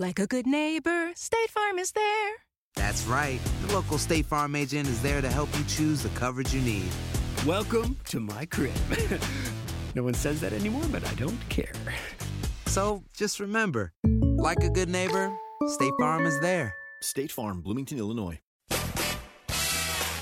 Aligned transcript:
Like 0.00 0.20
a 0.20 0.28
good 0.28 0.46
neighbor, 0.46 1.10
State 1.16 1.50
Farm 1.50 1.76
is 1.80 1.90
there. 1.90 2.30
That's 2.76 3.04
right. 3.06 3.40
The 3.66 3.74
local 3.74 3.98
State 3.98 4.26
Farm 4.26 4.54
agent 4.54 4.86
is 4.86 5.02
there 5.02 5.20
to 5.20 5.28
help 5.28 5.48
you 5.58 5.64
choose 5.64 6.04
the 6.04 6.08
coverage 6.10 6.54
you 6.54 6.60
need. 6.60 6.88
Welcome 7.44 7.96
to 8.10 8.20
my 8.20 8.46
crib. 8.46 8.76
no 9.96 10.04
one 10.04 10.14
says 10.14 10.40
that 10.42 10.52
anymore, 10.52 10.84
but 10.92 11.04
I 11.04 11.12
don't 11.14 11.40
care. 11.48 11.72
So 12.66 13.02
just 13.12 13.40
remember, 13.40 13.92
like 14.36 14.62
a 14.62 14.70
good 14.70 14.88
neighbor, 14.88 15.36
State 15.66 15.94
Farm 15.98 16.26
is 16.26 16.38
there. 16.38 16.76
State 17.02 17.32
Farm, 17.32 17.60
Bloomington, 17.60 17.98
Illinois. 17.98 18.38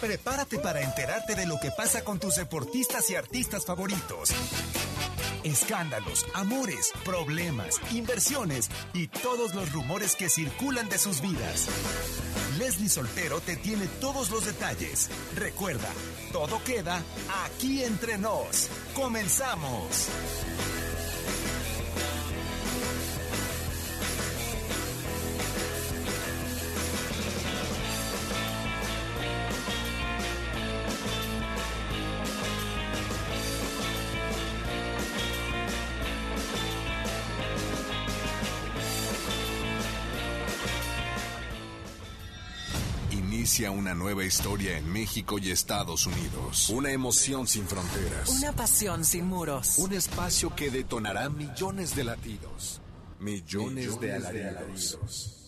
Prepárate 0.01 0.59
para 0.59 0.81
enterarte 0.81 1.35
de 1.35 1.47
lo 1.47 1.59
que 1.61 1.71
pasa 1.71 2.03
con 2.03 2.19
tus 2.19 2.37
deportistas 2.37 3.11
y 3.11 3.15
artistas 3.15 3.67
favoritos. 3.67 4.31
Escándalos, 5.47 6.27
amores, 6.35 6.91
problemas, 7.05 7.81
inversiones 7.93 8.69
y 8.93 9.07
todos 9.07 9.55
los 9.55 9.71
rumores 9.71 10.17
que 10.17 10.29
circulan 10.29 10.89
de 10.89 10.99
sus 10.99 11.21
vidas. 11.21 11.69
Leslie 12.59 12.89
Soltero 12.89 13.41
te 13.41 13.55
tiene 13.55 13.87
todos 14.01 14.33
los 14.33 14.45
detalles. 14.45 15.09
Recuerda, 15.37 15.89
todo 16.33 16.61
queda 16.65 17.01
aquí 17.45 17.85
entre 17.85 18.19
nos. 18.19 18.69
Comenzamos. 18.93 20.09
Inicia 43.57 43.71
una 43.71 43.95
nueva 43.95 44.23
historia 44.23 44.77
en 44.77 44.93
México 44.93 45.39
y 45.39 45.51
Estados 45.51 46.05
Unidos. 46.05 46.69
Una 46.69 46.91
emoción 46.91 47.47
sin 47.47 47.67
fronteras. 47.67 48.29
Una 48.29 48.53
pasión 48.53 49.03
sin 49.03 49.25
muros. 49.25 49.79
Un 49.79 49.95
espacio 49.95 50.55
que 50.55 50.69
detonará 50.69 51.31
millones 51.31 51.97
de 51.97 52.05
latidos. 52.05 52.83
Millones, 53.19 53.99
de 53.99 54.13
alaridos. 54.13 55.39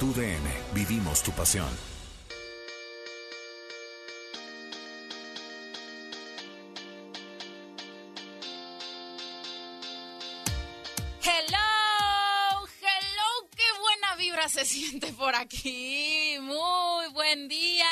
Tu 0.00 0.14
DN. 0.14 0.48
Vivimos 0.72 1.22
tu 1.22 1.32
pasión. 1.32 1.68
Por 15.26 15.34
aquí. 15.34 16.38
Muy 16.40 17.08
buen 17.08 17.48
día 17.48 17.90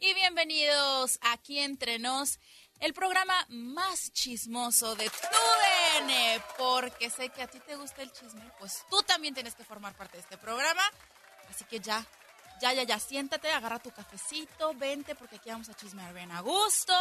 y 0.00 0.12
bienvenidos 0.12 1.18
aquí 1.22 1.58
entre 1.60 1.98
nos, 1.98 2.38
el 2.78 2.92
programa 2.92 3.34
más 3.48 4.12
chismoso 4.12 4.94
de 4.94 5.08
tu 5.08 6.06
DN, 6.06 6.42
porque 6.58 7.08
sé 7.08 7.30
que 7.30 7.40
a 7.40 7.46
ti 7.46 7.58
te 7.60 7.76
gusta 7.76 8.02
el 8.02 8.12
chisme, 8.12 8.44
pues 8.58 8.84
tú 8.90 9.02
también 9.02 9.32
tienes 9.32 9.54
que 9.54 9.64
formar 9.64 9.96
parte 9.96 10.18
de 10.18 10.24
este 10.24 10.36
programa. 10.36 10.82
Así 11.48 11.64
que 11.64 11.80
ya, 11.80 12.06
ya, 12.60 12.74
ya, 12.74 12.82
ya, 12.82 12.98
siéntate, 12.98 13.50
agarra 13.50 13.78
tu 13.78 13.90
cafecito, 13.90 14.74
vente, 14.74 15.14
porque 15.14 15.36
aquí 15.36 15.48
vamos 15.48 15.70
a 15.70 15.74
chismear 15.74 16.12
bien 16.12 16.32
a 16.32 16.42
gusto. 16.42 16.92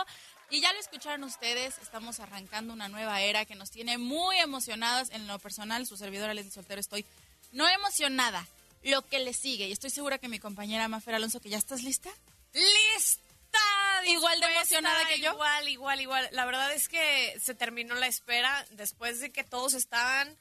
Y 0.50 0.62
ya 0.62 0.72
lo 0.72 0.80
escucharon 0.80 1.26
ustedes, 1.26 1.78
estamos 1.80 2.22
arrancando 2.22 2.72
una 2.72 2.88
nueva 2.88 3.20
era 3.20 3.44
que 3.44 3.56
nos 3.56 3.70
tiene 3.70 3.98
muy 3.98 4.38
emocionadas. 4.38 5.10
En 5.10 5.28
lo 5.28 5.40
personal, 5.40 5.86
su 5.86 5.98
servidora 5.98 6.34
Leslie 6.34 6.54
Soltero, 6.54 6.80
estoy 6.80 7.06
no 7.52 7.68
emocionada. 7.68 8.48
Lo 8.84 9.06
que 9.08 9.20
le 9.20 9.34
sigue, 9.34 9.68
y 9.68 9.72
estoy 9.72 9.90
segura 9.90 10.18
que 10.18 10.28
mi 10.28 10.40
compañera 10.40 10.88
Mafer 10.88 11.16
Alonso, 11.16 11.40
que 11.40 11.50
ya 11.50 11.58
estás 11.58 11.84
lista. 11.84 12.10
¡Lista! 12.54 13.60
Igual 14.06 14.40
de 14.40 14.48
emocionada 14.48 15.08
que 15.08 15.20
yo. 15.20 15.32
Igual, 15.32 15.70
igual, 15.70 16.02
igual. 16.02 16.30
La 16.32 16.46
verdad 16.46 16.72
es 16.74 16.90
que 16.90 17.40
se 17.42 17.56
terminó 17.56 17.96
la 17.96 18.08
espera 18.08 18.66
después 18.72 19.20
de 19.20 19.32
que 19.32 19.44
todos 19.44 19.74
estaban. 19.74 20.38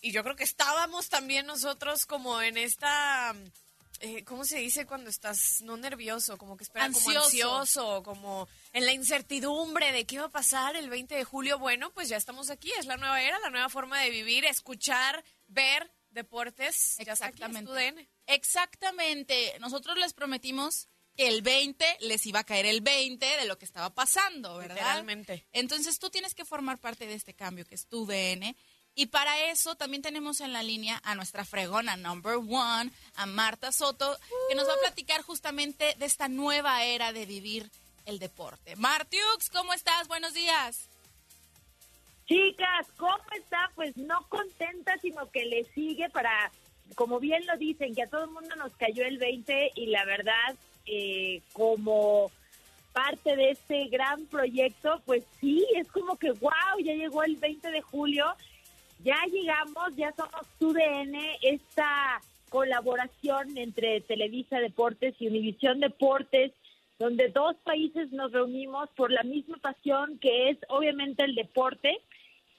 Y 0.00 0.12
yo 0.12 0.22
creo 0.22 0.36
que 0.36 0.44
estábamos 0.44 1.08
también 1.08 1.46
nosotros 1.46 2.06
como 2.06 2.40
en 2.40 2.56
esta. 2.56 3.34
eh, 4.00 4.24
¿Cómo 4.24 4.44
se 4.44 4.58
dice 4.58 4.86
cuando 4.86 5.10
estás 5.10 5.60
no 5.60 5.76
nervioso? 5.76 6.38
Como 6.38 6.56
que 6.56 6.64
espera, 6.64 6.86
como 6.86 6.96
Ansioso. 6.96 7.58
ansioso, 7.58 8.02
como 8.02 8.48
en 8.72 8.86
la 8.86 8.92
incertidumbre 8.92 9.92
de 9.92 10.06
qué 10.06 10.18
va 10.18 10.26
a 10.26 10.30
pasar 10.30 10.76
el 10.76 10.88
20 10.88 11.14
de 11.14 11.24
julio. 11.24 11.58
Bueno, 11.58 11.90
pues 11.90 12.08
ya 12.08 12.16
estamos 12.16 12.48
aquí, 12.48 12.72
es 12.78 12.86
la 12.86 12.96
nueva 12.96 13.20
era, 13.20 13.38
la 13.40 13.50
nueva 13.50 13.68
forma 13.68 14.00
de 14.00 14.08
vivir, 14.08 14.46
escuchar, 14.46 15.22
ver 15.48 15.90
deportes. 16.10 16.96
Ya 17.04 17.14
aquí, 17.20 17.42
tu 17.64 17.72
DN. 17.72 18.08
Exactamente. 18.26 19.56
Nosotros 19.60 19.96
les 19.98 20.12
prometimos 20.12 20.88
que 21.16 21.28
el 21.28 21.42
20 21.42 21.98
les 22.00 22.24
iba 22.26 22.40
a 22.40 22.44
caer 22.44 22.66
el 22.66 22.80
20 22.80 23.24
de 23.24 23.44
lo 23.46 23.58
que 23.58 23.64
estaba 23.64 23.90
pasando, 23.90 24.56
¿verdad? 24.56 24.76
Literalmente. 24.76 25.46
Entonces 25.52 25.98
tú 25.98 26.10
tienes 26.10 26.34
que 26.34 26.44
formar 26.44 26.78
parte 26.78 27.06
de 27.06 27.14
este 27.14 27.34
cambio 27.34 27.64
que 27.66 27.74
es 27.74 27.86
tu 27.86 28.06
DN. 28.06 28.56
Y 28.94 29.06
para 29.06 29.50
eso 29.50 29.76
también 29.76 30.02
tenemos 30.02 30.40
en 30.40 30.52
la 30.52 30.62
línea 30.62 31.00
a 31.04 31.14
nuestra 31.14 31.44
fregona 31.44 31.96
number 31.96 32.36
one, 32.36 32.90
a 33.14 33.26
Marta 33.26 33.70
Soto, 33.70 34.18
que 34.48 34.56
nos 34.56 34.68
va 34.68 34.74
a 34.74 34.80
platicar 34.80 35.22
justamente 35.22 35.94
de 35.96 36.06
esta 36.06 36.28
nueva 36.28 36.84
era 36.84 37.12
de 37.12 37.24
vivir 37.24 37.70
el 38.04 38.18
deporte. 38.18 38.74
Martiux, 38.76 39.48
¿cómo 39.50 39.72
estás? 39.72 40.08
Buenos 40.08 40.34
días. 40.34 40.89
Chicas, 42.30 42.86
¿cómo 42.96 43.18
está? 43.36 43.72
Pues 43.74 43.96
no 43.96 44.24
contenta, 44.28 44.96
sino 44.98 45.28
que 45.32 45.46
le 45.46 45.64
sigue 45.74 46.08
para, 46.10 46.52
como 46.94 47.18
bien 47.18 47.44
lo 47.44 47.56
dicen, 47.56 47.92
que 47.92 48.04
a 48.04 48.06
todo 48.06 48.26
el 48.26 48.30
mundo 48.30 48.54
nos 48.54 48.72
cayó 48.76 49.04
el 49.04 49.18
20 49.18 49.72
y 49.74 49.86
la 49.86 50.04
verdad, 50.04 50.54
eh, 50.86 51.42
como 51.52 52.30
parte 52.92 53.34
de 53.34 53.50
este 53.50 53.86
gran 53.88 54.26
proyecto, 54.26 55.02
pues 55.06 55.24
sí, 55.40 55.66
es 55.74 55.88
como 55.88 56.16
que, 56.18 56.30
wow, 56.30 56.78
ya 56.84 56.94
llegó 56.94 57.24
el 57.24 57.34
20 57.34 57.68
de 57.68 57.82
julio, 57.82 58.26
ya 59.02 59.18
llegamos, 59.32 59.96
ya 59.96 60.12
somos 60.12 60.46
TUDN, 60.60 61.16
esta 61.42 62.20
colaboración 62.48 63.58
entre 63.58 64.02
Televisa 64.02 64.60
Deportes 64.60 65.16
y 65.18 65.26
Univisión 65.26 65.80
Deportes, 65.80 66.52
donde 67.00 67.26
dos 67.30 67.56
países 67.64 68.12
nos 68.12 68.30
reunimos 68.30 68.88
por 68.90 69.10
la 69.10 69.24
misma 69.24 69.56
pasión 69.56 70.18
que 70.20 70.50
es 70.50 70.58
obviamente 70.68 71.24
el 71.24 71.34
deporte 71.34 71.98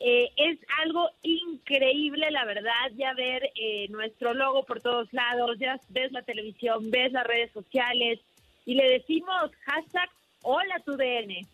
Eh, 0.04 0.32
es 0.36 0.60
algo 0.84 1.10
increíble, 1.22 2.32
la 2.32 2.44
verdad, 2.44 2.92
ya 2.96 3.14
ver 3.14 3.52
eh, 3.54 3.88
nuestro 3.90 4.34
logo 4.34 4.64
por 4.64 4.82
todos 4.82 5.12
lados, 5.14 5.60
ya 5.60 5.80
ves 5.90 6.12
la 6.12 6.24
televisión, 6.24 6.90
ves 6.90 7.12
las 7.12 7.26
redes 7.26 7.52
sociales 7.52 8.20
y 8.66 8.74
le 8.74 8.90
decimos 8.90 9.52
hashtag 9.66 10.10
hola 10.42 10.80
tu 10.84 10.98
DN. 10.98 11.46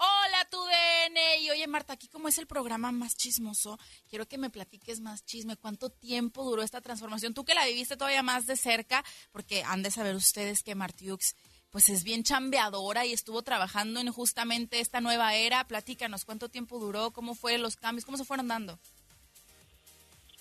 Hola, 0.00 0.46
tu 0.48 0.58
DN. 0.58 1.40
Y 1.40 1.50
oye, 1.50 1.66
Marta, 1.66 1.94
aquí 1.94 2.06
como 2.06 2.28
es 2.28 2.38
el 2.38 2.46
programa 2.46 2.92
más 2.92 3.16
chismoso, 3.16 3.80
quiero 4.08 4.26
que 4.26 4.38
me 4.38 4.48
platiques 4.48 5.00
más 5.00 5.24
chisme. 5.24 5.56
¿Cuánto 5.56 5.90
tiempo 5.90 6.44
duró 6.44 6.62
esta 6.62 6.80
transformación? 6.80 7.34
Tú 7.34 7.44
que 7.44 7.54
la 7.54 7.66
viviste 7.66 7.96
todavía 7.96 8.22
más 8.22 8.46
de 8.46 8.56
cerca, 8.56 9.04
porque 9.32 9.64
han 9.64 9.82
de 9.82 9.90
saber 9.90 10.14
ustedes 10.14 10.62
que 10.62 10.76
Martiux 10.76 11.34
pues 11.70 11.88
es 11.88 12.04
bien 12.04 12.22
chambeadora 12.22 13.04
y 13.04 13.12
estuvo 13.12 13.42
trabajando 13.42 14.00
en 14.00 14.10
justamente 14.10 14.80
esta 14.80 15.00
nueva 15.00 15.34
era. 15.34 15.64
Platícanos, 15.64 16.24
¿cuánto 16.24 16.48
tiempo 16.48 16.78
duró? 16.78 17.10
¿Cómo 17.10 17.34
fueron 17.34 17.62
los 17.62 17.76
cambios? 17.76 18.04
¿Cómo 18.04 18.16
se 18.16 18.24
fueron 18.24 18.48
dando? 18.48 18.78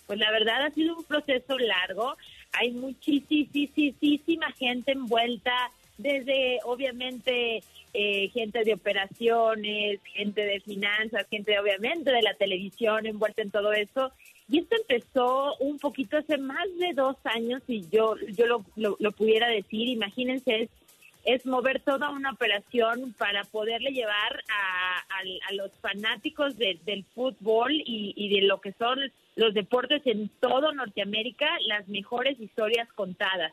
Pues 0.06 0.20
la 0.20 0.32
verdad 0.32 0.66
ha 0.66 0.72
sido 0.72 0.98
un 0.98 1.04
proceso 1.04 1.58
largo. 1.58 2.16
Hay 2.54 2.72
muchísima 2.72 4.52
gente 4.54 4.94
envuelta, 4.94 5.70
desde 5.98 6.60
obviamente 6.64 7.62
eh, 7.94 8.30
gente 8.30 8.64
de 8.64 8.74
operaciones, 8.74 10.00
gente 10.14 10.42
de 10.42 10.60
finanzas, 10.62 11.28
gente 11.30 11.60
obviamente 11.60 12.12
de 12.12 12.22
la 12.22 12.36
televisión 12.36 13.06
envuelta 13.06 13.42
en 13.42 13.52
todo 13.52 13.74
eso. 13.74 14.14
Y 14.50 14.60
esto 14.60 14.76
empezó 14.78 15.58
un 15.58 15.78
poquito 15.78 16.18
hace 16.18 16.38
más 16.38 16.66
de 16.80 16.94
dos 16.94 17.18
años, 17.26 17.62
y 17.68 17.86
yo, 17.90 18.16
yo 18.30 18.46
lo, 18.46 18.64
lo, 18.78 19.12
pudiera 19.12 19.50
decir. 19.50 19.90
Imagínense, 19.90 20.64
es, 20.64 20.70
es, 21.28 21.46
mover 21.46 21.82
toda 21.82 22.10
una 22.10 22.32
operación 22.32 23.14
para 23.18 23.44
poderle 23.44 23.92
llevar 23.92 24.44
a, 24.50 25.04
a, 25.50 25.54
los 25.54 25.72
fanáticos 25.82 26.58
del 26.58 27.04
fútbol 27.14 27.72
y, 27.74 28.30
de 28.30 28.48
lo 28.48 28.62
que 28.62 28.72
son 28.74 29.00
los 29.36 29.54
deportes 29.54 30.02
en 30.06 30.30
todo 30.40 30.72
Norteamérica 30.72 31.48
las 31.68 31.88
mejores 31.90 32.40
historias 32.40 32.88
contadas. 32.94 33.52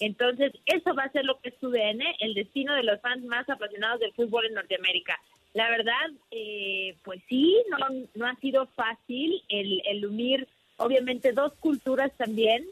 Entonces, 0.00 0.52
eso 0.64 0.94
va 0.94 1.04
a 1.04 1.12
ser 1.12 1.26
lo 1.26 1.38
que 1.40 1.50
es 1.50 1.54
su 1.60 1.70
DN, 1.70 2.02
el 2.20 2.32
destino 2.32 2.74
de 2.74 2.82
los 2.82 2.98
fans 3.02 3.22
más 3.24 3.46
apasionados 3.48 4.00
del 4.00 4.14
fútbol 4.14 4.46
en 4.46 4.54
Norteamérica. 4.54 5.20
La 5.52 5.68
verdad, 5.68 6.10
eh, 6.30 6.96
pues 7.04 7.20
sí, 7.28 7.54
no, 7.68 7.76
no 8.14 8.26
ha 8.26 8.34
sido 8.36 8.66
fácil 8.68 9.42
el, 9.50 9.82
el 9.84 10.06
unir, 10.06 10.48
obviamente, 10.78 11.32
dos 11.32 11.52
culturas 11.60 12.10
también, 12.16 12.64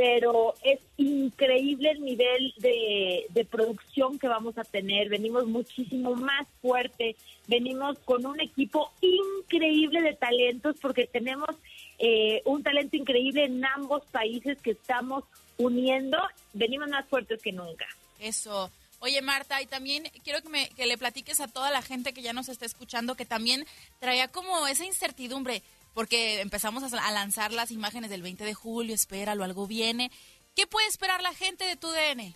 pero 0.00 0.54
es 0.62 0.80
increíble 0.96 1.90
el 1.90 2.02
nivel 2.02 2.54
de, 2.56 3.26
de, 3.28 3.44
producción 3.44 4.18
que 4.18 4.28
vamos 4.28 4.56
a 4.56 4.64
tener. 4.64 5.10
Venimos 5.10 5.46
muchísimo 5.46 6.14
más 6.14 6.48
fuerte, 6.62 7.16
venimos 7.46 7.98
con 8.06 8.24
un 8.24 8.40
equipo 8.40 8.90
increíble 9.02 10.00
de 10.00 10.14
talentos 10.14 10.76
porque 10.80 11.06
tenemos 11.06 11.50
eh, 11.98 12.40
un 12.46 12.62
talento 12.62 12.96
increíble 12.96 13.44
en 13.44 13.62
ambos 13.62 14.02
países 14.06 14.56
que 14.62 14.70
estamos 14.70 15.24
uniendo, 15.58 16.16
venimos 16.54 16.88
más 16.88 17.06
fuertes 17.06 17.42
que 17.42 17.52
nunca. 17.52 17.84
Eso. 18.18 18.70
Oye, 19.00 19.20
Marta, 19.20 19.60
y 19.60 19.66
también 19.66 20.04
quiero 20.24 20.40
que, 20.40 20.48
me, 20.48 20.70
que 20.70 20.86
le 20.86 20.96
platiques 20.96 21.40
a 21.40 21.48
toda 21.48 21.70
la 21.70 21.82
gente 21.82 22.14
que 22.14 22.22
ya 22.22 22.32
nos 22.32 22.48
está 22.48 22.64
escuchando 22.64 23.16
que 23.16 23.26
también 23.26 23.66
traía 23.98 24.28
como 24.28 24.66
esa 24.66 24.86
incertidumbre, 24.86 25.62
porque 25.94 26.40
empezamos 26.40 26.92
a, 26.92 27.10
lanzar 27.10 27.52
las 27.52 27.70
imágenes 27.70 28.10
del 28.10 28.22
20 28.22 28.44
de 28.44 28.54
julio, 28.54 28.94
espéralo, 28.94 29.44
algo 29.44 29.66
viene. 29.66 30.10
¿Qué 30.54 30.66
puede 30.66 30.86
esperar 30.88 31.22
la 31.22 31.34
gente 31.34 31.64
de 31.64 31.76
TUDN? 31.76 32.34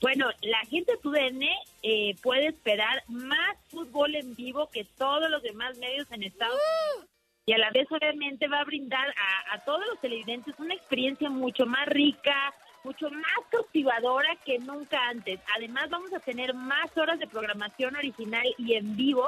Bueno, 0.00 0.26
la 0.42 0.60
gente 0.70 0.92
de 0.92 0.98
TUDN 0.98 1.42
eh, 1.82 2.16
puede 2.22 2.48
esperar 2.48 3.02
más 3.08 3.56
fútbol 3.68 4.14
en 4.14 4.34
vivo 4.34 4.68
que 4.70 4.84
todos 4.84 5.28
los 5.30 5.42
demás 5.42 5.76
medios 5.78 6.10
en 6.12 6.22
Estados 6.22 6.54
¡Uh! 6.54 6.98
Unidos 6.98 7.18
y 7.48 7.54
a 7.54 7.58
la 7.58 7.70
vez 7.70 7.90
obviamente 7.90 8.46
va 8.46 8.60
a 8.60 8.64
brindar 8.64 9.14
a, 9.50 9.58
todos 9.60 9.80
los 9.88 9.98
televidentes 10.02 10.54
una 10.58 10.74
experiencia 10.74 11.30
mucho 11.30 11.64
más 11.64 11.86
rica, 11.86 12.52
mucho 12.84 13.08
más 13.08 13.24
cautivadora 13.50 14.36
que 14.44 14.58
nunca 14.58 15.00
antes. 15.08 15.40
Además 15.56 15.88
vamos 15.88 16.12
a 16.12 16.20
tener 16.20 16.52
más 16.52 16.94
horas 16.98 17.18
de 17.18 17.26
programación 17.26 17.96
original 17.96 18.46
y 18.58 18.74
en 18.74 18.94
vivo 18.96 19.26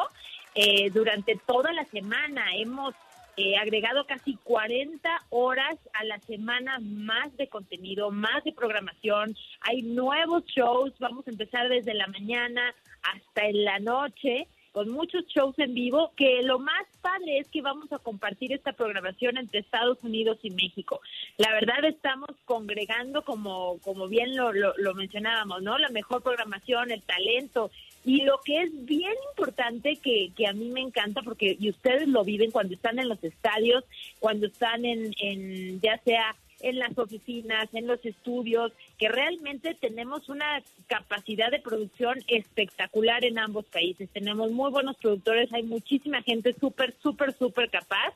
eh, 0.54 0.90
durante 0.90 1.36
toda 1.46 1.72
la 1.72 1.84
semana. 1.86 2.44
Hemos 2.54 2.94
eh, 3.36 3.56
agregado 3.56 4.04
casi 4.06 4.36
40 4.44 5.08
horas 5.30 5.78
a 5.94 6.04
la 6.04 6.18
semana 6.20 6.78
más 6.80 7.36
de 7.36 7.48
contenido, 7.48 8.10
más 8.10 8.44
de 8.44 8.52
programación. 8.52 9.36
Hay 9.62 9.82
nuevos 9.82 10.44
shows, 10.46 10.92
vamos 10.98 11.26
a 11.26 11.30
empezar 11.30 11.68
desde 11.68 11.94
la 11.94 12.06
mañana 12.08 12.74
hasta 13.02 13.46
en 13.46 13.64
la 13.64 13.78
noche 13.78 14.46
con 14.72 14.88
muchos 14.90 15.26
shows 15.26 15.58
en 15.58 15.74
vivo, 15.74 16.12
que 16.16 16.42
lo 16.42 16.58
más 16.58 16.86
padre 17.00 17.38
es 17.38 17.48
que 17.48 17.62
vamos 17.62 17.92
a 17.92 17.98
compartir 17.98 18.52
esta 18.52 18.72
programación 18.72 19.36
entre 19.36 19.60
Estados 19.60 19.98
Unidos 20.02 20.38
y 20.42 20.50
México. 20.50 21.00
La 21.38 21.52
verdad 21.52 21.84
estamos 21.84 22.30
congregando, 22.44 23.22
como, 23.22 23.78
como 23.80 24.06
bien 24.06 24.36
lo, 24.36 24.52
lo, 24.52 24.94
mencionábamos, 24.94 25.62
¿no? 25.62 25.78
La 25.78 25.88
mejor 25.88 26.22
programación, 26.22 26.90
el 26.90 27.02
talento, 27.02 27.70
y 28.04 28.22
lo 28.22 28.40
que 28.44 28.62
es 28.62 28.84
bien 28.86 29.12
importante 29.30 29.96
que, 29.96 30.32
que 30.36 30.46
a 30.46 30.52
mí 30.52 30.70
me 30.70 30.80
encanta, 30.80 31.22
porque 31.22 31.56
y 31.58 31.70
ustedes 31.70 32.08
lo 32.08 32.24
viven 32.24 32.50
cuando 32.50 32.74
están 32.74 32.98
en 32.98 33.08
los 33.08 33.22
estadios, 33.22 33.84
cuando 34.18 34.46
están 34.46 34.84
en, 34.84 35.12
en 35.20 35.80
ya 35.80 35.98
sea 35.98 36.34
en 36.60 36.78
las 36.78 36.96
oficinas, 36.98 37.68
en 37.72 37.86
los 37.86 38.04
estudios, 38.04 38.72
que 38.98 39.08
realmente 39.08 39.74
tenemos 39.74 40.28
una 40.28 40.62
capacidad 40.86 41.50
de 41.50 41.58
producción 41.58 42.18
espectacular 42.26 43.24
en 43.24 43.38
ambos 43.38 43.64
países. 43.66 44.08
Tenemos 44.10 44.50
muy 44.50 44.70
buenos 44.70 44.96
productores, 44.96 45.52
hay 45.52 45.62
muchísima 45.62 46.22
gente 46.22 46.54
súper, 46.60 46.94
súper, 47.02 47.36
súper 47.36 47.70
capaz 47.70 48.14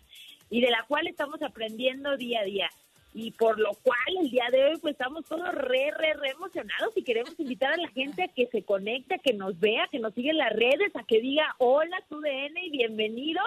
y 0.51 0.61
de 0.61 0.71
la 0.71 0.85
cual 0.87 1.07
estamos 1.07 1.43
aprendiendo 1.43 2.17
día 2.17 2.41
a 2.41 2.45
día. 2.45 2.71
Y 3.15 3.31
por 3.31 3.61
lo 3.61 3.71
cual 3.83 3.99
el 4.21 4.31
día 4.31 4.49
de 4.51 4.65
hoy 4.65 4.79
pues 4.79 4.93
estamos 4.93 5.25
todos 5.25 5.55
re, 5.55 5.93
re, 5.93 6.15
re 6.15 6.31
emocionados 6.31 6.97
y 6.97 7.05
queremos 7.05 7.39
invitar 7.39 7.73
a 7.73 7.77
la 7.77 7.89
gente 7.89 8.25
a 8.25 8.29
que 8.29 8.49
se 8.49 8.65
conecte, 8.65 9.15
a 9.15 9.19
que 9.19 9.33
nos 9.33 9.59
vea, 9.61 9.89
que 9.91 10.01
nos 10.01 10.13
siga 10.15 10.33
en 10.33 10.39
las 10.39 10.53
redes, 10.53 10.95
a 10.97 11.05
que 11.05 11.21
diga 11.21 11.55
hola 11.59 12.03
TUDN 12.09 12.57
y 12.63 12.71
bienvenido 12.71 13.41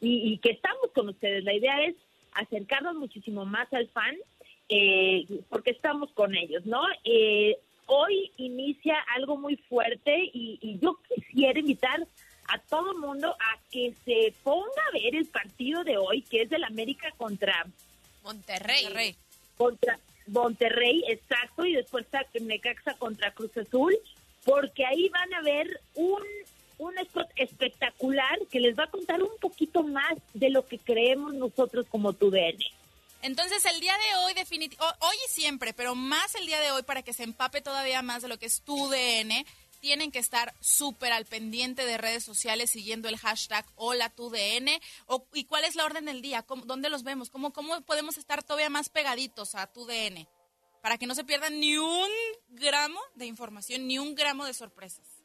y, 0.00 0.32
y 0.32 0.38
que 0.38 0.50
estamos 0.50 0.90
con 0.92 1.08
ustedes. 1.08 1.44
La 1.44 1.54
idea 1.54 1.84
es 1.84 1.94
acercarnos 2.32 2.96
muchísimo 2.96 3.44
más 3.46 3.72
al 3.72 3.88
fan 3.88 4.16
eh, 4.68 5.26
porque 5.50 5.70
estamos 5.70 6.10
con 6.12 6.34
ellos, 6.34 6.64
¿no? 6.64 6.82
Eh, 7.04 7.58
hoy 7.86 8.32
inicia 8.38 8.96
algo 9.14 9.36
muy 9.36 9.56
fuerte 9.56 10.30
y, 10.32 10.78
yo 10.80 10.98
quisiera 11.14 11.58
invitar 11.58 12.06
a 12.48 12.58
todo 12.58 12.98
mundo 12.98 13.28
a 13.28 13.60
que 13.70 13.94
se 14.04 14.34
ponga 14.42 14.82
a 14.88 14.92
ver 14.92 15.16
el 15.16 15.26
partido 15.26 15.84
de 15.84 15.98
hoy, 15.98 16.22
que 16.22 16.42
es 16.42 16.50
del 16.50 16.64
América 16.64 17.12
contra 17.16 17.66
Monterrey. 18.24 19.16
Contra 19.56 19.98
Monterrey, 20.26 21.04
exacto, 21.08 21.64
y 21.64 21.74
después 21.74 22.06
está 22.06 22.26
Necaxa 22.40 22.94
contra 22.94 23.32
Cruz 23.32 23.56
Azul, 23.56 23.96
porque 24.44 24.84
ahí 24.84 25.08
van 25.10 25.32
a 25.34 25.42
ver 25.42 25.80
un, 25.94 26.22
un 26.78 26.98
spot 26.98 27.28
espectacular 27.36 28.38
que 28.50 28.58
les 28.58 28.76
va 28.76 28.84
a 28.84 28.90
contar 28.90 29.22
un 29.22 29.36
poquito 29.40 29.82
más 29.82 30.14
de 30.32 30.50
lo 30.50 30.66
que 30.66 30.78
creemos 30.78 31.34
nosotros 31.34 31.86
como 31.88 32.12
tu 32.14 32.30
DN. 32.30 32.58
Entonces, 33.22 33.64
el 33.64 33.80
día 33.80 33.94
de 33.94 34.18
hoy, 34.18 34.34
definitivamente, 34.34 34.98
hoy 35.00 35.16
y 35.26 35.30
siempre, 35.30 35.72
pero 35.72 35.94
más 35.94 36.34
el 36.34 36.46
día 36.46 36.60
de 36.60 36.72
hoy 36.72 36.82
para 36.82 37.02
que 37.02 37.14
se 37.14 37.22
empape 37.22 37.62
todavía 37.62 38.02
más 38.02 38.20
de 38.20 38.28
lo 38.28 38.38
que 38.38 38.46
es 38.46 38.60
tu 38.60 38.88
DN, 38.90 39.46
tienen 39.84 40.10
que 40.10 40.18
estar 40.18 40.54
súper 40.60 41.12
al 41.12 41.26
pendiente 41.26 41.84
de 41.84 41.98
redes 41.98 42.24
sociales 42.24 42.70
siguiendo 42.70 43.06
el 43.06 43.18
hashtag 43.18 43.66
Hola 43.76 44.08
tu 44.08 44.30
DN. 44.30 44.80
O, 45.04 45.26
¿Y 45.34 45.44
cuál 45.44 45.64
es 45.64 45.76
la 45.76 45.84
orden 45.84 46.06
del 46.06 46.22
día? 46.22 46.42
¿Dónde 46.64 46.88
los 46.88 47.04
vemos? 47.04 47.28
¿Cómo, 47.28 47.52
¿Cómo 47.52 47.82
podemos 47.82 48.16
estar 48.16 48.42
todavía 48.42 48.70
más 48.70 48.88
pegaditos 48.88 49.54
a 49.54 49.70
tu 49.70 49.84
DN? 49.84 50.26
Para 50.82 50.96
que 50.96 51.06
no 51.06 51.14
se 51.14 51.24
pierdan 51.24 51.60
ni 51.60 51.76
un 51.76 52.08
gramo 52.48 52.98
de 53.14 53.26
información, 53.26 53.86
ni 53.86 53.98
un 53.98 54.14
gramo 54.14 54.46
de 54.46 54.54
sorpresas. 54.54 55.22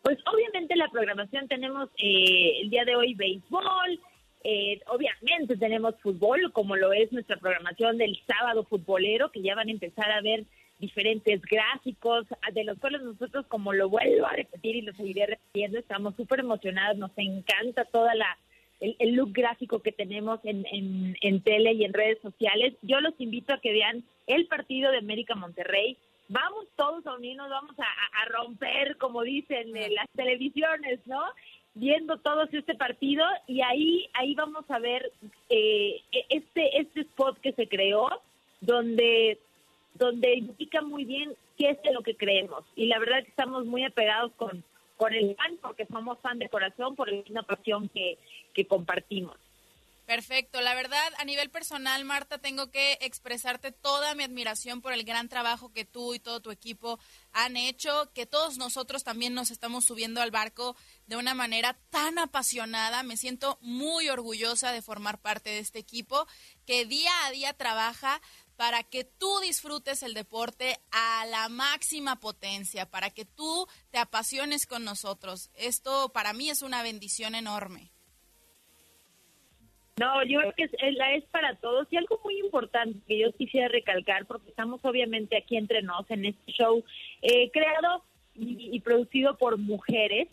Pues 0.00 0.16
obviamente 0.32 0.74
la 0.74 0.88
programación 0.88 1.48
tenemos 1.48 1.90
eh, 1.98 2.62
el 2.62 2.70
día 2.70 2.86
de 2.86 2.96
hoy 2.96 3.12
béisbol, 3.12 4.00
eh, 4.42 4.80
obviamente 4.86 5.58
tenemos 5.58 5.96
fútbol, 6.00 6.50
como 6.52 6.76
lo 6.76 6.94
es 6.94 7.12
nuestra 7.12 7.36
programación 7.36 7.98
del 7.98 8.18
sábado 8.26 8.64
futbolero, 8.64 9.30
que 9.32 9.42
ya 9.42 9.54
van 9.54 9.68
a 9.68 9.72
empezar 9.72 10.10
a 10.10 10.22
ver 10.22 10.46
diferentes 10.78 11.40
gráficos, 11.42 12.26
de 12.52 12.64
los 12.64 12.78
cuales 12.78 13.02
nosotros, 13.02 13.46
como 13.46 13.72
lo 13.72 13.88
vuelvo 13.88 14.26
a 14.26 14.32
repetir 14.32 14.76
y 14.76 14.82
lo 14.82 14.92
seguiré 14.94 15.26
repitiendo, 15.26 15.78
estamos 15.78 16.14
súper 16.16 16.40
emocionados, 16.40 16.98
nos 16.98 17.12
encanta 17.16 17.84
toda 17.84 18.14
la 18.14 18.38
el, 18.80 19.14
look 19.14 19.32
gráfico 19.32 19.80
que 19.80 19.92
tenemos 19.92 20.40
en, 20.44 20.66
en, 21.20 21.40
tele 21.40 21.72
y 21.72 21.84
en 21.84 21.94
redes 21.94 22.18
sociales. 22.20 22.74
Yo 22.82 23.00
los 23.00 23.14
invito 23.18 23.54
a 23.54 23.60
que 23.60 23.72
vean 23.72 24.04
el 24.26 24.46
partido 24.46 24.90
de 24.90 24.98
América 24.98 25.34
Monterrey. 25.34 25.96
Vamos 26.28 26.66
todos 26.76 27.06
a 27.06 27.14
unirnos, 27.14 27.48
vamos 27.48 27.76
a, 27.78 28.28
romper, 28.28 28.96
como 28.98 29.22
dicen 29.22 29.72
las 29.72 30.08
televisiones, 30.14 31.00
¿no? 31.06 31.22
viendo 31.74 32.16
todos 32.18 32.48
este 32.54 32.74
partido 32.74 33.22
y 33.46 33.60
ahí 33.60 34.08
ahí 34.14 34.34
vamos 34.34 34.64
a 34.70 34.78
ver 34.78 35.12
eh, 35.50 36.00
este 36.30 36.80
este 36.80 37.02
spot 37.02 37.38
que 37.40 37.52
se 37.52 37.68
creó 37.68 38.08
donde 38.62 39.38
donde 39.98 40.34
indica 40.34 40.82
muy 40.82 41.04
bien 41.04 41.34
qué 41.56 41.70
es 41.70 41.82
de 41.82 41.92
lo 41.92 42.02
que 42.02 42.16
creemos 42.16 42.64
y 42.74 42.86
la 42.86 42.98
verdad 42.98 43.22
que 43.22 43.30
estamos 43.30 43.64
muy 43.66 43.84
apegados 43.84 44.32
con 44.36 44.64
con 44.96 45.12
el 45.12 45.36
fan, 45.36 45.58
porque 45.60 45.86
somos 45.86 46.18
fan 46.20 46.38
de 46.38 46.48
corazón, 46.48 46.96
por 46.96 47.10
la 47.10 47.22
misma 47.22 47.42
pasión 47.42 47.88
que, 47.88 48.18
que 48.54 48.66
compartimos. 48.66 49.36
Perfecto. 50.06 50.60
La 50.60 50.74
verdad, 50.74 51.12
a 51.18 51.24
nivel 51.24 51.50
personal, 51.50 52.04
Marta, 52.04 52.38
tengo 52.38 52.70
que 52.70 52.96
expresarte 53.00 53.72
toda 53.72 54.14
mi 54.14 54.22
admiración 54.22 54.80
por 54.80 54.92
el 54.92 55.02
gran 55.02 55.28
trabajo 55.28 55.72
que 55.72 55.84
tú 55.84 56.14
y 56.14 56.20
todo 56.20 56.40
tu 56.40 56.52
equipo 56.52 57.00
han 57.32 57.56
hecho, 57.56 58.12
que 58.14 58.24
todos 58.24 58.56
nosotros 58.56 59.02
también 59.02 59.34
nos 59.34 59.50
estamos 59.50 59.84
subiendo 59.84 60.22
al 60.22 60.30
barco 60.30 60.76
de 61.08 61.16
una 61.16 61.34
manera 61.34 61.76
tan 61.90 62.20
apasionada. 62.20 63.02
Me 63.02 63.16
siento 63.16 63.58
muy 63.60 64.08
orgullosa 64.08 64.70
de 64.70 64.80
formar 64.80 65.18
parte 65.18 65.50
de 65.50 65.58
este 65.58 65.80
equipo 65.80 66.28
que 66.66 66.84
día 66.84 67.10
a 67.26 67.32
día 67.32 67.52
trabaja 67.54 68.20
para 68.56 68.82
que 68.82 69.04
tú 69.04 69.38
disfrutes 69.42 70.02
el 70.02 70.14
deporte 70.14 70.78
a 70.90 71.26
la 71.26 71.48
máxima 71.48 72.20
potencia, 72.20 72.86
para 72.86 73.10
que 73.10 73.24
tú 73.24 73.66
te 73.90 73.98
apasiones 73.98 74.66
con 74.66 74.84
nosotros. 74.84 75.50
Esto 75.54 76.10
para 76.12 76.32
mí 76.32 76.50
es 76.50 76.62
una 76.62 76.82
bendición 76.82 77.34
enorme. 77.34 77.90
No, 79.98 80.22
yo 80.24 80.40
creo 80.40 80.52
que 80.52 80.64
es, 80.64 80.94
la 80.94 81.14
es 81.14 81.24
para 81.24 81.54
todos 81.54 81.88
y 81.90 81.96
algo 81.96 82.20
muy 82.22 82.38
importante 82.38 82.98
que 83.08 83.18
yo 83.18 83.32
quisiera 83.32 83.68
recalcar, 83.68 84.26
porque 84.26 84.50
estamos 84.50 84.84
obviamente 84.84 85.38
aquí 85.38 85.56
entre 85.56 85.80
nos 85.80 86.10
en 86.10 86.26
este 86.26 86.52
show 86.52 86.84
eh, 87.22 87.50
creado 87.50 88.02
y, 88.34 88.78
producido 88.80 89.38
por 89.38 89.56
mujeres. 89.56 90.28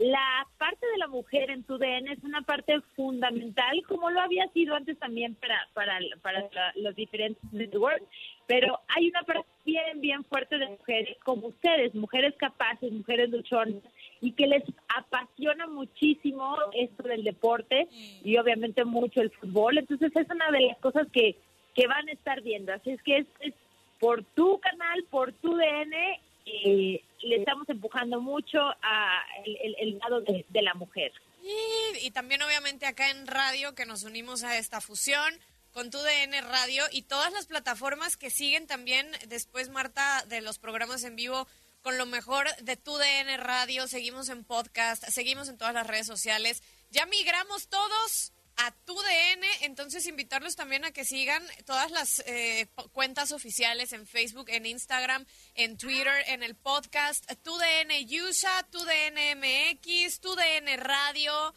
La 0.00 0.46
parte 0.56 0.86
de 0.86 0.96
la 0.96 1.08
mujer 1.08 1.50
en 1.50 1.62
tu 1.62 1.76
DN 1.76 2.10
es 2.10 2.24
una 2.24 2.40
parte 2.40 2.80
fundamental, 2.96 3.82
como 3.86 4.08
lo 4.08 4.22
había 4.22 4.48
sido 4.48 4.74
antes 4.74 4.98
también 4.98 5.34
para, 5.34 5.68
para, 5.74 5.98
para 6.22 6.48
los 6.76 6.96
diferentes 6.96 7.44
networks, 7.52 8.02
pero 8.46 8.80
hay 8.88 9.10
una 9.10 9.22
parte 9.24 9.44
bien, 9.66 10.00
bien 10.00 10.24
fuerte 10.24 10.56
de 10.56 10.68
mujeres 10.68 11.18
como 11.22 11.48
ustedes, 11.48 11.94
mujeres 11.94 12.34
capaces, 12.38 12.90
mujeres 12.90 13.28
luchonas, 13.28 13.82
y 14.22 14.32
que 14.32 14.46
les 14.46 14.64
apasiona 14.88 15.66
muchísimo 15.66 16.56
esto 16.72 17.02
del 17.02 17.22
deporte 17.22 17.86
y 18.24 18.38
obviamente 18.38 18.86
mucho 18.86 19.20
el 19.20 19.30
fútbol. 19.30 19.76
Entonces 19.76 20.16
es 20.16 20.30
una 20.30 20.50
de 20.50 20.60
las 20.62 20.78
cosas 20.78 21.08
que, 21.12 21.36
que 21.74 21.86
van 21.86 22.08
a 22.08 22.12
estar 22.12 22.40
viendo. 22.40 22.72
Así 22.72 22.92
es 22.92 23.02
que 23.02 23.18
es, 23.18 23.54
por 23.98 24.24
tu 24.24 24.58
canal, 24.60 25.04
por 25.10 25.34
tu 25.34 25.54
DN, 25.54 26.20
eh, 26.46 27.02
le 27.22 27.36
estamos 27.36 27.68
empujando 27.68 28.20
mucho 28.20 28.58
a 28.60 29.22
el, 29.44 29.98
lado 29.98 30.20
de, 30.22 30.44
la 30.62 30.74
mujer. 30.74 31.12
Y, 31.42 32.06
y 32.06 32.10
también 32.10 32.42
obviamente 32.42 32.86
acá 32.86 33.10
en 33.10 33.26
radio 33.26 33.74
que 33.74 33.86
nos 33.86 34.04
unimos 34.04 34.42
a 34.42 34.58
esta 34.58 34.80
fusión 34.80 35.34
con 35.72 35.90
tu 35.90 35.98
DN 35.98 36.40
Radio 36.42 36.84
y 36.90 37.02
todas 37.02 37.32
las 37.32 37.46
plataformas 37.46 38.16
que 38.16 38.30
siguen 38.30 38.66
también 38.66 39.06
después, 39.28 39.68
Marta, 39.68 40.24
de 40.26 40.40
los 40.40 40.58
programas 40.58 41.04
en 41.04 41.16
vivo 41.16 41.46
con 41.82 41.96
lo 41.96 42.06
mejor 42.06 42.46
de 42.56 42.76
tu 42.76 42.96
DN 42.96 43.36
Radio. 43.38 43.86
Seguimos 43.86 44.28
en 44.28 44.44
podcast, 44.44 45.04
seguimos 45.08 45.48
en 45.48 45.58
todas 45.58 45.74
las 45.74 45.86
redes 45.86 46.06
sociales. 46.06 46.62
Ya 46.90 47.06
migramos 47.06 47.68
todos 47.68 48.32
a 48.62 48.72
tu 48.84 48.94
DN, 48.94 49.46
entonces 49.62 50.06
invitarlos 50.06 50.54
también 50.54 50.84
a 50.84 50.90
que 50.90 51.06
sigan 51.06 51.42
todas 51.64 51.90
las 51.90 52.22
eh, 52.26 52.66
cuentas 52.92 53.32
oficiales 53.32 53.94
en 53.94 54.06
Facebook, 54.06 54.50
en 54.50 54.66
Instagram, 54.66 55.24
en 55.54 55.78
Twitter, 55.78 56.12
en 56.26 56.42
el 56.42 56.54
podcast, 56.54 57.24
tu 57.42 57.56
DN 57.56 58.06
USA, 58.22 58.62
tu 58.70 58.84
DN 58.84 59.36
MX, 59.36 60.20
tu 60.20 60.34
DN 60.34 60.76
Radio 60.76 61.54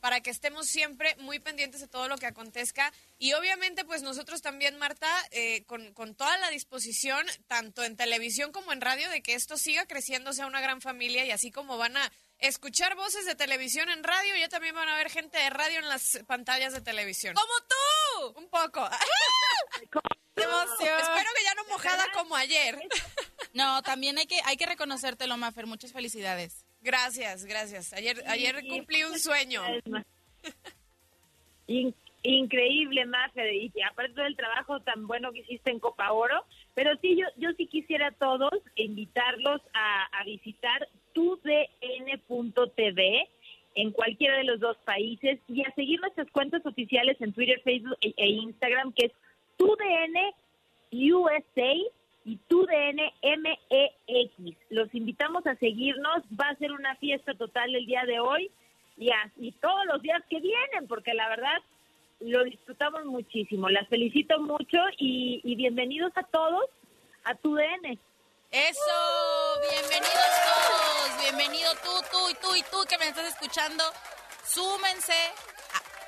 para 0.00 0.20
que 0.20 0.30
estemos 0.30 0.68
siempre 0.68 1.16
muy 1.18 1.40
pendientes 1.40 1.80
de 1.80 1.88
todo 1.88 2.08
lo 2.08 2.16
que 2.16 2.26
acontezca. 2.26 2.92
Y 3.18 3.32
obviamente, 3.32 3.84
pues 3.84 4.02
nosotros 4.02 4.40
también, 4.40 4.78
Marta, 4.78 5.10
eh, 5.32 5.64
con, 5.64 5.92
con, 5.94 6.14
toda 6.14 6.38
la 6.38 6.50
disposición, 6.50 7.26
tanto 7.48 7.82
en 7.82 7.96
televisión 7.96 8.52
como 8.52 8.72
en 8.72 8.80
radio, 8.80 9.10
de 9.10 9.20
que 9.20 9.34
esto 9.34 9.56
siga 9.56 9.86
creciendo, 9.86 10.32
sea 10.32 10.46
una 10.46 10.60
gran 10.60 10.80
familia 10.80 11.24
y 11.24 11.32
así 11.32 11.50
como 11.50 11.76
van 11.76 11.96
a 11.96 12.12
escuchar 12.38 12.94
voces 12.96 13.26
de 13.26 13.34
televisión 13.34 13.88
en 13.88 14.04
radio, 14.04 14.36
ya 14.36 14.48
también 14.48 14.74
van 14.74 14.88
a 14.88 14.96
ver 14.96 15.10
gente 15.10 15.38
de 15.38 15.50
radio 15.50 15.78
en 15.78 15.88
las 15.88 16.22
pantallas 16.26 16.72
de 16.72 16.80
televisión. 16.80 17.34
¡Como 17.34 18.32
tú! 18.32 18.40
Un 18.40 18.48
poco. 18.48 18.88
emoción! 20.36 21.00
Espero 21.00 21.30
que 21.36 21.44
ya 21.44 21.54
no 21.54 21.68
mojada 21.68 22.04
como 22.12 22.36
ayer. 22.36 22.78
No, 23.52 23.82
también 23.82 24.18
hay 24.18 24.26
que, 24.26 24.38
hay 24.44 24.56
que 24.56 24.66
reconocértelo, 24.66 25.36
Mafer. 25.36 25.66
Muchas 25.66 25.92
felicidades. 25.92 26.66
Gracias, 26.80 27.44
gracias. 27.46 27.92
Ayer, 27.92 28.22
ayer 28.26 28.62
cumplí 28.68 29.02
un 29.04 29.18
sueño. 29.18 29.62
increíble, 32.22 33.06
Mafe, 33.06 33.54
y 33.54 33.72
aparte 33.82 34.20
del 34.20 34.36
trabajo 34.36 34.80
tan 34.80 35.06
bueno 35.06 35.32
que 35.32 35.40
hiciste 35.40 35.70
en 35.70 35.80
Copa 35.80 36.12
Oro, 36.12 36.44
pero 36.74 36.90
sí, 37.00 37.16
yo, 37.16 37.26
yo 37.36 37.50
sí 37.56 37.66
quisiera 37.66 38.08
a 38.08 38.12
todos 38.12 38.52
invitarlos 38.74 39.62
a, 39.72 40.04
a 40.12 40.24
visitar 40.24 40.88
tudn.tv 41.16 43.00
en 43.74 43.90
cualquiera 43.92 44.36
de 44.36 44.44
los 44.44 44.60
dos 44.60 44.76
países 44.84 45.40
y 45.48 45.64
a 45.64 45.74
seguir 45.74 45.98
nuestras 46.00 46.30
cuentas 46.30 46.64
oficiales 46.66 47.16
en 47.20 47.32
Twitter, 47.32 47.60
Facebook 47.62 47.96
e, 48.02 48.12
e 48.16 48.28
Instagram, 48.28 48.92
que 48.92 49.06
es 49.06 49.12
tudn 49.56 50.16
USA 50.92 51.74
y 52.24 52.36
tu 52.48 52.66
MEX. 52.66 54.56
Los 54.70 54.94
invitamos 54.94 55.46
a 55.46 55.56
seguirnos. 55.56 56.22
Va 56.38 56.50
a 56.50 56.56
ser 56.56 56.72
una 56.72 56.96
fiesta 56.96 57.34
total 57.34 57.74
el 57.74 57.86
día 57.86 58.04
de 58.04 58.20
hoy 58.20 58.50
y, 58.98 59.52
todos 59.52 59.86
los 59.86 60.02
días 60.02 60.22
que 60.28 60.40
vienen, 60.40 60.86
porque 60.88 61.14
la 61.14 61.28
verdad 61.28 61.62
lo 62.20 62.44
disfrutamos 62.44 63.04
muchísimo. 63.06 63.68
Las 63.70 63.88
felicito 63.88 64.38
mucho 64.40 64.78
y, 64.98 65.54
bienvenidos 65.54 66.12
a 66.16 66.24
todos 66.24 66.66
a 67.24 67.34
tu 67.34 67.54
DN. 67.54 67.98
Eso, 68.50 69.60
bienvenidos 69.70 70.35
bienvenido 71.26 71.72
tú, 71.82 71.90
tú 72.12 72.30
y 72.30 72.34
tú 72.34 72.54
y 72.54 72.62
tú 72.70 72.84
que 72.88 72.98
me 72.98 73.08
estás 73.08 73.26
escuchando. 73.26 73.82
Súmense, 74.46 75.32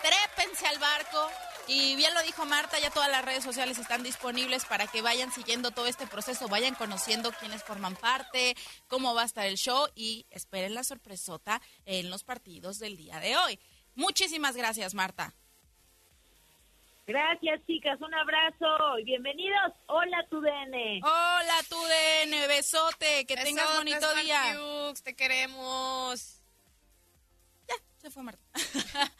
trépense 0.00 0.64
al 0.66 0.78
barco, 0.78 1.28
y 1.66 1.96
bien 1.96 2.14
lo 2.14 2.22
dijo 2.22 2.46
Marta, 2.46 2.78
ya 2.78 2.90
todas 2.90 3.10
las 3.10 3.24
redes 3.24 3.42
sociales 3.42 3.78
están 3.78 4.04
disponibles 4.04 4.64
para 4.64 4.86
que 4.86 5.02
vayan 5.02 5.32
siguiendo 5.32 5.72
todo 5.72 5.86
este 5.86 6.06
proceso, 6.06 6.46
vayan 6.46 6.76
conociendo 6.76 7.32
quiénes 7.32 7.64
forman 7.64 7.96
parte, 7.96 8.56
cómo 8.86 9.12
va 9.14 9.22
a 9.22 9.26
estar 9.26 9.44
el 9.44 9.56
show 9.56 9.88
y 9.96 10.24
esperen 10.30 10.74
la 10.74 10.84
sorpresota 10.84 11.60
en 11.84 12.10
los 12.10 12.22
partidos 12.22 12.78
del 12.78 12.96
día 12.96 13.18
de 13.18 13.36
hoy. 13.36 13.58
Muchísimas 13.96 14.54
gracias, 14.56 14.94
Marta. 14.94 15.34
Gracias, 17.08 17.64
chicas. 17.66 17.98
Un 18.02 18.14
abrazo 18.14 18.98
y 18.98 19.04
bienvenidos. 19.04 19.72
Hola, 19.86 20.26
tu 20.28 20.42
DN. 20.42 21.00
Hola, 21.02 21.54
tu 21.70 21.76
DN. 21.76 22.46
Besote. 22.48 23.24
Que 23.24 23.34
tengas 23.34 23.78
bonito 23.78 24.14
día. 24.16 24.58
te 25.02 25.16
queremos 25.16 26.37
fue 28.10 28.22
Marta. 28.22 28.42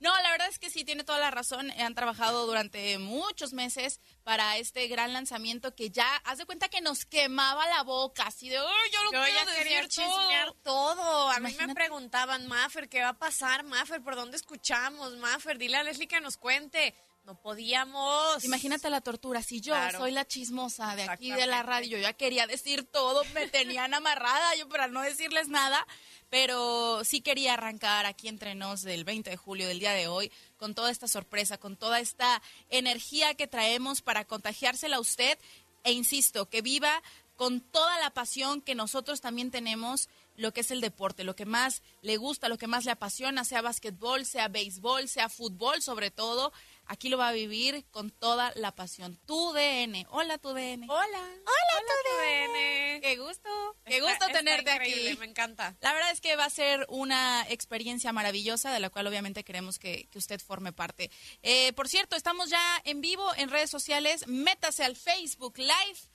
no, 0.00 0.14
la 0.22 0.30
verdad 0.30 0.48
es 0.48 0.58
que 0.58 0.70
sí, 0.70 0.84
tiene 0.84 1.04
toda 1.04 1.18
la 1.18 1.30
razón. 1.30 1.70
Han 1.72 1.94
trabajado 1.94 2.46
durante 2.46 2.98
muchos 2.98 3.52
meses 3.52 4.00
para 4.22 4.56
este 4.58 4.88
gran 4.88 5.12
lanzamiento 5.12 5.74
que 5.74 5.90
ya, 5.90 6.16
haz 6.24 6.38
de 6.38 6.46
cuenta 6.46 6.68
que 6.68 6.80
nos 6.80 7.04
quemaba 7.04 7.66
la 7.68 7.82
boca, 7.82 8.24
así 8.24 8.48
de, 8.48 8.56
yo, 8.56 8.64
no 9.12 9.26
ya 9.26 9.46
quería 9.56 9.88
chismear 9.88 10.52
todo. 10.62 11.30
A 11.30 11.40
mí 11.40 11.54
me 11.66 11.74
preguntaban, 11.74 12.46
Maffer, 12.46 12.88
¿qué 12.88 13.00
va 13.00 13.10
a 13.10 13.18
pasar? 13.18 13.64
Maffer, 13.64 14.02
¿por 14.02 14.16
dónde 14.16 14.36
escuchamos? 14.36 15.16
Maffer, 15.16 15.58
dile 15.58 15.76
a 15.76 15.82
Leslie 15.82 16.08
que 16.08 16.20
nos 16.20 16.36
cuente. 16.36 16.94
No 17.24 17.40
podíamos. 17.40 18.44
Imagínate 18.44 18.90
la 18.90 19.00
tortura. 19.00 19.42
Si 19.42 19.60
yo 19.60 19.74
soy 19.92 20.10
la 20.10 20.26
chismosa 20.26 20.96
de 20.96 21.04
aquí 21.04 21.30
de 21.30 21.46
la 21.46 21.62
radio, 21.62 21.96
yo 21.96 21.98
ya 21.98 22.12
quería 22.14 22.48
decir 22.48 22.84
todo, 22.84 23.22
me 23.32 23.46
tenían 23.46 23.94
amarrada 23.94 24.56
yo 24.56 24.68
para 24.68 24.88
no 24.88 25.02
decirles 25.02 25.48
nada 25.48 25.86
pero 26.32 27.04
sí 27.04 27.20
quería 27.20 27.52
arrancar 27.52 28.06
aquí 28.06 28.26
entre 28.26 28.54
nos 28.54 28.80
del 28.80 29.04
20 29.04 29.28
de 29.28 29.36
julio 29.36 29.68
del 29.68 29.80
día 29.80 29.92
de 29.92 30.08
hoy 30.08 30.32
con 30.56 30.74
toda 30.74 30.90
esta 30.90 31.06
sorpresa, 31.06 31.58
con 31.58 31.76
toda 31.76 32.00
esta 32.00 32.40
energía 32.70 33.34
que 33.34 33.46
traemos 33.46 34.00
para 34.00 34.24
contagiársela 34.24 34.96
a 34.96 35.00
usted. 35.00 35.38
E 35.84 35.92
insisto, 35.92 36.48
que 36.48 36.62
viva 36.62 37.02
con 37.36 37.60
toda 37.60 38.00
la 38.00 38.14
pasión 38.14 38.62
que 38.62 38.74
nosotros 38.74 39.20
también 39.20 39.50
tenemos 39.50 40.08
lo 40.38 40.54
que 40.54 40.62
es 40.62 40.70
el 40.70 40.80
deporte, 40.80 41.22
lo 41.22 41.36
que 41.36 41.44
más 41.44 41.82
le 42.00 42.16
gusta, 42.16 42.48
lo 42.48 42.56
que 42.56 42.66
más 42.66 42.86
le 42.86 42.92
apasiona, 42.92 43.44
sea 43.44 43.60
básquetbol, 43.60 44.24
sea 44.24 44.48
béisbol, 44.48 45.08
sea 45.08 45.28
fútbol 45.28 45.82
sobre 45.82 46.10
todo, 46.10 46.50
aquí 46.92 47.08
lo 47.08 47.16
va 47.16 47.28
a 47.28 47.32
vivir 47.32 47.86
con 47.90 48.10
toda 48.10 48.52
la 48.54 48.74
pasión. 48.74 49.18
Tu 49.26 49.52
DN. 49.54 50.06
Hola, 50.10 50.36
tu 50.36 50.50
DN. 50.52 50.86
Hola. 50.88 51.18
Hola, 51.18 51.92
tu 52.04 52.16
DN. 52.22 53.00
Qué 53.00 53.16
gusto. 53.16 53.48
Qué 53.86 54.00
gusto 54.02 54.26
tenerte 54.30 54.70
aquí. 54.70 55.16
Me 55.18 55.24
encanta. 55.24 55.74
La 55.80 55.94
verdad 55.94 56.10
es 56.10 56.20
que 56.20 56.36
va 56.36 56.44
a 56.44 56.50
ser 56.50 56.84
una 56.90 57.46
experiencia 57.48 58.12
maravillosa 58.12 58.70
de 58.70 58.78
la 58.78 58.90
cual 58.90 59.06
obviamente 59.06 59.42
queremos 59.42 59.78
que, 59.78 60.06
usted 60.14 60.38
forme 60.38 60.72
parte. 60.72 61.10
Eh, 61.42 61.72
por 61.72 61.88
cierto, 61.88 62.14
estamos 62.14 62.50
ya 62.50 62.82
en 62.84 63.00
vivo 63.00 63.26
en 63.36 63.48
redes 63.48 63.70
sociales. 63.70 64.26
Métase 64.26 64.84
al 64.84 64.94
Facebook 64.94 65.56
Live 65.56 66.12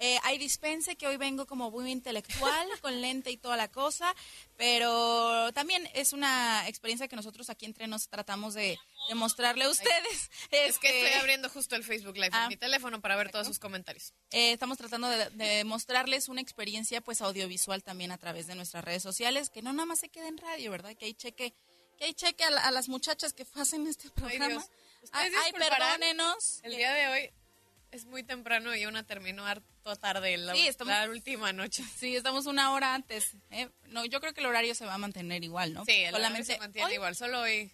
eh, 0.00 0.18
hay 0.22 0.38
dispense 0.38 0.94
que 0.96 1.08
hoy 1.08 1.16
vengo 1.16 1.46
como 1.46 1.72
muy 1.72 1.90
intelectual, 1.90 2.68
con 2.80 3.00
lente 3.00 3.32
y 3.32 3.36
toda 3.36 3.56
la 3.56 3.68
cosa, 3.68 4.14
pero 4.56 5.52
también 5.52 5.88
es 5.92 6.12
una 6.12 6.68
experiencia 6.68 7.08
que 7.08 7.16
nosotros 7.16 7.50
aquí 7.50 7.66
entre 7.66 7.88
nos 7.88 8.08
tratamos 8.08 8.54
de, 8.54 8.78
de 9.08 9.14
mostrarle 9.14 9.64
a 9.64 9.68
ustedes. 9.70 10.30
Es 10.50 10.78
que 10.78 10.88
este, 10.88 11.04
estoy 11.06 11.20
abriendo 11.20 11.48
justo 11.48 11.76
el 11.76 11.84
Facebook 11.84 12.14
Live 12.16 12.30
Ah, 12.32 12.44
en 12.44 12.48
mi 12.48 12.56
teléfono 12.56 13.00
para 13.00 13.16
ver 13.16 13.30
todos 13.30 13.46
sus 13.46 13.58
comentarios. 13.58 14.12
eh, 14.30 14.52
estamos 14.52 14.78
tratando 14.78 15.08
de, 15.08 15.30
de 15.30 15.64
mostrarles 15.64 16.28
una 16.28 16.40
experiencia 16.40 17.00
pues 17.00 17.20
audiovisual 17.20 17.82
también 17.82 18.12
a 18.12 18.18
través 18.18 18.46
de 18.46 18.54
nuestras 18.54 18.84
redes 18.84 19.02
sociales, 19.02 19.50
que 19.50 19.62
no 19.62 19.72
nada 19.72 19.86
más 19.86 19.98
se 20.00 20.08
quede 20.08 20.28
en 20.28 20.38
radio, 20.38 20.70
¿verdad? 20.70 20.94
Que 20.96 21.06
ahí 21.06 21.14
cheque, 21.14 21.54
que 21.98 22.04
ahí 22.04 22.14
cheque 22.14 22.44
a, 22.44 22.50
la- 22.50 22.62
a 22.62 22.70
las 22.70 22.88
muchachas 22.88 23.32
que 23.32 23.46
hacen 23.56 23.86
este 23.86 24.10
programa. 24.10 24.48
Dios. 24.48 24.64
Ay, 25.12 25.30
perdónenos. 25.52 26.60
El 26.62 26.76
día 26.76 26.92
de 26.92 27.08
hoy 27.08 27.30
es 27.90 28.04
muy 28.04 28.22
temprano 28.22 28.74
y 28.76 28.84
una 28.86 29.04
terminó 29.06 29.46
harto 29.46 29.96
tarde, 29.96 30.36
la, 30.36 30.54
Sí, 30.54 30.66
estamos- 30.66 30.92
la 30.92 31.08
última 31.08 31.52
noche. 31.52 31.82
Sí, 31.98 32.14
estamos 32.16 32.46
una 32.46 32.72
hora 32.72 32.94
antes. 32.94 33.32
¿eh? 33.50 33.68
No, 33.86 34.04
yo 34.04 34.20
creo 34.20 34.34
que 34.34 34.40
el 34.40 34.46
horario 34.46 34.74
se 34.74 34.84
va 34.84 34.94
a 34.94 34.98
mantener 34.98 35.42
igual, 35.44 35.72
¿no? 35.72 35.84
Sí, 35.84 35.92
el 35.92 36.08
horario 36.14 36.16
Solamente 36.26 36.52
se 36.54 36.58
mantiene 36.58 36.86
hoy- 36.88 36.94
igual, 36.94 37.16
solo 37.16 37.40
hoy. 37.40 37.70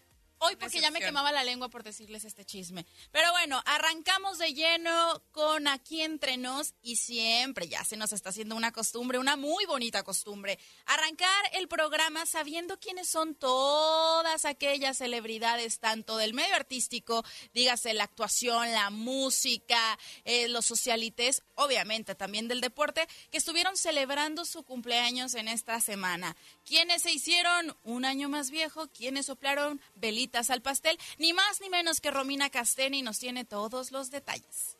Hoy 0.46 0.56
porque 0.56 0.80
ya 0.80 0.90
me 0.90 1.00
quemaba 1.00 1.32
la 1.32 1.42
lengua 1.42 1.70
por 1.70 1.82
decirles 1.82 2.24
este 2.24 2.44
chisme. 2.44 2.84
Pero 3.10 3.30
bueno, 3.32 3.62
arrancamos 3.64 4.36
de 4.36 4.52
lleno 4.52 5.22
con 5.32 5.66
aquí 5.68 6.02
entre 6.02 6.36
nos 6.36 6.74
y 6.82 6.96
siempre 6.96 7.66
ya 7.66 7.82
se 7.82 7.96
nos 7.96 8.12
está 8.12 8.28
haciendo 8.28 8.54
una 8.54 8.70
costumbre, 8.70 9.18
una 9.18 9.36
muy 9.36 9.64
bonita 9.64 10.02
costumbre. 10.02 10.58
Arrancar 10.84 11.44
el 11.52 11.66
programa 11.66 12.26
sabiendo 12.26 12.78
quiénes 12.78 13.08
son 13.08 13.34
todas 13.34 14.44
aquellas 14.44 14.98
celebridades, 14.98 15.78
tanto 15.78 16.18
del 16.18 16.34
medio 16.34 16.54
artístico, 16.54 17.24
dígase 17.54 17.94
la 17.94 18.04
actuación, 18.04 18.70
la 18.72 18.90
música, 18.90 19.98
eh, 20.24 20.48
los 20.48 20.66
socialites, 20.66 21.42
obviamente 21.54 22.14
también 22.14 22.48
del 22.48 22.60
deporte, 22.60 23.08
que 23.30 23.38
estuvieron 23.38 23.76
celebrando 23.76 24.44
su 24.44 24.62
cumpleaños 24.62 25.34
en 25.34 25.48
esta 25.48 25.80
semana. 25.80 26.36
¿Quiénes 26.66 27.02
se 27.02 27.12
hicieron 27.12 27.76
un 27.83 28.06
año 28.06 28.30
más 28.30 28.50
viejo? 28.50 28.88
¿Quiénes 28.88 29.26
soplaron 29.26 29.83
velitas 29.97 30.49
al 30.49 30.62
pastel? 30.62 30.99
Ni 31.18 31.35
más 31.35 31.61
ni 31.61 31.68
menos 31.68 32.00
que 32.00 32.11
Romina 32.11 32.49
Casteni 32.49 33.02
nos 33.02 33.18
tiene 33.18 33.44
todos 33.44 33.92
los 33.92 34.11
detalles. 34.11 34.78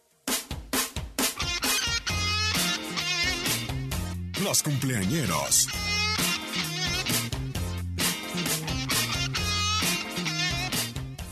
Los 4.43 4.63
cumpleañeros. 4.63 5.69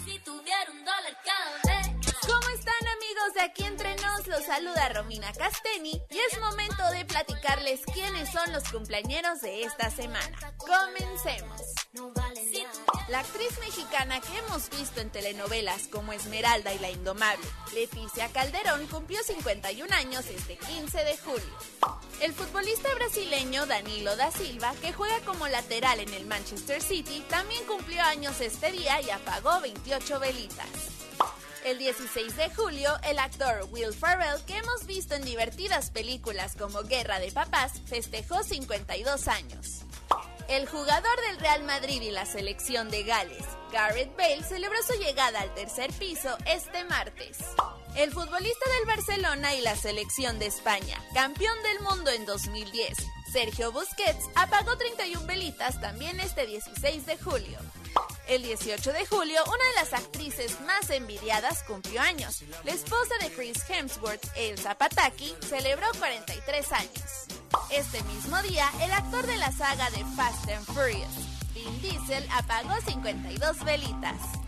Si 0.05 0.19
tuviera 0.19 0.71
un 0.71 0.85
dólar 0.85 1.19
cada 1.25 1.81
vez. 1.81 1.89
¿Cómo 2.27 2.49
están 2.55 2.89
amigos 2.89 3.35
de 3.35 3.41
aquí 3.41 3.65
entre? 3.65 4.02
Los 4.33 4.47
saluda 4.47 4.89
Romina 4.89 5.31
Casteni 5.35 6.01
y 6.09 6.17
es 6.17 6.41
momento 6.41 6.83
de 6.93 7.05
platicarles 7.05 7.83
quiénes 7.93 8.31
son 8.31 8.51
los 8.55 8.65
cumpleañeros 8.71 9.43
de 9.43 9.65
esta 9.65 9.91
semana. 9.91 10.55
Comencemos. 10.57 11.61
La 13.09 13.21
actriz 13.21 13.59
mexicana 13.61 14.23
que 14.23 14.39
hemos 14.39 14.71
visto 14.71 15.03
en 15.03 15.11
telenovelas 15.11 15.87
como 15.89 16.15
Esmeralda 16.15 16.73
y 16.73 16.79
La 16.79 16.91
Indomable, 16.91 17.47
Leticia 17.75 18.29
Calderón, 18.33 18.87
cumplió 18.87 19.23
51 19.23 19.95
años 19.95 20.25
este 20.25 20.57
15 20.57 21.05
de 21.05 21.19
julio. 21.19 21.59
El 22.23 22.33
futbolista 22.33 22.89
brasileño 22.95 23.67
Danilo 23.67 24.17
da 24.17 24.31
Silva, 24.31 24.73
que 24.81 24.95
juega 24.95 25.21
como 25.27 25.47
lateral 25.47 26.01
en 26.01 26.15
el 26.15 26.25
Manchester 26.25 26.81
City, 26.81 27.23
también 27.29 27.67
cumplió 27.67 28.01
años 28.01 28.41
este 28.41 28.73
día 28.73 28.99
y 29.03 29.11
apagó 29.11 29.61
28 29.61 30.21
velitas. 30.21 31.02
El 31.65 31.79
16 31.79 32.37
de 32.37 32.51
julio, 32.51 32.91
el 33.05 33.21
actor 33.21 33.69
Will 33.71 33.95
Ferrell, 33.95 34.45
que 34.47 34.57
hemos 34.57 34.85
visto 34.87 35.15
en 35.15 35.25
divertidas 35.25 35.91
películas 35.91 36.57
como 36.59 36.83
Guerra 36.83 37.21
de 37.21 37.31
Papás, 37.31 37.75
festejó 37.87 38.43
52 38.43 39.29
años. 39.29 39.85
El 40.49 40.67
jugador 40.67 41.21
del 41.29 41.39
Real 41.39 41.63
Madrid 41.63 42.03
y 42.03 42.11
la 42.11 42.27
selección 42.27 42.91
de 42.91 43.05
Gales, 43.05 43.45
Gareth 43.73 44.17
Bale, 44.17 44.43
celebró 44.43 44.77
su 44.83 44.95
llegada 44.95 45.41
al 45.41 45.55
tercer 45.55 45.93
piso 45.93 46.37
este 46.47 46.83
martes. 46.85 47.39
El 47.95 48.11
futbolista 48.11 48.69
del 48.79 48.97
Barcelona 48.97 49.55
y 49.55 49.61
la 49.61 49.77
selección 49.77 50.41
de 50.41 50.47
España, 50.47 51.01
campeón 51.15 51.57
del 51.63 51.81
mundo 51.81 52.11
en 52.11 52.27
2010, 52.27 52.97
Sergio 53.33 53.71
Busquets, 53.71 54.25
apagó 54.35 54.77
31 54.77 55.27
velitas 55.27 55.81
también 55.81 56.19
este 56.19 56.45
16 56.45 57.07
de 57.07 57.17
julio. 57.19 57.59
El 58.33 58.43
18 58.43 58.95
de 58.95 59.05
julio, 59.05 59.43
una 59.45 59.53
de 59.53 59.75
las 59.75 59.93
actrices 59.93 60.59
más 60.63 60.89
envidiadas 60.89 61.63
cumplió 61.65 62.01
años. 62.01 62.43
La 62.65 62.73
esposa 62.73 63.13
de 63.21 63.31
Chris 63.31 63.63
Hemsworth, 63.69 64.27
Elsa 64.35 64.75
Pataki, 64.75 65.35
celebró 65.47 65.87
43 65.99 66.73
años. 66.73 67.27
Este 67.69 68.03
mismo 68.05 68.41
día, 68.41 68.71
el 68.81 68.91
actor 68.91 69.27
de 69.27 69.37
la 69.37 69.53
saga 69.53 69.91
de 69.91 70.03
Fast 70.17 70.49
and 70.49 70.65
Furious, 70.65 71.13
Vin 71.53 71.83
Diesel, 71.83 72.27
apagó 72.33 72.75
52 72.81 73.65
velitas. 73.67 74.42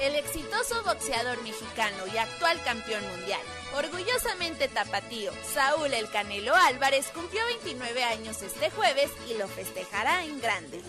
El 0.00 0.14
exitoso 0.14 0.82
boxeador 0.84 1.42
mexicano 1.42 2.06
y 2.12 2.18
actual 2.18 2.62
campeón 2.64 3.02
mundial, 3.08 3.40
orgullosamente 3.76 4.68
tapatío, 4.68 5.32
Saúl 5.54 5.92
El 5.92 6.10
Canelo 6.10 6.54
Álvarez 6.54 7.06
cumplió 7.14 7.44
29 7.46 8.04
años 8.04 8.42
este 8.42 8.70
jueves 8.70 9.10
y 9.28 9.34
lo 9.34 9.48
festejará 9.48 10.24
en 10.24 10.40
grande. 10.40 10.82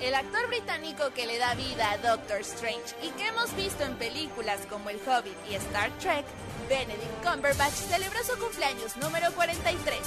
El 0.00 0.14
actor 0.14 0.46
británico 0.48 1.10
que 1.14 1.26
le 1.26 1.38
da 1.38 1.54
vida 1.54 1.90
a 1.90 1.98
Doctor 1.98 2.40
Strange 2.40 2.94
y 3.02 3.10
que 3.10 3.26
hemos 3.26 3.54
visto 3.56 3.84
en 3.84 3.96
películas 3.96 4.60
como 4.70 4.90
El 4.90 5.00
Hobbit 5.06 5.36
y 5.50 5.54
Star 5.56 5.90
Trek, 5.98 6.24
Benedict 6.68 7.24
Cumberbatch 7.24 7.74
celebró 7.74 8.22
su 8.24 8.38
cumpleaños 8.38 8.96
número 8.96 9.32
43. 9.32 9.98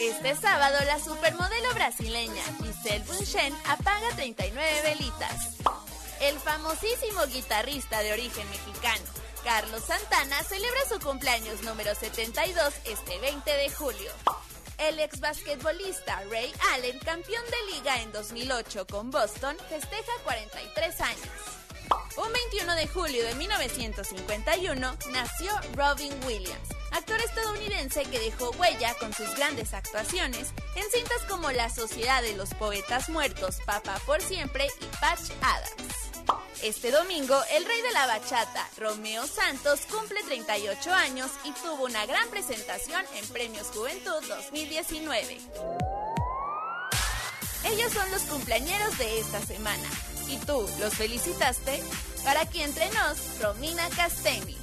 Este 0.00 0.34
sábado, 0.34 0.76
la 0.86 0.98
supermodelo 0.98 1.74
brasileña 1.74 2.42
Giselle 2.62 3.04
Bunchen 3.04 3.54
apaga 3.66 4.08
39 4.16 4.82
velitas. 4.82 5.83
El 6.20 6.38
famosísimo 6.38 7.26
guitarrista 7.26 8.00
de 8.00 8.12
origen 8.12 8.48
mexicano, 8.50 9.04
Carlos 9.42 9.82
Santana, 9.84 10.42
celebra 10.42 10.80
su 10.88 10.98
cumpleaños 11.00 11.62
número 11.62 11.94
72 11.94 12.74
este 12.84 13.18
20 13.18 13.50
de 13.50 13.70
julio. 13.70 14.10
El 14.78 14.98
ex 15.00 15.20
basquetbolista 15.20 16.22
Ray 16.30 16.52
Allen, 16.72 16.98
campeón 17.00 17.44
de 17.44 17.76
liga 17.76 18.00
en 18.02 18.12
2008 18.12 18.86
con 18.86 19.10
Boston, 19.10 19.56
festeja 19.68 20.12
43 20.24 21.00
años. 21.00 21.64
Un 22.16 22.32
21 22.32 22.74
de 22.74 22.88
julio 22.88 23.24
de 23.24 23.34
1951 23.34 24.96
nació 25.12 25.52
Robin 25.74 26.12
Williams, 26.26 26.68
actor 26.92 27.20
estadounidense 27.20 28.04
que 28.04 28.20
dejó 28.20 28.50
huella 28.52 28.94
con 28.94 29.12
sus 29.12 29.34
grandes 29.34 29.74
actuaciones 29.74 30.52
en 30.76 30.90
cintas 30.90 31.22
como 31.28 31.50
La 31.50 31.68
Sociedad 31.68 32.22
de 32.22 32.36
los 32.36 32.54
Poetas 32.54 33.08
Muertos, 33.08 33.58
Papá 33.66 33.98
por 34.06 34.22
Siempre 34.22 34.68
y 34.80 34.86
Patch 35.00 35.30
Adams. 35.42 36.03
Este 36.64 36.90
domingo, 36.90 37.38
el 37.50 37.62
rey 37.66 37.82
de 37.82 37.92
la 37.92 38.06
bachata, 38.06 38.66
Romeo 38.78 39.26
Santos, 39.26 39.80
cumple 39.80 40.22
38 40.22 40.94
años 40.94 41.30
y 41.44 41.52
tuvo 41.52 41.84
una 41.84 42.06
gran 42.06 42.26
presentación 42.30 43.04
en 43.16 43.28
Premios 43.28 43.66
Juventud 43.66 44.24
2019. 44.26 45.40
Ellos 47.66 47.92
son 47.92 48.10
los 48.10 48.22
cumpleañeros 48.22 48.96
de 48.96 49.20
esta 49.20 49.42
semana. 49.42 49.86
¿Y 50.26 50.38
tú 50.38 50.66
los 50.80 50.94
felicitaste? 50.94 51.82
Para 52.24 52.40
aquí 52.40 52.62
entre 52.62 52.88
nos, 52.92 53.42
Romina 53.42 53.86
Casteni. 53.90 54.56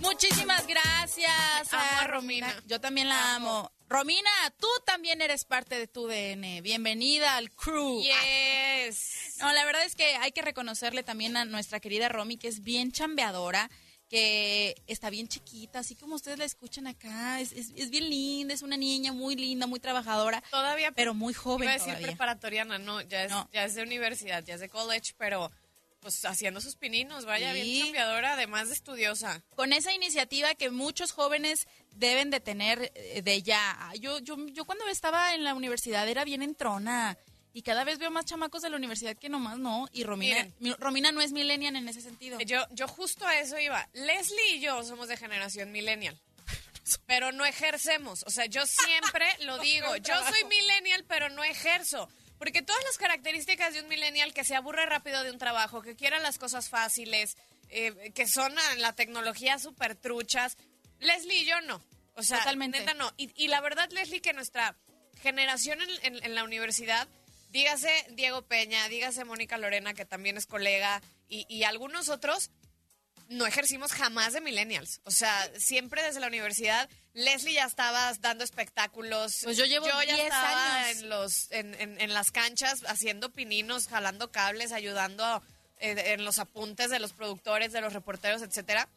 Muchísimas 0.00 0.66
gracias 0.66 1.72
Amo 1.72 2.00
a 2.02 2.06
Romina. 2.08 2.54
Yo 2.66 2.78
también 2.78 3.08
la 3.08 3.36
amo. 3.36 3.75
Romina, 3.88 4.30
tú 4.58 4.66
también 4.84 5.20
eres 5.22 5.44
parte 5.44 5.78
de 5.78 5.86
tu 5.86 6.08
DN. 6.08 6.60
Bienvenida 6.60 7.36
al 7.36 7.52
crew. 7.52 8.02
Yes. 8.02 9.36
No, 9.38 9.52
la 9.52 9.64
verdad 9.64 9.84
es 9.84 9.94
que 9.94 10.16
hay 10.16 10.32
que 10.32 10.42
reconocerle 10.42 11.04
también 11.04 11.36
a 11.36 11.44
nuestra 11.44 11.78
querida 11.78 12.08
Romy, 12.08 12.36
que 12.36 12.48
es 12.48 12.62
bien 12.64 12.90
chambeadora, 12.90 13.70
que 14.08 14.74
está 14.88 15.08
bien 15.08 15.28
chiquita, 15.28 15.80
así 15.80 15.94
como 15.94 16.16
ustedes 16.16 16.36
la 16.38 16.44
escuchan 16.44 16.88
acá. 16.88 17.40
Es, 17.40 17.52
es- 17.52 17.70
es 17.76 17.90
bien 17.90 18.10
linda, 18.10 18.54
es 18.54 18.62
una 18.62 18.76
niña 18.76 19.12
muy 19.12 19.36
linda, 19.36 19.68
muy 19.68 19.78
trabajadora. 19.78 20.42
Todavía. 20.50 20.90
Pero 20.90 21.14
muy 21.14 21.32
joven 21.32 21.64
Iba 21.64 21.70
a 21.70 21.74
decir 21.74 21.86
todavía. 21.92 22.06
preparatoriana, 22.08 22.78
no 22.80 23.00
ya, 23.02 23.24
es, 23.24 23.30
No. 23.30 23.48
ya 23.52 23.64
es 23.64 23.74
de 23.76 23.82
universidad, 23.84 24.42
ya 24.44 24.54
es 24.54 24.60
de 24.60 24.68
college, 24.68 25.12
pero 25.16 25.52
pues 26.06 26.24
haciendo 26.24 26.60
sus 26.60 26.76
pininos, 26.76 27.24
vaya, 27.24 27.52
Sí. 27.52 27.60
bien 27.62 27.82
chambeadora, 27.86 28.34
además 28.34 28.68
de 28.68 28.74
estudiosa. 28.74 29.42
con 29.56 29.72
esa 29.72 29.92
iniciativa 29.92 30.54
que 30.54 30.70
muchos 30.70 31.10
jóvenes 31.10 31.66
deben 31.96 32.30
de 32.30 32.38
tener 32.38 32.92
eh, 32.94 33.22
de 33.22 33.42
ya. 33.42 33.90
Yo, 33.98 34.20
yo, 34.20 34.36
yo 34.52 34.64
cuando 34.66 34.86
estaba 34.86 35.34
en 35.34 35.42
la 35.42 35.52
universidad 35.54 36.08
era 36.08 36.22
bien 36.24 36.42
entrona 36.42 37.18
y 37.52 37.62
cada 37.62 37.82
vez 37.82 37.98
veo 37.98 38.12
más 38.12 38.24
chamacos 38.24 38.62
de 38.62 38.70
la 38.70 38.76
universidad 38.76 39.16
que 39.16 39.28
nomás 39.28 39.58
no. 39.58 39.88
Y 39.92 40.04
Romina, 40.04 40.46
Miren. 40.60 40.76
Romina 40.78 41.10
no 41.10 41.20
es 41.22 41.32
millennial 41.32 41.74
en 41.74 41.88
ese 41.88 42.02
sentido. 42.02 42.38
Yo, 42.42 42.64
yo 42.70 42.86
justo 42.86 43.26
a 43.26 43.36
eso 43.40 43.58
iba. 43.58 43.88
Leslie 43.94 44.56
y 44.56 44.60
yo 44.60 44.84
somos 44.84 45.08
de 45.08 45.16
generación 45.16 45.72
millennial. 45.72 46.16
Pero 47.06 47.32
no 47.32 47.44
ejercemos. 47.44 48.22
O 48.28 48.30
sea, 48.30 48.46
yo 48.46 48.64
siempre 48.64 49.26
lo 49.40 49.58
digo. 49.70 49.96
Yo 49.96 50.14
soy 50.28 50.44
millennial, 50.44 51.04
pero 51.08 51.30
no 51.30 51.42
ejerzo. 51.42 52.08
Porque 52.38 52.62
todas 52.62 52.82
las 52.84 52.98
características 52.98 53.74
de 53.74 53.80
un 53.82 53.88
millennial 53.88 54.34
que 54.34 54.44
se 54.44 54.54
aburre 54.54 54.86
rápido 54.86 55.22
de 55.24 55.30
un 55.30 55.38
trabajo, 55.38 55.82
que 55.82 55.96
quiera 55.96 56.18
las 56.18 56.38
cosas 56.38 56.68
fáciles, 56.68 57.36
eh, 57.70 58.12
que 58.14 58.26
son 58.28 58.54
la 58.78 58.92
tecnología 58.94 59.58
súper 59.58 59.96
truchas, 59.96 60.56
Leslie 61.00 61.38
y 61.42 61.44
yo 61.46 61.60
no. 61.62 61.82
O 62.14 62.22
sea, 62.22 62.38
Totalmente. 62.38 62.78
neta 62.80 62.94
no. 62.94 63.12
Y, 63.16 63.30
y 63.42 63.48
la 63.48 63.60
verdad, 63.60 63.90
Leslie, 63.90 64.20
que 64.20 64.32
nuestra 64.32 64.76
generación 65.22 65.78
en, 65.80 66.14
en- 66.16 66.24
en 66.24 66.34
la 66.34 66.44
universidad 66.44 67.08
dígase 67.50 67.90
Diego 68.10 68.42
Peña, 68.42 68.86
dígase 68.88 69.24
Mónica 69.24 69.56
Lorena, 69.58 69.94
que 69.94 70.04
también 70.04 70.36
es 70.36 70.46
colega, 70.46 71.00
y, 71.28 71.46
y 71.48 71.64
algunos 71.64 72.08
otros, 72.10 72.50
no 73.28 73.46
ejercimos 73.46 73.92
jamás 73.92 74.32
de 74.32 74.40
millennials. 74.40 75.00
O 75.04 75.10
sea, 75.10 75.50
siempre 75.58 76.02
desde 76.02 76.20
la 76.20 76.26
universidad, 76.28 76.88
Leslie 77.14 77.54
ya 77.54 77.64
estaba 77.64 78.12
dando 78.20 78.44
espectáculos. 78.44 79.38
Pues 79.42 79.56
yo 79.56 79.64
llevo 79.64 79.86
ya 79.86 80.00
10 80.14 80.18
estaba 80.26 80.84
años. 80.84 80.98
en 80.98 81.08
los 81.08 81.50
en, 81.52 81.74
en- 81.80 82.00
en 82.00 82.14
las 82.14 82.30
canchas 82.30 82.82
haciendo 82.86 83.30
pininos, 83.32 83.88
jalando 83.88 84.30
cables, 84.30 84.72
ayudando 84.72 85.42
eh, 85.78 86.14
en 86.14 86.24
los 86.24 86.38
apuntes 86.38 86.90
de 86.90 86.98
los 87.00 87.12
productores, 87.12 87.72
de 87.72 87.80
los 87.80 87.92
reporteros, 87.92 88.42
etcétera. 88.42 88.88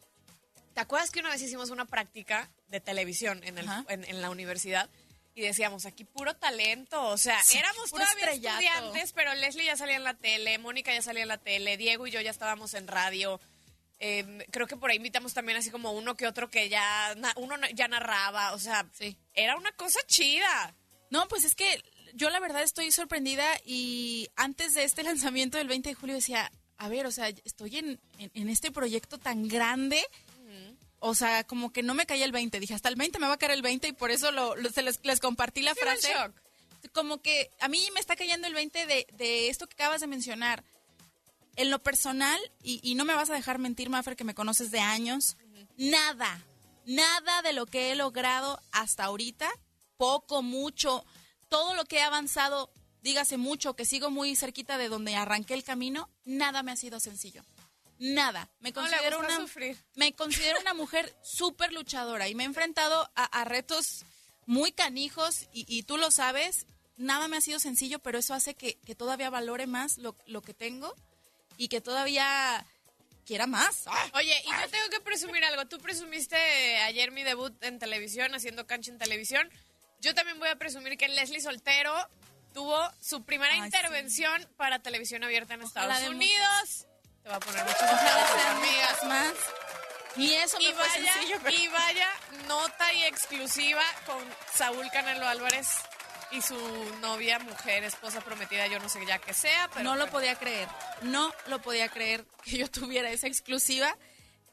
¿Te 0.74 0.80
acuerdas 0.80 1.10
que 1.10 1.20
una 1.20 1.30
vez 1.30 1.42
hicimos 1.42 1.70
una 1.70 1.84
práctica 1.84 2.48
de 2.68 2.80
televisión 2.80 3.42
en, 3.44 3.58
el- 3.58 4.22
la 4.22 4.30
universidad? 4.30 4.88
Y 5.34 5.42
decíamos, 5.42 5.86
aquí 5.86 6.04
puro 6.04 6.34
talento, 6.34 7.02
o 7.06 7.16
sea, 7.16 7.40
Sí, 7.42 7.56
éramos 7.56 7.90
todavía 7.90 8.24
estrellato. 8.26 8.60
estudiantes, 8.60 9.12
pero 9.12 9.32
Leslie 9.34 9.64
ya 9.64 9.76
salía 9.76 9.96
en 9.96 10.04
la 10.04 10.14
tele, 10.14 10.58
Mónica 10.58 10.92
ya 10.92 11.02
salía 11.02 11.22
en 11.22 11.28
la 11.28 11.38
tele, 11.38 11.76
Diego 11.76 12.06
y 12.06 12.10
yo 12.10 12.20
ya 12.20 12.30
estábamos 12.30 12.74
en 12.74 12.88
radio. 12.88 13.40
Eh, 14.00 14.46
creo 14.50 14.66
que 14.66 14.76
por 14.78 14.90
ahí 14.90 14.96
invitamos 14.96 15.34
también 15.34 15.58
así 15.58 15.70
como 15.70 15.92
uno 15.92 16.16
que 16.16 16.26
otro 16.26 16.48
que 16.50 16.68
ya, 16.70 17.14
uno 17.36 17.54
ya 17.74 17.86
narraba, 17.86 18.52
o 18.54 18.58
sea, 18.58 18.86
era 19.34 19.56
una 19.56 19.72
cosa 19.72 20.00
chida. 20.06 20.74
No, 21.10 21.28
pues 21.28 21.44
es 21.44 21.54
que 21.54 21.82
yo 22.14 22.30
la 22.30 22.40
verdad 22.40 22.62
estoy 22.62 22.90
sorprendida 22.92 23.46
y 23.64 24.28
antes 24.36 24.72
de 24.74 24.84
este 24.84 25.02
lanzamiento 25.04 25.58
del 25.58 25.68
20 25.68 25.90
de 25.90 25.94
julio 25.94 26.14
decía, 26.14 26.50
a 26.78 26.88
ver, 26.88 27.06
o 27.06 27.10
sea, 27.12 27.28
estoy 27.44 27.76
en, 27.76 28.00
en- 28.18 28.30
en 28.32 28.48
este 28.48 28.70
proyecto 28.70 29.18
tan 29.18 29.46
grande, 29.48 30.02
o 31.02 31.14
sea, 31.14 31.44
como 31.44 31.72
que 31.72 31.82
no 31.82 31.94
me 31.94 32.04
caía 32.06 32.24
el 32.26 32.32
20, 32.32 32.58
dije, 32.60 32.74
hasta 32.74 32.88
el 32.90 32.96
20 32.96 33.18
me 33.18 33.26
va 33.26 33.34
a 33.34 33.38
caer 33.38 33.52
el 33.52 33.62
20 33.62 33.88
y 33.88 33.92
por 33.92 34.10
eso 34.10 34.32
lo, 34.32 34.54
lo- 34.56 34.70
se 34.70 34.82
les, 34.82 35.00
les 35.04 35.20
compartí 35.20 35.62
la 35.62 35.74
Sí, 35.74 35.80
frase. 35.80 36.12
shock. 36.12 36.32
Como 36.92 37.20
que 37.20 37.50
a 37.60 37.68
mí 37.68 37.86
me 37.94 38.00
está 38.00 38.16
cayendo 38.16 38.46
el 38.46 38.54
20 38.54 38.86
de, 38.86 39.06
de 39.12 39.48
esto 39.50 39.66
que 39.66 39.74
acabas 39.74 40.00
de 40.00 40.06
mencionar. 40.06 40.64
En 41.56 41.70
lo 41.70 41.78
personal, 41.80 42.40
y, 42.62 42.80
y 42.82 42.94
no 42.94 43.04
me 43.04 43.14
vas 43.14 43.30
a 43.30 43.34
dejar 43.34 43.58
mentir, 43.58 43.90
Maffer, 43.90 44.16
que 44.16 44.24
me 44.24 44.34
conoces 44.34 44.70
de 44.70 44.80
años, 44.80 45.36
nada, 45.76 46.44
nada 46.86 47.42
de 47.42 47.52
lo 47.52 47.66
que 47.66 47.90
he 47.90 47.94
logrado 47.94 48.60
hasta 48.72 49.04
ahorita, 49.04 49.50
poco, 49.96 50.42
mucho, 50.42 51.04
todo 51.48 51.74
lo 51.74 51.84
que 51.84 51.98
he 51.98 52.02
avanzado, 52.02 52.72
dígase 53.02 53.36
mucho, 53.36 53.74
que 53.74 53.84
sigo 53.84 54.10
muy 54.10 54.36
cerquita 54.36 54.78
de 54.78 54.88
donde 54.88 55.16
arranqué 55.16 55.54
el 55.54 55.64
camino, 55.64 56.08
nada 56.24 56.62
me 56.62 56.72
ha 56.72 56.76
sido 56.76 57.00
sencillo. 57.00 57.44
Nada. 57.98 58.48
Me 58.60 58.72
considero 58.72 59.18
una 59.18 59.36
sufrir. 59.36 59.76
me 59.94 60.14
considero 60.14 60.58
una 60.60 60.72
mujer 60.72 61.14
súper 61.22 61.72
luchadora 61.74 62.28
y 62.28 62.34
me 62.34 62.44
he 62.44 62.46
enfrentado 62.46 63.10
a, 63.14 63.24
a 63.24 63.44
retos 63.44 64.06
muy 64.46 64.72
canijos 64.72 65.48
y, 65.52 65.66
y 65.68 65.82
tú 65.82 65.98
lo 65.98 66.10
sabes, 66.10 66.66
nada 66.96 67.28
me 67.28 67.36
ha 67.36 67.40
sido 67.42 67.58
sencillo, 67.58 67.98
pero 67.98 68.18
eso 68.18 68.32
hace 68.32 68.54
que, 68.54 68.78
que 68.86 68.94
todavía 68.94 69.28
valore 69.28 69.66
más 69.66 69.98
lo, 69.98 70.16
lo 70.26 70.40
que 70.40 70.54
tengo 70.54 70.96
y 71.60 71.68
que 71.68 71.82
todavía 71.82 72.64
quiera 73.26 73.46
más. 73.46 73.82
¡Ah! 73.86 74.06
Oye, 74.14 74.34
y 74.46 74.48
yo 74.50 74.68
tengo 74.70 74.88
que 74.88 75.00
presumir 75.00 75.44
algo. 75.44 75.66
Tú 75.66 75.78
presumiste 75.78 76.36
ayer 76.78 77.10
mi 77.10 77.22
debut 77.22 77.52
en 77.62 77.78
televisión, 77.78 78.34
haciendo 78.34 78.66
cancha 78.66 78.90
en 78.90 78.96
televisión. 78.98 79.50
Yo 80.00 80.14
también 80.14 80.38
voy 80.38 80.48
a 80.48 80.56
presumir 80.56 80.96
que 80.96 81.06
Leslie 81.08 81.42
Soltero 81.42 81.94
tuvo 82.54 82.80
su 83.02 83.24
primera 83.26 83.52
Ay, 83.52 83.60
intervención 83.60 84.48
para 84.56 84.78
televisión 84.78 85.22
abierta 85.22 85.52
en 85.52 85.62
Ojalá 85.64 85.96
Estados 85.98 86.14
Unidos. 86.14 86.86
Te 87.22 87.28
va 87.28 87.36
a 87.36 87.40
poner 87.40 87.62
muchas 87.62 88.46
amigas. 88.46 89.04
más. 89.04 89.32
Ni 90.16 90.32
eso 90.32 90.56
me 90.56 90.64
Y 90.64 90.66
fue 90.72 90.88
vaya, 90.88 91.12
sencillo, 91.12 91.38
pero- 91.42 91.56
y 91.56 91.68
vaya 91.68 92.08
nota 92.48 92.90
y 92.94 93.04
exclusiva 93.04 93.82
con 94.06 94.18
Saúl 94.54 94.90
Canelo 94.90 95.28
Álvarez 95.28 95.68
y 96.32 96.42
su 96.42 96.56
novia, 97.00 97.38
mujer, 97.38 97.84
esposa 97.84 98.20
prometida, 98.20 98.66
yo 98.66 98.78
no 98.78 98.88
sé 98.88 99.04
ya 99.06 99.18
que 99.18 99.34
sea, 99.34 99.68
pero 99.72 99.84
no 99.84 99.96
lo 99.96 100.08
podía 100.10 100.36
creer, 100.36 100.68
no 101.02 101.32
lo 101.48 101.60
podía 101.60 101.88
creer 101.88 102.24
que 102.44 102.58
yo 102.58 102.70
tuviera 102.70 103.10
esa 103.10 103.26
exclusiva, 103.26 103.96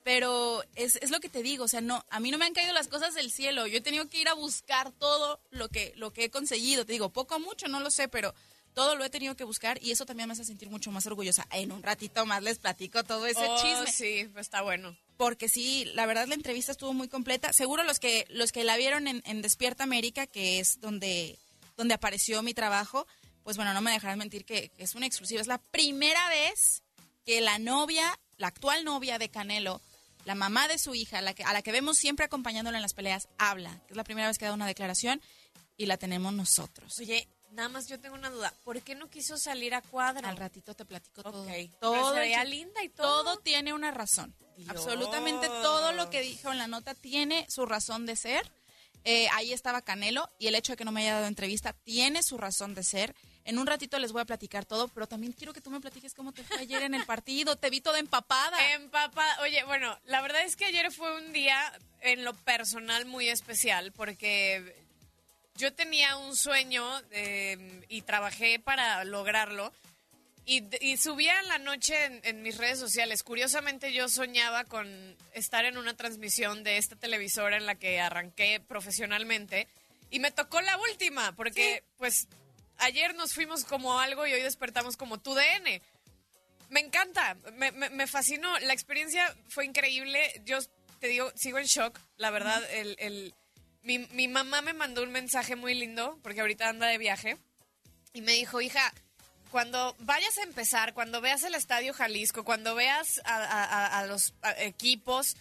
pero 0.04 0.64
es, 0.76 0.96
es 0.98 1.12
lo 1.12 1.20
que 1.20 1.30
te 1.30 1.44
digo, 1.44 1.66
o 1.66 1.68
sea, 1.68 1.82
no, 1.82 2.06
a 2.10 2.20
mí 2.20 2.32
no 2.32 2.38
me 2.38 2.46
han 2.46 2.54
caído 2.54 2.74
las 2.74 2.88
cosas 2.88 3.14
del 3.14 3.32
cielo, 3.32 3.68
yo 3.68 3.78
he 3.78 3.82
tenido 3.82 4.08
que 4.10 4.22
ir 4.22 4.30
a 4.30 4.34
buscar 4.34 4.92
todo 4.92 5.40
lo 5.52 5.70
que, 5.70 5.94
lo 5.96 6.12
que 6.14 6.26
he 6.26 6.30
conseguido, 6.30 6.86
te 6.86 6.94
digo, 6.94 7.10
poco 7.10 7.36
o 7.36 7.40
mucho, 7.40 7.68
no 7.68 7.80
lo 7.80 7.92
sé, 7.92 8.08
pero 8.08 8.34
todo 8.78 8.96
lo 8.96 9.04
he 9.04 9.10
tenido 9.10 9.36
que 9.36 9.44
buscar 9.44 9.80
y 9.82 9.90
eso 9.90 10.06
también 10.06 10.30
me 10.30 10.34
hace 10.34 10.46
sentir 10.46 10.70
mucho 10.70 10.92
más 10.92 11.08
orgullosa. 11.08 11.48
En 11.52 11.72
un 11.72 11.82
ratito 11.82 12.28
más 12.28 12.44
les 12.44 12.60
platico 12.60 13.04
todo 13.04 13.26
ese 13.26 13.44
Oh, 13.44 13.58
chisme. 13.60 13.92
Sí, 13.92 14.30
pues 14.32 14.46
está 14.46 14.62
bueno. 14.62 14.96
Porque 15.18 15.50
sí, 15.50 15.86
la 15.96 16.06
verdad 16.06 16.28
la 16.28 16.36
entrevista 16.36 16.74
estuvo 16.74 16.94
muy 16.94 17.08
completa. 17.08 17.52
Seguro 17.54 17.84
los 17.84 17.98
que 17.98 18.28
los 18.30 18.52
que 18.52 18.64
la 18.64 18.78
vieron 18.78 19.08
en, 19.08 19.24
en 19.26 19.42
Despierta 19.42 19.84
América, 19.84 20.28
que 20.28 20.60
es 20.60 20.80
donde, 20.80 21.40
donde 21.78 21.94
apareció 21.94 22.42
mi 22.44 22.54
trabajo, 22.54 23.08
pues 23.44 23.56
bueno, 23.56 23.74
no 23.74 23.82
me 23.82 23.92
dejarán 23.92 24.20
mentir 24.20 24.44
que, 24.44 24.72
es 24.78 24.96
una 24.96 25.06
exclusiva. 25.06 25.40
Es 25.40 25.48
la 25.48 25.60
primera 25.60 26.28
vez 26.28 26.84
que 27.26 27.40
la 27.40 27.60
novia, 27.60 28.20
la 28.38 28.48
actual 28.48 28.84
novia 28.84 29.18
de 29.20 29.30
Canelo, 29.30 29.80
la 30.26 30.36
mamá 30.36 30.68
de 30.68 30.78
su 30.78 30.96
hija, 30.96 31.22
la 31.22 31.34
que, 31.34 31.44
a 31.44 31.54
la 31.54 31.62
que 31.62 31.72
vemos 31.72 31.98
siempre 31.98 32.26
acompañándola 32.26 32.78
en 32.78 32.82
las 32.82 32.94
peleas, 32.94 33.30
habla. 33.38 33.82
Es 33.90 33.96
la 33.96 34.04
primera 34.04 34.28
vez 34.28 34.38
que 34.38 34.46
da 34.46 34.54
una 34.54 34.68
declaración 34.68 35.22
y 35.78 35.86
la 35.86 35.98
tenemos 35.98 36.34
nosotros. 36.34 37.00
Oye, 37.00 37.30
nada 37.52 37.70
más 37.70 37.88
yo 37.88 38.00
tengo 38.00 38.16
una 38.16 38.30
duda. 38.30 38.54
¿Por 38.66 38.82
qué 38.82 38.96
no 38.96 39.10
quiso 39.10 39.38
salir 39.38 39.74
a 39.74 39.82
cuadro? 39.82 40.28
Al 40.28 40.36
ratito 40.36 40.74
te 40.74 40.84
platico 40.84 41.24
todo. 41.24 41.46
Pero 41.46 41.72
Todo, 41.80 42.14
se 42.16 42.46
linda 42.46 42.84
y 42.84 42.90
todo. 42.90 43.24
todo 43.24 43.38
tiene 43.38 43.74
una 43.74 43.92
razón. 43.92 44.36
Dios. 44.58 44.70
Absolutamente 44.70 45.48
todo 45.48 45.94
lo 45.94 46.10
que 46.10 46.22
dijo 46.22 46.52
en 46.52 46.58
la 46.58 46.68
nota 46.68 46.96
tiene 46.96 47.46
su 47.50 47.66
razón 47.66 48.06
de 48.06 48.16
ser. 48.16 48.52
Eh, 49.04 49.28
ahí 49.34 49.54
estaba 49.54 49.82
Canelo 49.82 50.30
y 50.40 50.48
el 50.48 50.56
hecho 50.56 50.74
de 50.74 50.78
que 50.78 50.86
no 50.86 50.92
me 50.92 51.02
haya 51.02 51.16
dado 51.16 51.28
entrevista 51.28 51.74
tiene 51.74 52.24
su 52.24 52.38
razón 52.38 52.76
de 52.76 52.84
ser. 52.84 53.16
En 53.46 53.58
un 53.58 53.66
ratito 53.66 53.98
les 54.00 54.12
voy 54.12 54.22
a 54.22 54.26
platicar 54.26 54.66
todo, 54.66 54.90
pero 54.90 55.08
también 55.08 55.32
quiero 55.32 55.54
que 55.54 55.62
tú 55.62 55.70
me 55.70 55.80
platiques 55.80 56.14
cómo 56.14 56.34
te 56.34 56.44
fue 56.44 56.60
ayer 56.60 56.84
en 56.84 56.94
el 56.94 57.06
partido. 57.06 57.56
Te 57.56 57.70
vi 57.70 57.80
toda 57.80 58.00
empapada. 58.00 58.58
Empapada. 58.74 59.42
Oye, 59.42 59.64
bueno, 59.64 59.98
la 60.06 60.22
verdad 60.22 60.44
es 60.44 60.58
que 60.58 60.66
ayer 60.66 60.92
fue 60.92 61.16
un 61.16 61.32
día 61.32 61.58
en 62.02 62.26
lo 62.26 62.34
personal 62.34 63.06
muy 63.06 63.30
especial 63.30 63.94
porque 63.94 64.76
yo 65.56 65.74
tenía 65.74 66.18
un 66.18 66.36
sueño 66.36 66.86
eh, 67.12 67.86
y 67.90 68.02
trabajé 68.02 68.60
para 68.60 69.04
lograrlo. 69.06 69.72
Y, 70.50 70.64
y 70.80 70.96
subía 70.96 71.38
en 71.42 71.50
la 71.50 71.58
noche 71.60 72.06
en, 72.06 72.22
en 72.24 72.42
mis 72.42 72.58
redes 72.58 72.80
sociales. 72.80 73.22
Curiosamente 73.22 73.92
yo 73.92 74.08
soñaba 74.08 74.64
con 74.64 74.88
estar 75.34 75.66
en 75.66 75.78
una 75.78 75.94
transmisión 75.98 76.64
de 76.64 76.78
esta 76.78 76.96
televisora 76.96 77.58
en 77.58 77.66
la 77.66 77.76
que 77.76 78.00
arranqué 78.00 78.62
profesionalmente. 78.62 79.68
Y 80.10 80.20
me 80.20 80.32
tocó 80.32 80.62
la 80.62 80.78
última, 80.78 81.36
porque 81.36 81.84
pues 81.98 82.30
ayer 82.78 83.14
nos 83.14 83.34
fuimos 83.34 83.66
como 83.66 84.00
algo 84.00 84.26
y 84.26 84.32
hoy 84.32 84.42
despertamos 84.42 84.96
como 84.96 85.20
tu 85.20 85.34
DN. 85.36 85.82
Me 86.70 86.80
encanta, 86.80 87.36
me, 87.54 87.74
me- 87.74 87.90
me 87.90 88.08
fascinó. 88.08 88.58
La 88.60 88.72
experiencia 88.72 89.36
fue 89.50 89.66
increíble. 89.66 90.42
Yo 90.46 90.60
te 91.02 91.08
digo, 91.10 91.30
sigo 91.36 91.60
en 91.60 91.66
shock, 91.66 92.00
la 92.16 92.30
verdad. 92.32 92.64
El, 92.72 92.96
el- 93.00 93.36
mi, 93.84 94.00
mi 94.00 94.30
mamá 94.30 94.62
me 94.62 94.72
mandó 94.72 95.04
un 95.04 95.12
mensaje 95.12 95.58
muy 95.58 95.74
lindo, 95.74 96.18
porque 96.24 96.40
ahorita 96.40 96.70
anda 96.70 96.88
de 96.88 96.98
viaje, 96.98 97.38
y 98.14 98.22
me 98.22 98.32
dijo, 98.32 98.62
hija, 98.62 98.94
cuando 99.52 99.96
vayas 100.00 100.38
a 100.38 100.44
empezar, 100.44 100.94
cuando 100.94 101.22
veas 101.22 101.44
el 101.44 101.56
Estadio 101.56 101.94
Jalisco, 101.94 102.44
cuando 102.44 102.76
veas 102.76 103.22
a, 103.26 103.36
a- 103.36 103.64
a- 103.64 104.00
a 104.00 104.06
los 104.06 104.34
equipos, 104.58 105.36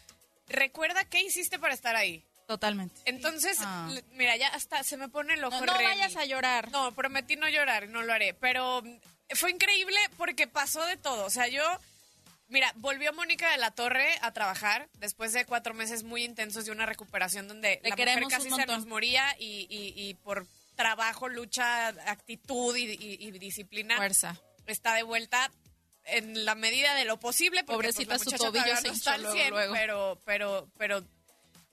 recuerda 0.48 1.04
qué 1.04 1.22
hiciste 1.22 1.58
para 1.58 1.74
estar 1.74 1.96
ahí. 1.96 2.22
Totalmente. 2.46 2.94
Entonces, 3.06 3.58
Ah. 3.60 3.90
mira, 4.12 4.36
ya 4.36 4.48
hasta 4.48 4.84
se 4.84 4.96
me 4.96 5.08
pone 5.08 5.34
el 5.34 5.42
ojo 5.44 5.58
No, 5.60 5.66
no 5.66 5.72
Remy. 5.76 5.84
vayas 5.84 6.14
a 6.16 6.24
llorar. 6.24 6.70
No, 6.70 6.92
prometí 6.92 7.34
no 7.36 7.48
llorar, 7.48 7.88
no 7.88 8.02
lo 8.02 8.12
haré. 8.12 8.34
Pero 8.34 8.82
fue 9.34 9.50
increíble 9.50 9.96
porque 10.16 10.46
pasó 10.46 10.84
de 10.86 10.96
todo. 10.96 11.24
O 11.24 11.30
sea, 11.30 11.48
yo. 11.48 11.62
Mira, 12.48 12.72
volvió 12.76 13.12
Mónica 13.12 13.50
de 13.50 13.58
la 13.58 13.72
Torre 13.72 14.08
a 14.22 14.30
trabajar 14.32 14.86
después 15.00 15.32
de 15.32 15.44
cuatro 15.44 15.74
meses 15.74 16.04
muy 16.04 16.22
intensos 16.22 16.64
de 16.64 16.70
una 16.70 16.86
recuperación 16.86 17.48
donde 17.48 17.80
Le 17.82 17.88
la 17.90 17.96
mujer 17.96 18.22
casi 18.30 18.48
se 18.52 18.66
nos 18.66 18.86
moría 18.86 19.34
y, 19.40 19.66
y- 19.68 19.92
y 20.00 20.14
por 20.14 20.46
trabajo, 20.76 21.28
lucha, 21.28 21.88
actitud 21.88 22.76
y, 22.76 22.84
y- 22.92 23.16
y 23.26 23.30
disciplina 23.32 23.96
Fuerza. 23.96 24.40
está 24.66 24.94
de 24.94 25.02
vuelta 25.02 25.50
en 26.04 26.44
la 26.44 26.54
medida 26.54 26.94
de 26.94 27.04
lo 27.04 27.18
posible. 27.18 27.64
Porque, 27.64 27.88
pues, 27.92 27.96
Pobrecita, 27.96 28.14
la 28.14 28.18
su 28.18 28.30
tobillo 28.44 28.76
se 28.76 28.88
hinchó 28.88 29.16
luego, 29.18 29.34
100, 29.36 29.50
luego. 29.50 29.74
Pero, 29.74 30.20
pero, 30.24 30.68
pero 30.78 31.04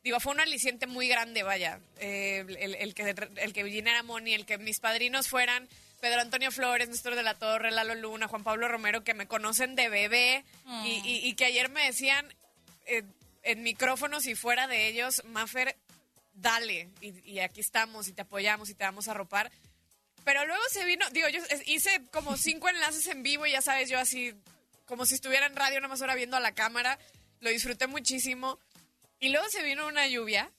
Digo, 0.03 0.19
fue 0.19 0.33
un 0.33 0.41
aliciente 0.41 0.85
muy 0.85 1.07
grande, 1.07 1.43
vaya. 1.43 1.79
Eh, 1.97 2.43
el, 2.59 2.75
el 2.75 2.93
que, 2.93 3.15
el 3.37 3.53
que 3.53 3.63
viniera 3.63 4.03
Moni, 4.03 4.33
el 4.33 4.45
que 4.45 4.57
mis 4.57 4.81
padrinos 4.81 5.29
fueran 5.29 5.69
Pedro 6.01 6.19
Antonio 6.19 6.51
Flores, 6.51 6.89
Néstor 6.89 7.15
de 7.15 7.23
la 7.23 7.35
Torre, 7.35 7.71
Lalo 7.71 7.95
Luna, 7.95 8.27
Juan 8.27 8.43
Pablo 8.43 8.67
Romero, 8.67 9.05
que 9.05 9.13
me 9.13 9.27
conocen 9.27 9.75
de 9.75 9.87
bebé 9.87 10.43
Mm. 10.65 10.85
y, 10.85 10.89
y- 11.09 11.27
y 11.29 11.33
que 11.35 11.45
ayer 11.45 11.69
me 11.69 11.85
decían 11.85 12.27
eh, 12.85 13.03
en 13.43 13.63
micrófonos 13.63 14.25
y 14.27 14.35
fuera 14.35 14.67
de 14.67 14.87
ellos, 14.89 15.23
Mafer, 15.23 15.77
dale, 16.33 16.89
y, 17.01 17.31
y 17.31 17.39
aquí 17.39 17.61
estamos 17.61 18.07
y 18.07 18.13
te 18.13 18.21
apoyamos 18.23 18.69
y 18.69 18.75
te 18.75 18.83
vamos 18.83 19.07
a 19.07 19.13
ropar. 19.13 19.51
Pero 20.23 20.45
luego 20.45 20.63
se 20.71 20.85
vino, 20.85 21.09
digo, 21.11 21.27
yo 21.29 21.41
hice 21.65 22.01
como 22.11 22.37
cinco 22.37 22.69
enlaces 22.69 23.07
en 23.07 23.23
vivo 23.23 23.45
y 23.45 23.51
ya 23.51 23.61
sabes, 23.61 23.89
yo 23.89 23.99
así, 23.99 24.33
como 24.85 25.05
si 25.05 25.15
estuviera 25.15 25.45
en 25.45 25.55
radio, 25.55 25.79
nada 25.79 25.89
más 25.89 26.01
ahora 26.01 26.15
viendo 26.15 26.37
a 26.37 26.39
la 26.39 26.53
cámara, 26.53 26.97
lo 27.39 27.49
disfruté 27.49 27.87
muchísimo. 27.87 28.59
Y 29.19 29.29
luego 29.29 29.47
se 29.49 29.63
vino 29.63 29.87
una 29.87 30.07
lluvia 30.07 30.51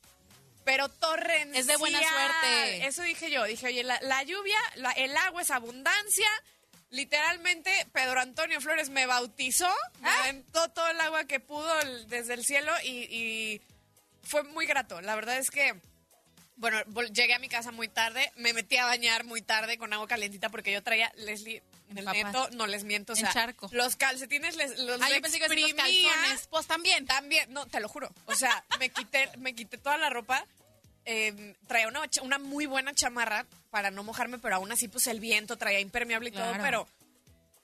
pero 0.65 0.89
torrencial. 0.89 1.55
Es 1.57 1.67
de 1.67 1.77
buena 1.77 1.99
suerte. 1.99 2.87
Eso 2.87 3.03
dije 3.03 3.31
yo. 3.31 3.45
Dije, 3.45 3.67
oye, 3.67 3.83
la, 3.85 4.01
la 4.01 4.23
lluvia, 4.23 4.57
la- 4.77 4.93
el 4.93 5.15
agua 5.15 5.43
es 5.43 5.51
abundancia. 5.51 6.27
Literalmente, 6.89 7.71
Pedro 7.93 8.21
Antonio 8.21 8.61
Flores 8.63 8.89
me 8.89 9.05
bautizó, 9.05 9.69
me 10.01 10.09
Ah. 10.09 10.21
aventó 10.23 10.69
todo 10.71 10.89
el 10.89 11.01
agua 11.01 11.25
que 11.27 11.41
pudo 11.41 11.71
desde 12.07 12.33
el 12.35 12.45
cielo 12.47 12.73
y, 12.85 12.89
y 13.15 13.61
fue 14.25 14.43
muy 14.45 14.67
grato. 14.67 15.01
La 15.01 15.15
verdad 15.15 15.37
es 15.39 15.51
que, 15.51 15.75
bueno, 16.57 16.79
llegué 17.13 17.35
a 17.35 17.39
mi 17.39 17.49
casa 17.49 17.71
muy 17.73 17.89
tarde, 17.89 18.33
me 18.37 18.53
metí 18.53 18.77
a 18.77 18.87
bañar 18.87 19.25
muy 19.25 19.43
tarde 19.43 19.79
con 19.79 19.93
agua 19.93 20.07
calientita 20.09 20.49
porque 20.49 20.73
yo 20.73 20.83
traía, 20.83 21.13
Leslie, 21.17 21.63
en 21.91 21.99
el 21.99 22.07
Empapaste. 22.09 22.25
neto, 22.25 22.49
no 22.57 22.67
les 22.67 22.85
miento, 22.85 23.13
o 23.13 23.17
En 23.17 23.21
sea, 23.23 23.33
charco. 23.33 23.69
los 23.73 23.97
calcetines 23.97 24.57
les, 24.57 24.79
los 24.79 25.01
Ah, 25.03 25.11
yo 25.11 25.21
pensé 25.21 25.39
que 25.39 25.49
los 25.49 25.73
calzones. 25.75 26.47
Pues 26.49 26.67
también. 26.67 27.07
También, 27.07 27.53
no, 27.53 27.67
te 27.67 27.81
lo 27.81 27.89
juro. 27.89 28.11
O 28.27 28.35
sea, 28.35 28.65
me 28.79 28.89
quité, 28.89 29.29
me 29.39 29.55
quité 29.55 29.79
toda 29.79 29.99
la 29.99 30.11
ropa. 30.11 30.47
eh, 31.07 31.55
traía 31.67 31.87
una, 31.89 32.01
una 32.23 32.39
muy 32.39 32.65
buena 32.67 32.95
chamarra 32.95 33.45
para 33.71 33.91
no 33.91 34.03
mojarme, 34.05 34.39
pero 34.39 34.57
aún 34.57 34.73
así, 34.73 34.89
pues 34.89 35.07
el 35.09 35.21
viento 35.21 35.59
traía 35.59 35.79
impermeable 35.81 36.31
y 36.31 36.33
todo. 36.33 36.53
Pero 36.63 36.89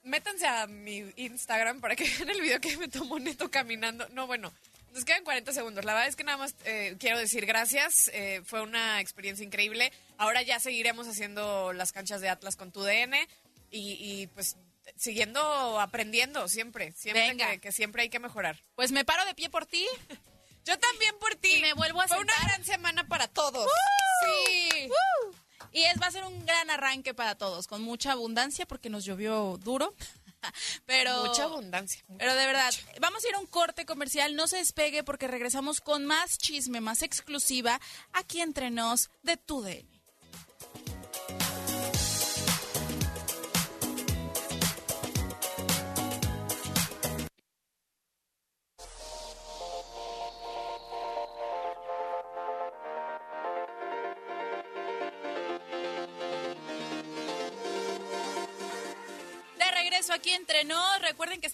métanse 0.03 0.45
a 0.47 0.67
mi 0.67 1.11
Instagram 1.15 1.79
para 1.81 1.95
que 1.95 2.03
vean 2.17 2.29
el 2.29 2.41
video 2.41 2.59
que 2.61 2.77
me 2.77 2.87
tomó 2.87 3.17
Neto 3.19 3.49
caminando. 3.49 4.07
No, 4.09 4.27
bueno, 4.27 4.53
nos 4.93 5.05
quedan 5.05 5.23
40 5.23 5.53
segundos. 5.53 5.85
La 5.85 5.93
verdad 5.93 6.07
es 6.09 6.15
que 6.15 6.23
nada 6.23 6.37
más 6.37 6.55
eh, 6.65 6.95
quiero 6.99 7.17
decir 7.17 7.45
gracias. 7.45 8.09
eh, 8.13 8.41
fue 8.45 8.61
una 8.61 8.99
experiencia 9.01 9.45
increíble. 9.45 9.91
Ahora 10.17 10.41
ya 10.41 10.59
seguiremos 10.59 11.07
haciendo 11.07 11.73
las 11.73 11.91
canchas 11.91 12.21
de 12.21 12.29
Atlas 12.29 12.55
con 12.55 12.71
tu 12.71 12.81
DN 12.83 13.27
y, 13.71 13.93
y, 13.93 14.27
pues 14.27 14.57
siguiendo 14.97 15.79
aprendiendo 15.79 16.47
siempre. 16.47 16.91
Siempre 16.93 17.27
Venga. 17.29 17.51
que- 17.51 17.59
que 17.59 17.71
siempre 17.71 18.03
hay 18.03 18.09
que 18.09 18.19
mejorar. 18.19 18.59
Pues 18.75 18.91
me 18.91 19.05
paro 19.05 19.25
de 19.25 19.33
pie 19.35 19.49
por 19.49 19.65
ti. 19.65 19.85
Yo 20.65 20.77
también 20.77 21.15
por 21.19 21.35
ti. 21.35 21.55
Y 21.55 21.61
me 21.61 21.73
vuelvo 21.73 22.01
a 22.01 22.07
Fue 22.07 22.19
una 22.19 22.33
gran 22.43 22.63
semana 22.65 23.07
para 23.07 23.27
todos. 23.27 23.67
Sí. 24.25 24.89
Y 25.73 25.83
es, 25.83 26.01
va 26.01 26.07
a 26.07 26.11
ser 26.11 26.23
un 26.25 26.45
gran 26.45 26.69
arranque 26.69 27.13
para 27.13 27.35
todos, 27.35 27.65
con 27.67 27.81
mucha 27.81 28.11
abundancia 28.11 28.65
porque 28.65 28.89
nos 28.89 29.05
llovió 29.05 29.57
duro. 29.63 29.95
Pero, 30.85 31.25
Mucha 31.25 31.43
abundancia. 31.43 32.03
pero 32.17 32.33
de 32.35 32.45
verdad, 32.45 32.73
vamos 32.99 33.23
a 33.23 33.29
ir 33.29 33.35
a 33.35 33.39
un 33.39 33.45
corte 33.45 33.85
comercial. 33.85 34.35
No 34.35 34.47
se 34.47 34.57
despegue 34.57 35.03
porque 35.03 35.27
regresamos 35.27 35.81
con 35.81 36.05
más 36.05 36.37
chisme, 36.37 36.81
más 36.81 37.01
exclusiva 37.03 37.79
aquí 38.13 38.41
entre 38.41 38.71
nos 38.71 39.09
de 39.23 39.37
tu 39.37 39.61
DN. 39.61 40.00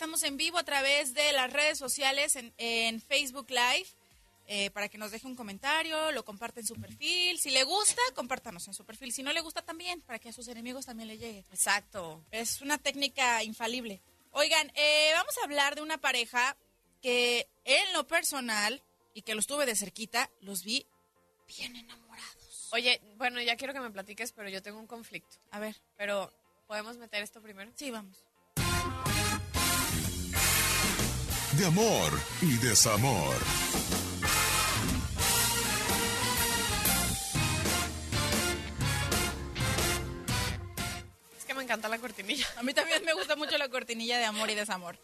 Estamos 0.07 0.23
en 0.23 0.37
vivo 0.37 0.57
a 0.57 0.63
través 0.63 1.13
de 1.13 1.33
las 1.33 1.51
redes 1.51 1.77
sociales 1.77 2.37
en, 2.37 2.53
en 2.57 3.01
Facebook 3.01 3.47
Live. 3.49 3.87
eh, 4.49 4.69
para 4.71 4.87
que 4.87 4.97
nos 4.97 5.11
deje 5.11 5.27
un 5.27 5.35
comentario, 5.35 6.13
lo 6.13 6.23
comparte 6.23 6.61
en 6.61 6.65
su 6.65 6.75
perfil. 6.75 7.37
Si 7.37 7.49
le 7.51 7.65
gusta, 7.65 8.01
compártanos 8.15 8.65
en 8.69 8.73
su 8.73 8.85
perfil. 8.85 9.11
Si 9.11 9.21
no 9.21 9.33
le 9.33 9.41
gusta 9.41 9.61
también, 9.63 9.99
para 9.99 10.17
que 10.17 10.29
a 10.29 10.31
sus 10.31 10.47
enemigos 10.47 10.85
también 10.85 11.09
le 11.09 11.17
llegue. 11.17 11.39
Exacto. 11.51 12.23
Es 12.31 12.61
una 12.61 12.77
técnica 12.77 13.43
infalible. 13.43 13.99
Oigan, 14.31 14.71
eh, 14.75 15.11
vamos 15.13 15.37
a 15.39 15.43
hablar 15.43 15.75
de 15.75 15.81
una 15.81 15.97
pareja 15.97 16.55
que 17.01 17.45
en 17.65 17.91
lo 17.91 18.07
personal, 18.07 18.81
y 19.13 19.23
que 19.23 19.35
los 19.35 19.45
tuve 19.45 19.65
de 19.65 19.75
cerquita, 19.75 20.29
los 20.39 20.63
vi 20.63 20.85
bien 21.49 21.75
enamorados. 21.75 22.69
Oye, 22.71 23.01
bueno, 23.17 23.41
ya 23.41 23.57
quiero 23.57 23.73
que 23.73 23.81
me 23.81 23.91
platiques, 23.91 24.31
pero 24.31 24.47
yo 24.47 24.61
tengo 24.63 24.79
un 24.79 24.87
conflicto. 24.87 25.35
A 25.51 25.59
ver, 25.59 25.75
Pero, 25.97 26.31
¿podemos 26.67 26.95
meter 26.97 27.21
esto 27.23 27.41
primero? 27.41 27.69
sí, 27.75 27.91
vamos. 27.91 28.23
De 31.57 31.65
amor 31.65 32.11
y 32.41 32.55
desamor. 32.57 33.35
Es 41.37 41.45
que 41.45 41.53
me 41.53 41.63
encanta 41.63 41.87
la 41.89 41.97
cortinilla. 41.99 42.45
A 42.57 42.63
mí 42.63 42.73
también 42.73 43.03
me 43.05 43.13
gusta 43.13 43.35
mucho 43.35 43.57
la 43.57 43.69
cortinilla 43.69 44.17
de 44.17 44.25
amor 44.25 44.49
y 44.49 44.55
desamor. 44.55 44.97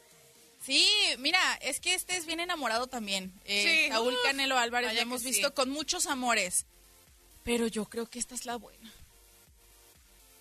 Sí, 0.66 0.88
mira, 1.20 1.40
es 1.62 1.80
que 1.80 1.94
este 1.94 2.16
es 2.16 2.26
bien 2.26 2.40
enamorado 2.40 2.88
también. 2.88 3.34
Eh, 3.46 3.86
Sí. 3.86 3.92
Saúl 3.92 4.16
Canelo 4.24 4.58
Álvarez 4.58 4.90
vaya 4.90 5.02
lo 5.02 5.04
hemos 5.04 5.24
visto 5.24 5.48
sí. 5.50 5.54
con 5.54 5.70
muchos 5.70 6.06
amores. 6.06 6.66
Pero 7.44 7.68
yo 7.68 7.86
creo 7.86 8.06
que 8.10 8.20
esta 8.20 8.36
es 8.36 8.46
la 8.46 8.56
buena. 8.56 8.92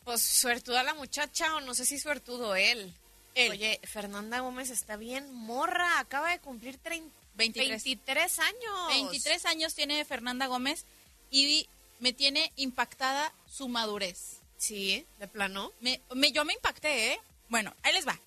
Pues 0.04 0.22
suertuda 0.22 0.82
la 0.82 0.94
muchacha, 0.94 1.56
o 1.56 1.60
no 1.60 1.74
sé 1.74 1.84
si 1.84 1.98
suertudo 1.98 2.54
él. 2.54 2.94
Él. 3.34 3.52
Oye, 3.52 3.80
Fernanda 3.84 4.40
Gómez 4.40 4.70
está 4.70 4.96
bien 4.96 5.32
morra, 5.32 5.98
acaba 5.98 6.30
de 6.30 6.38
cumplir 6.40 6.78
30, 6.78 7.08
23. 7.34 7.68
23 7.84 8.38
años. 8.40 8.88
23 8.88 9.46
años 9.46 9.74
tiene 9.74 10.04
Fernanda 10.04 10.46
Gómez 10.46 10.84
y 11.30 11.68
me 12.00 12.12
tiene 12.12 12.52
impactada 12.56 13.32
su 13.50 13.68
madurez. 13.68 14.38
Sí, 14.58 15.06
de 15.18 15.28
plano. 15.28 15.72
Me, 15.80 16.00
me- 16.14 16.30
yo 16.32 16.44
me 16.44 16.52
impacté, 16.52 17.12
¿eh? 17.14 17.20
Bueno, 17.48 17.74
ahí 17.82 17.92
les 17.94 18.06
va. 18.06 18.20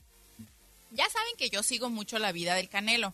Ya 0.91 1.09
saben 1.09 1.35
que 1.37 1.49
yo 1.49 1.61
sigo 1.63 1.89
mucho 1.89 2.19
la 2.19 2.31
vida 2.31 2.55
del 2.55 2.69
Canelo, 2.69 3.13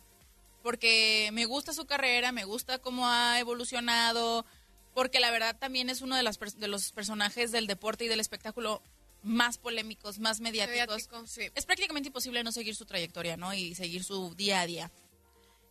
porque 0.63 1.30
me 1.34 1.45
gusta 1.45 1.73
su 1.73 1.86
carrera, 1.86 2.32
me 2.32 2.45
gusta 2.45 2.80
cómo 2.80 3.08
ha 3.08 3.39
evolucionado, 3.39 4.45
porque 4.93 5.19
la 5.19 5.32
verdad 5.32 5.58
también 5.58 5.89
es 5.89 6.01
uno 6.01 6.15
de, 6.15 6.23
las 6.23 6.38
de 6.39 6.67
los 6.67 6.91
personajes 6.91 7.51
del 7.51 7.67
deporte 7.67 8.06
y 8.06 8.08
del 8.08 8.19
espectáculo 8.19 8.82
más 9.23 9.57
polémicos, 9.57 10.19
más 10.19 10.39
mediáticos. 10.39 10.88
Mediático, 10.88 11.27
sí. 11.27 11.49
Es 11.55 11.65
prácticamente 11.65 12.07
imposible 12.07 12.43
no 12.43 12.51
seguir 12.51 12.75
su 12.75 12.86
trayectoria, 12.86 13.38
¿no? 13.38 13.53
Y 13.53 13.75
seguir 13.75 14.03
su 14.03 14.34
día 14.36 14.62
a 14.62 14.65
día. 14.65 14.91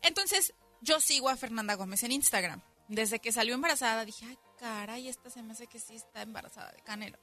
Entonces, 0.03 0.55
yo 0.81 1.01
sigo 1.01 1.29
a 1.29 1.37
Fernanda 1.37 1.75
Gómez 1.75 2.03
en 2.05 2.13
Instagram. 2.13 2.63
Desde 2.89 3.19
que 3.21 3.33
salió 3.33 3.55
embarazada, 3.55 4.05
dije, 4.05 4.25
ay, 4.29 4.39
caray, 4.59 5.09
esta 5.09 5.31
se 5.31 5.43
me 5.43 5.53
hace 5.53 5.67
que 5.67 5.79
sí 5.79 5.95
está 5.95 6.23
embarazada 6.23 6.73
de 6.73 6.81
Canelo. 6.83 7.19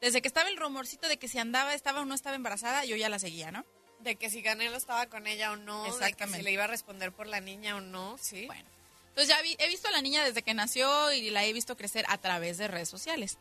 Desde 0.00 0.22
que 0.22 0.28
estaba 0.28 0.48
el 0.48 0.56
rumorcito 0.56 1.06
de 1.08 1.16
que 1.16 1.28
si 1.28 1.38
andaba, 1.38 1.74
estaba 1.74 2.00
o 2.00 2.04
no 2.04 2.14
estaba 2.14 2.34
embarazada, 2.36 2.84
yo 2.84 2.96
ya 2.96 3.08
la 3.08 3.18
seguía, 3.18 3.50
¿no? 3.52 3.64
De 4.00 4.16
que 4.16 4.30
si 4.30 4.42
Canelo 4.42 4.76
estaba 4.76 5.06
con 5.06 5.26
ella 5.26 5.52
o 5.52 5.56
no, 5.56 5.84
de 5.96 6.12
que 6.14 6.26
si 6.28 6.42
le 6.42 6.50
iba 6.52 6.64
a 6.64 6.68
responder 6.68 7.12
por 7.12 7.26
la 7.26 7.40
niña 7.40 7.76
o 7.76 7.80
no, 7.80 8.16
sí. 8.18 8.46
Bueno, 8.46 8.68
entonces 9.10 9.28
ya 9.28 9.40
vi- 9.42 9.56
he 9.58 9.68
visto 9.68 9.86
a 9.88 9.92
la 9.92 10.02
niña 10.02 10.24
desde 10.24 10.42
que 10.42 10.54
nació 10.54 11.12
y 11.12 11.30
la 11.30 11.44
he 11.44 11.52
visto 11.52 11.76
crecer 11.76 12.04
a 12.08 12.18
través 12.18 12.58
de 12.58 12.66
redes 12.66 12.88
sociales. 12.88 13.38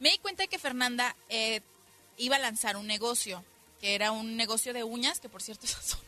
Me 0.00 0.10
di 0.10 0.18
cuenta 0.18 0.46
que 0.46 0.58
Fernanda 0.58 1.16
eh, 1.28 1.60
iba 2.16 2.36
a 2.36 2.38
lanzar 2.38 2.76
un 2.76 2.86
negocio, 2.86 3.44
que 3.80 3.94
era 3.94 4.12
un 4.12 4.36
negocio 4.36 4.72
de 4.72 4.84
uñas, 4.84 5.20
que 5.20 5.28
por 5.28 5.42
cierto 5.42 5.66
esas 5.66 5.84
son... 5.84 6.00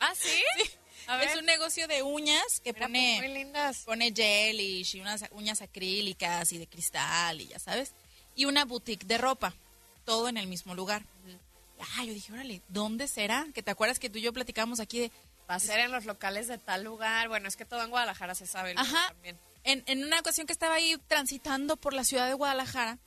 ¿Ah, 0.00 0.12
sí? 0.14 0.42
A 1.06 1.22
Es 1.22 1.36
un 1.36 1.46
negocio 1.46 1.88
de 1.88 2.02
uñas 2.02 2.60
que 2.62 2.72
Mira, 2.72 2.86
pone... 2.86 3.16
muy 3.18 3.28
lindas. 3.34 3.78
pone 3.84 4.12
gelish 4.14 4.96
y 4.96 5.00
unas 5.00 5.24
uñas 5.32 5.62
acrílicas 5.62 6.52
y 6.52 6.58
de 6.58 6.66
cristal 6.66 7.40
y 7.40 7.48
ya 7.48 7.58
sabes. 7.58 7.94
Y 8.36 8.44
una 8.44 8.64
boutique 8.64 9.06
de 9.06 9.18
ropa, 9.18 9.54
todo 10.04 10.28
en 10.28 10.36
el 10.36 10.46
mismo 10.46 10.74
lugar. 10.74 11.04
Ah, 11.96 12.04
yo 12.04 12.12
dije, 12.12 12.32
órale, 12.32 12.62
¿dónde 12.68 13.08
será? 13.08 13.46
Que 13.54 13.62
te 13.62 13.70
acuerdas 13.70 13.98
que 13.98 14.10
tú 14.10 14.18
y 14.18 14.22
yo 14.22 14.32
platicábamos 14.32 14.80
aquí 14.80 15.00
de... 15.00 15.12
Va 15.50 15.54
a 15.54 15.60
ser 15.60 15.80
en 15.80 15.90
los 15.90 16.04
locales 16.04 16.46
de 16.46 16.58
tal 16.58 16.84
lugar. 16.84 17.28
Bueno, 17.28 17.48
es 17.48 17.56
que 17.56 17.64
todo 17.64 17.82
en 17.82 17.90
Guadalajara 17.90 18.34
se 18.34 18.46
sabe. 18.46 18.74
Ajá. 18.76 19.08
También. 19.08 19.38
En, 19.64 19.82
en 19.86 20.04
una 20.04 20.20
ocasión 20.20 20.46
que 20.46 20.52
estaba 20.52 20.74
ahí 20.74 20.96
transitando 21.08 21.76
por 21.76 21.92
la 21.92 22.04
ciudad 22.04 22.28
de 22.28 22.34
Guadalajara, 22.34 22.98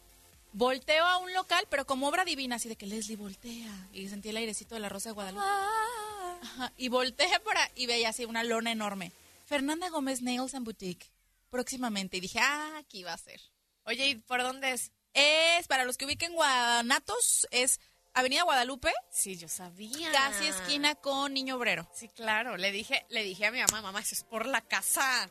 volteo 0.53 1.05
a 1.05 1.17
un 1.17 1.33
local, 1.33 1.65
pero 1.69 1.85
como 1.85 2.07
obra 2.07 2.23
divina, 2.25 2.55
así 2.55 2.69
de 2.69 2.75
que 2.75 2.85
Leslie 2.85 3.17
voltea. 3.17 3.87
Y 3.91 4.07
sentí 4.09 4.29
el 4.29 4.37
airecito 4.37 4.75
de 4.75 4.81
la 4.81 4.89
Rosa 4.89 5.09
de 5.09 5.13
Guadalupe. 5.13 5.45
Ajá, 5.45 6.73
y 6.77 6.87
volteé 6.89 7.39
por 7.41 7.57
ahí 7.57 7.69
y 7.75 7.85
veía 7.85 8.09
así 8.09 8.25
una 8.25 8.43
lona 8.43 8.71
enorme. 8.71 9.11
Fernanda 9.45 9.89
Gómez 9.89 10.21
Nails 10.21 10.53
and 10.55 10.65
Boutique, 10.65 11.11
próximamente. 11.49 12.17
Y 12.17 12.21
dije, 12.21 12.39
ah, 12.41 12.77
aquí 12.79 13.03
va 13.03 13.13
a 13.13 13.17
ser. 13.17 13.41
Oye, 13.85 14.07
¿y 14.07 14.15
por 14.15 14.41
dónde 14.41 14.71
es? 14.71 14.91
Es, 15.13 15.67
para 15.67 15.85
los 15.85 15.97
que 15.97 16.05
ubiquen 16.05 16.33
Guanatos, 16.33 17.47
es 17.51 17.79
Avenida 18.13 18.43
Guadalupe, 18.43 18.91
Sí, 19.11 19.37
yo 19.37 19.47
sabía. 19.47 20.11
casi 20.11 20.47
esquina 20.47 20.95
con 20.95 21.33
Niño 21.33 21.55
Obrero. 21.57 21.87
Sí, 21.93 22.07
claro. 22.09 22.57
Le 22.57 22.71
dije, 22.71 23.05
le 23.09 23.23
dije 23.23 23.45
a 23.47 23.51
mi 23.51 23.59
mamá, 23.59 23.81
mamá, 23.81 23.99
eso 23.99 24.15
es 24.15 24.23
por 24.23 24.45
la 24.47 24.61
casa. 24.61 25.29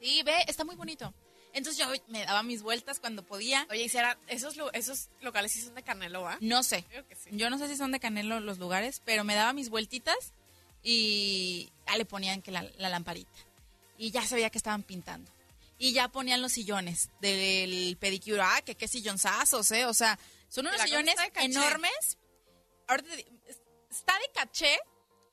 Sí, 0.00 0.22
ve, 0.24 0.34
está 0.48 0.64
muy 0.64 0.74
bonito. 0.76 1.14
Entonces 1.54 1.76
yo 1.84 1.92
me 2.08 2.24
daba 2.24 2.42
mis 2.42 2.62
vueltas 2.62 2.98
cuando 3.00 3.22
podía. 3.24 3.66
Oye, 3.70 3.82
¿y 3.84 3.88
será, 3.88 4.18
esos, 4.26 4.56
esos 4.72 5.08
locales 5.20 5.52
sí 5.52 5.60
son 5.60 5.74
de 5.74 5.82
Canelo, 5.82 6.26
¿ah? 6.26 6.38
No 6.40 6.62
sé. 6.62 6.84
Creo 6.88 7.06
que 7.06 7.14
sí. 7.14 7.30
Yo 7.32 7.50
no 7.50 7.58
sé 7.58 7.68
si 7.68 7.76
son 7.76 7.92
de 7.92 8.00
Canelo 8.00 8.40
los 8.40 8.58
lugares, 8.58 9.02
pero 9.04 9.22
me 9.24 9.34
daba 9.34 9.52
mis 9.52 9.68
vueltitas 9.68 10.16
y 10.82 11.70
ya 11.86 11.96
le 11.96 12.04
ponían 12.04 12.42
que 12.42 12.50
la, 12.50 12.62
la 12.78 12.88
lamparita. 12.88 13.30
Y 13.98 14.10
ya 14.10 14.26
sabía 14.26 14.50
que 14.50 14.58
estaban 14.58 14.82
pintando. 14.82 15.30
Y 15.78 15.92
ya 15.92 16.08
ponían 16.08 16.42
los 16.42 16.52
sillones 16.52 17.10
del 17.20 17.96
pedicure. 17.98 18.40
Ah, 18.42 18.62
que 18.64 18.74
qué 18.74 18.88
sillonzazos, 18.88 19.70
¿eh? 19.72 19.86
O 19.86 19.94
sea, 19.94 20.18
son 20.48 20.66
unos 20.66 20.78
sillones 20.86 21.14
enormes. 21.60 22.18
Te 22.86 23.16
di- 23.16 23.26
está 23.90 24.14
de 24.18 24.30
caché. 24.34 24.78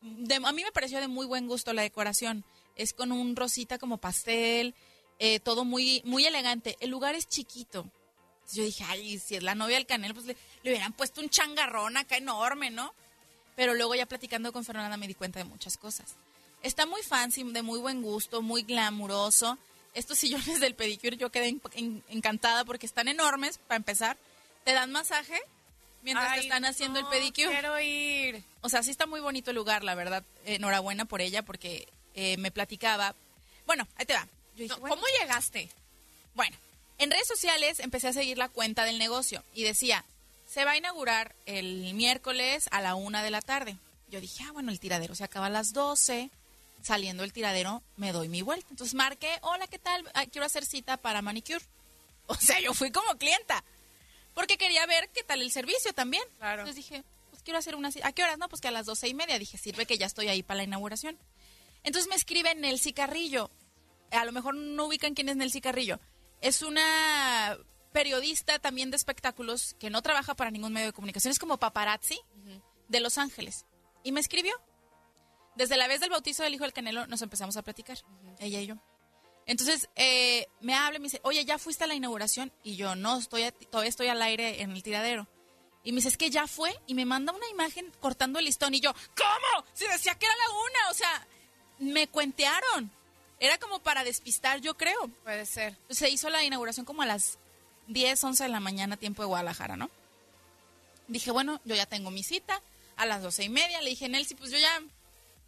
De- 0.01 0.35
a 0.35 0.51
mí 0.51 0.63
me 0.63 0.71
pareció 0.71 0.99
de 0.99 1.07
muy 1.07 1.25
buen 1.25 1.47
gusto 1.47 1.71
la 1.73 1.81
decoración. 1.83 2.43
Es 2.75 2.93
con 2.93 3.11
un 3.11 3.35
rosita 3.35 3.77
como 3.77 3.97
pastel. 3.99 4.73
Eh, 5.19 5.39
todo 5.39 5.65
muy, 5.65 6.01
muy 6.05 6.25
elegante. 6.25 6.77
El 6.79 6.89
lugar 6.89 7.15
es 7.15 7.27
chiquito. 7.27 7.85
Yo 8.51 8.63
dije, 8.63 8.83
ay, 8.87 9.19
si 9.19 9.35
es 9.35 9.43
la 9.43 9.53
novia 9.53 9.75
del 9.75 9.85
Canelo, 9.85 10.13
pues 10.15 10.25
le, 10.25 10.35
le 10.63 10.71
hubieran 10.71 10.93
puesto 10.93 11.21
un 11.21 11.29
changarrón 11.29 11.97
acá 11.97 12.17
enorme, 12.17 12.71
¿no? 12.71 12.93
Pero 13.55 13.73
luego 13.75 13.93
ya 13.93 14.05
platicando 14.07 14.51
con 14.51 14.63
Fernanda 14.65 14.97
me 14.97 15.07
di 15.07 15.13
cuenta 15.13 15.37
de 15.39 15.45
muchas 15.45 15.77
cosas. 15.77 16.15
Está 16.63 16.85
muy 16.85 17.01
fancy, 17.03 17.43
de 17.43 17.61
muy 17.61 17.79
buen 17.79 18.01
gusto, 18.01 18.41
muy 18.41 18.63
glamuroso. 18.63 19.57
Estos 19.93 20.17
sillones 20.19 20.59
del 20.59 20.75
pedicure 20.75 21.17
yo 21.17 21.29
quedé 21.31 21.47
en- 21.49 21.61
en- 21.73 22.03
encantada 22.09 22.65
porque 22.65 22.85
están 22.85 23.07
enormes, 23.07 23.57
para 23.59 23.77
empezar. 23.77 24.17
Te 24.63 24.73
dan 24.73 24.91
masaje 24.91 25.39
mientras 26.01 26.33
te 26.33 26.39
Ay, 26.39 26.45
están 26.47 26.65
haciendo 26.65 27.01
no, 27.01 27.07
el 27.11 27.11
pedicure. 27.19 27.49
Quiero 27.49 27.79
ir. 27.79 28.43
O 28.61 28.69
sea, 28.69 28.81
sí 28.83 28.91
está 28.91 29.05
muy 29.05 29.19
bonito 29.19 29.51
el 29.51 29.55
lugar, 29.57 29.83
la 29.83 29.95
verdad. 29.95 30.23
Enhorabuena 30.45 31.05
por 31.05 31.21
ella 31.21 31.43
porque 31.43 31.87
eh, 32.15 32.35
me 32.37 32.51
platicaba. 32.51 33.15
Bueno, 33.65 33.87
ahí 33.95 34.05
te 34.05 34.13
va. 34.13 34.27
Yo 34.59 34.63
dije, 34.63 34.75
No, 34.75 34.81
bueno, 34.81 34.95
¿Cómo 34.95 35.07
llegaste? 35.21 35.69
bueno, 36.35 36.55
en 36.97 37.11
redes 37.11 37.27
sociales 37.27 37.79
empecé 37.79 38.09
a 38.09 38.13
seguir 38.13 38.37
la 38.37 38.49
cuenta 38.49 38.83
del 38.85 38.99
negocio 38.99 39.43
y 39.53 39.63
decía, 39.63 40.05
se 40.45 40.65
va 40.65 40.71
a 40.71 40.77
inaugurar 40.77 41.35
el 41.45 41.93
miércoles 41.93 42.67
a 42.71 42.81
la 42.81 42.95
una 42.95 43.23
de 43.23 43.31
la 43.31 43.41
tarde. 43.41 43.77
Yo 44.09 44.19
dije, 44.19 44.43
ah, 44.47 44.51
bueno, 44.51 44.71
el 44.71 44.79
tiradero 44.79 45.15
se 45.15 45.23
acaba 45.23 45.45
a 45.47 45.49
las 45.49 45.73
12. 45.73 46.29
Saliendo 46.81 47.23
el 47.23 47.33
tiradero, 47.33 47.83
me 47.97 48.11
doy 48.13 48.29
mi 48.29 48.41
vuelta. 48.41 48.67
Entonces 48.69 48.95
marqué, 48.95 49.29
hola, 49.41 49.67
¿qué 49.67 49.79
tal? 49.79 50.09
Ah, 50.13 50.25
quiero 50.25 50.45
hacer 50.45 50.65
cita 50.65 50.97
para 50.97 51.21
manicure. 51.21 51.63
O 52.27 52.35
sea, 52.35 52.59
yo 52.59 52.73
fui 52.75 52.91
como 52.91 53.17
clienta. 53.17 53.63
Porque 54.33 54.57
quería 54.57 54.85
ver 54.85 55.09
qué 55.13 55.23
tal 55.23 55.41
el 55.41 55.51
servicio 55.51 55.93
también. 55.93 56.23
Claro. 56.37 56.61
Entonces 56.61 56.75
dije, 56.75 57.03
pues 57.31 57.41
quiero 57.43 57.57
hacer 57.59 57.75
una 57.75 57.91
cita. 57.91 58.07
¿A 58.07 58.11
qué 58.11 58.23
horas? 58.23 58.37
No, 58.37 58.47
pues 58.49 58.61
que 58.61 58.67
a 58.67 58.71
las 58.71 58.85
doce 58.85 59.07
y 59.07 59.13
media. 59.13 59.39
Dije, 59.39 59.57
sirve 59.57 59.85
que 59.85 59.97
ya 59.97 60.05
estoy 60.05 60.27
ahí 60.27 60.43
para 60.43 60.57
la 60.57 60.63
inauguración. 60.63 61.17
Entonces 61.83 62.07
me 62.09 62.15
escribe 62.15 62.53
Nelcy 62.55 62.93
Carrillo. 62.93 63.49
A 64.11 64.25
lo 64.25 64.31
mejor 64.31 64.55
no 64.55 64.85
ubican 64.85 65.13
quién 65.13 65.29
es 65.29 65.35
Nelcy 65.35 65.61
Carrillo. 65.61 65.99
Es 66.41 66.61
una 66.61 67.57
periodista 67.91 68.59
también 68.59 68.91
de 68.91 68.97
espectáculos 68.97 69.75
que 69.79 69.89
no 69.89 70.01
trabaja 70.01 70.35
para 70.35 70.51
ningún 70.51 70.73
medio 70.73 70.87
de 70.87 70.93
comunicación. 70.93 71.31
Es 71.31 71.39
como 71.39 71.57
paparazzi 71.57 72.19
de 72.87 72.99
Los 72.99 73.17
Ángeles. 73.17 73.65
Y 74.03 74.11
me 74.11 74.19
escribió. 74.19 74.53
Desde 75.55 75.75
la 75.77 75.87
vez 75.87 75.99
del 75.99 76.09
bautizo 76.09 76.43
del 76.43 76.53
hijo 76.53 76.63
del 76.63 76.71
Canelo 76.73 77.05
nos 77.07 77.21
empezamos 77.21 77.57
a 77.57 77.63
platicar, 77.63 77.97
ella 78.39 78.61
y 78.61 78.67
yo. 78.67 78.75
Entonces 79.45 79.89
eh, 79.95 80.47
me 80.61 80.73
habla 80.75 80.97
y 80.97 81.01
me 81.01 81.05
dice, 81.07 81.19
oye, 81.23 81.43
¿ya 81.43 81.57
fuiste 81.57 81.83
a 81.83 81.87
la 81.87 81.95
inauguración? 81.95 82.53
Y 82.63 82.75
yo, 82.77 82.95
no, 82.95 83.17
estoy 83.17 83.43
a- 83.43 83.51
todavía 83.51 83.89
estoy 83.89 84.07
al 84.07 84.21
aire 84.21 84.61
en 84.61 84.71
el 84.71 84.83
tiradero. 84.83 85.27
Y 85.83 85.91
me 85.91 85.97
dice, 85.97 86.09
es 86.09 86.17
que 86.17 86.29
ya 86.29 86.45
fue. 86.47 86.73
Y 86.87 86.93
me 86.93 87.05
manda 87.05 87.33
una 87.33 87.47
imagen 87.49 87.91
cortando 87.99 88.37
el 88.39 88.45
listón. 88.45 88.73
Y 88.75 88.79
yo, 88.79 88.93
¿cómo? 88.93 89.65
Si 89.73 89.85
decía 89.87 90.13
que 90.15 90.25
era 90.27 90.35
la 90.35 90.53
una. 90.53 90.91
O 90.91 90.93
sea, 90.93 91.27
me 91.79 92.07
cuentearon. 92.07 92.91
Era 93.39 93.57
como 93.57 93.79
para 93.79 94.03
despistar, 94.03 94.59
yo 94.61 94.75
creo. 94.75 95.07
Puede 95.23 95.45
ser. 95.45 95.77
Se 95.89 96.09
hizo 96.09 96.29
la 96.29 96.43
inauguración 96.43 96.85
como 96.85 97.01
a 97.01 97.05
las 97.05 97.37
10, 97.87 98.23
11 98.23 98.43
de 98.43 98.49
la 98.49 98.59
mañana, 98.59 98.97
tiempo 98.97 99.21
de 99.21 99.27
Guadalajara, 99.27 99.77
¿no? 99.77 99.89
Dije, 101.07 101.31
bueno, 101.31 101.59
yo 101.65 101.75
ya 101.75 101.85
tengo 101.85 102.11
mi 102.11 102.23
cita 102.23 102.61
a 102.97 103.05
las 103.05 103.21
doce 103.21 103.43
y 103.43 103.49
media. 103.49 103.81
Le 103.81 103.91
dije, 103.91 104.09
Nelcy, 104.09 104.35
pues 104.35 104.51
yo 104.51 104.57
ya, 104.57 104.81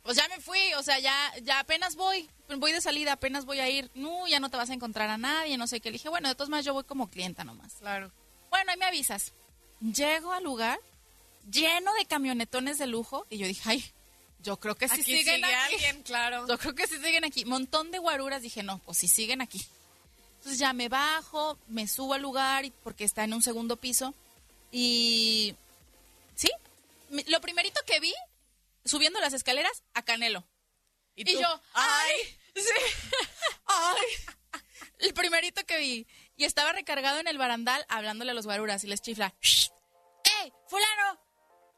pues 0.04 0.18
ya 0.18 0.28
me 0.30 0.40
fui, 0.40 0.74
o 0.78 0.84
sea, 0.84 1.00
ya, 1.00 1.34
ya 1.44 1.60
apenas 1.60 1.96
voy, 1.96 2.30
voy 2.58 2.72
de 2.72 2.82
salida, 2.82 3.14
apenas 3.14 3.46
voy 3.46 3.60
a 3.60 3.70
ir. 3.70 3.92
No, 3.94 4.28
ya 4.28 4.40
no 4.40 4.50
te 4.50 4.58
vas 4.58 4.70
a 4.70 4.74
encontrar 4.74 5.10
a 5.10 5.18
nadie, 5.18 5.58
no 5.58 5.68
sé 5.68 5.82
qué. 5.82 5.90
Le 5.90 5.94
dije, 5.94 6.10
bueno, 6.10 6.30
de 6.30 6.36
todos 6.36 6.50
modos 6.50 6.66
yo 6.66 6.74
voy 6.74 6.86
como 6.86 7.10
clienta 7.10 7.44
nomás. 7.44 7.74
Claro. 7.76 8.12
Bueno, 8.50 8.72
ahí 8.72 8.78
me 8.78 8.86
avisas. 8.86 9.34
Llego 9.82 10.32
al 10.32 10.44
lugar 10.44 10.80
lleno 11.50 11.94
de 11.96 12.06
camionetones 12.06 12.78
de 12.78 12.88
lujo 12.88 13.26
y 13.30 13.38
yo 13.38 13.48
dije, 13.48 13.62
ay, 13.70 13.92
yo 14.44 14.60
creo 14.60 14.76
que 14.76 14.88
sí 14.88 14.96
Aquí 14.96 15.04
siguen 15.04 15.36
sigue 15.44 15.56
aquí. 15.56 15.74
alguien, 15.76 16.04
claro. 16.04 16.48
Yo 16.48 16.58
creo 16.58 16.74
que 16.76 16.88
sí 16.88 16.96
siguen 16.98 17.24
aquí. 17.24 17.46
Montón 17.46 17.92
de 17.92 18.00
guaruras. 18.00 18.42
Dije, 18.42 18.64
no, 18.64 18.80
pues 18.80 18.98
sí 18.98 19.08
siguen 19.08 19.42
aquí. 19.42 19.66
Entonces 20.38 20.58
ya 20.60 20.74
me 20.74 20.90
bajo, 20.90 21.58
me 21.68 21.88
subo 21.88 22.16
al 22.16 22.22
lugar 22.24 22.66
porque 22.84 23.04
está 23.04 23.24
en 23.24 23.34
un 23.34 23.44
segundo 23.44 23.78
piso. 23.78 24.14
Y. 24.72 25.56
¿Sí? 26.36 26.50
Lo 27.28 27.42
primerito 27.42 27.80
que 27.86 28.00
vi, 28.00 28.14
subiendo 28.86 29.20
las 29.20 29.34
escaleras, 29.34 29.84
a 29.94 30.02
Canelo. 30.02 30.44
Y, 31.16 31.32
yo, 31.40 31.62
¡ay! 31.74 32.12
Sí. 32.56 32.62
¡ay! 33.66 34.06
El 35.00 35.14
primerito 35.14 35.64
que 35.66 35.78
vi. 35.78 36.08
Y 36.38 36.46
estaba 36.46 36.72
recargado 36.72 37.20
en 37.20 37.28
el 37.28 37.38
barandal 37.38 37.86
hablándole 37.90 38.32
a 38.32 38.34
los 38.34 38.46
guaruras 38.46 38.84
y 38.84 38.88
les 38.88 39.02
chifla. 39.02 39.34
"Shh. 39.42 39.70
¡Ey, 40.42 40.52
fulano! 40.68 41.20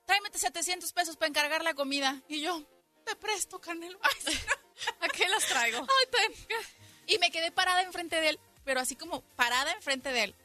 Tráeme 0.06 0.30
700 0.34 0.92
pesos 0.94 1.16
para 1.18 1.30
encargar 1.30 1.64
la 1.64 1.74
comida. 1.74 2.22
Y 2.28 2.42
yo, 2.42 2.62
te 3.06 3.16
presto, 3.16 3.60
Canelo. 3.60 4.00
Ay. 4.02 4.36
¿A 5.02 5.08
qué 5.10 5.28
los 5.30 5.46
traigo? 5.46 5.80
Ay, 5.80 6.08
ten. 6.12 6.58
Y 7.08 7.18
me 7.20 7.32
quedé 7.32 7.52
parada 7.52 7.82
enfrente 7.84 8.20
de 8.20 8.30
él, 8.30 8.40
pero 8.66 8.80
así 8.80 8.96
como 8.96 9.22
parada 9.36 9.72
enfrente 9.74 10.12
de 10.12 10.24
él. 10.26 10.36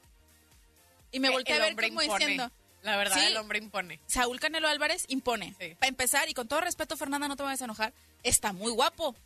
Y 1.11 1.21
me 1.21 1.31
volteé 1.31 1.57
El 1.57 1.61
a 1.63 1.65
ver 1.65 1.73
hombre 1.73 1.89
como 1.89 2.03
impone. 2.03 2.27
diciendo, 2.27 2.53
La 2.83 2.97
verdad, 2.97 3.17
Sí. 3.19 3.27
el 3.27 3.37
hombre 3.37 3.59
impone. 3.59 4.01
Saúl 4.07 4.39
Canelo 4.39 4.69
Álvarez 4.69 5.05
impone. 5.09 5.55
Sí. 5.59 5.75
Para 5.75 5.89
empezar, 5.89 6.29
y 6.29 6.35
con 6.35 6.47
todo 6.47 6.61
respeto, 6.61 6.97
Fernanda, 6.97 7.27
no 7.27 7.37
te 7.37 7.43
vayas 7.43 7.61
a 7.63 7.65
enojar, 7.65 7.93
está 8.23 8.53
muy 8.53 8.71
guapo. 8.73 9.17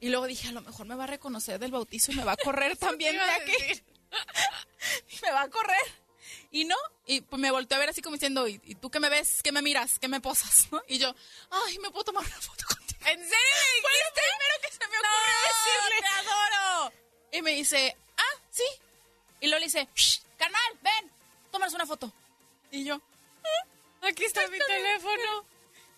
Y 0.00 0.08
luego 0.08 0.26
dije, 0.26 0.48
a 0.48 0.52
lo 0.52 0.62
mejor 0.62 0.86
me 0.86 0.94
va 0.94 1.04
a 1.04 1.08
reconocer 1.08 1.58
del 1.58 1.70
bautizo 1.70 2.10
y 2.12 2.16
me 2.16 2.24
va 2.24 2.32
a 2.32 2.36
correr 2.36 2.76
también 2.78 3.14
de 3.16 3.22
aquí. 3.22 3.82
me 5.22 5.30
va 5.30 5.42
a 5.42 5.48
correr. 5.50 5.99
Y 6.52 6.64
no, 6.64 6.76
y 7.06 7.20
pues 7.20 7.40
me 7.40 7.50
volteé 7.50 7.76
a 7.76 7.78
ver 7.78 7.90
así 7.90 8.02
como 8.02 8.16
diciendo, 8.16 8.48
¿y, 8.48 8.60
y 8.64 8.74
tú 8.74 8.90
qué 8.90 8.98
me 8.98 9.08
ves? 9.08 9.40
¿Qué 9.42 9.52
me 9.52 9.62
miras? 9.62 9.98
¿Qué 10.00 10.08
me 10.08 10.20
posas? 10.20 10.66
¿No? 10.72 10.82
Y 10.88 10.98
yo, 10.98 11.14
ay, 11.50 11.78
¿me 11.78 11.90
puedo 11.90 12.04
tomar 12.04 12.24
una 12.26 12.40
foto 12.40 12.64
contigo? 12.66 13.00
¿En 13.06 13.18
serio? 13.18 13.28
me 13.28 13.80
Fue 13.80 13.90
lo 13.90 13.98
dijiste? 13.98 14.20
primero 14.20 14.54
que 14.62 14.72
se 14.72 14.88
me 14.88 14.98
ocurrió 14.98 15.36
decirle. 15.48 16.00
¡Te 16.00 16.28
adoro! 16.28 16.92
Y 17.32 17.42
me 17.42 17.50
dice, 17.54 17.96
ah, 18.16 18.40
sí. 18.50 18.64
Y 19.40 19.46
luego 19.46 19.60
le 19.60 19.66
dice, 19.66 19.88
"Shh, 19.94 20.18
carnal, 20.36 20.78
ven, 20.82 21.10
tómanos 21.52 21.72
una 21.74 21.86
foto. 21.86 22.12
Y 22.72 22.84
yo, 22.84 23.00
Aquí 24.02 24.24
está 24.24 24.46
mi 24.48 24.58
teléfono. 24.66 25.44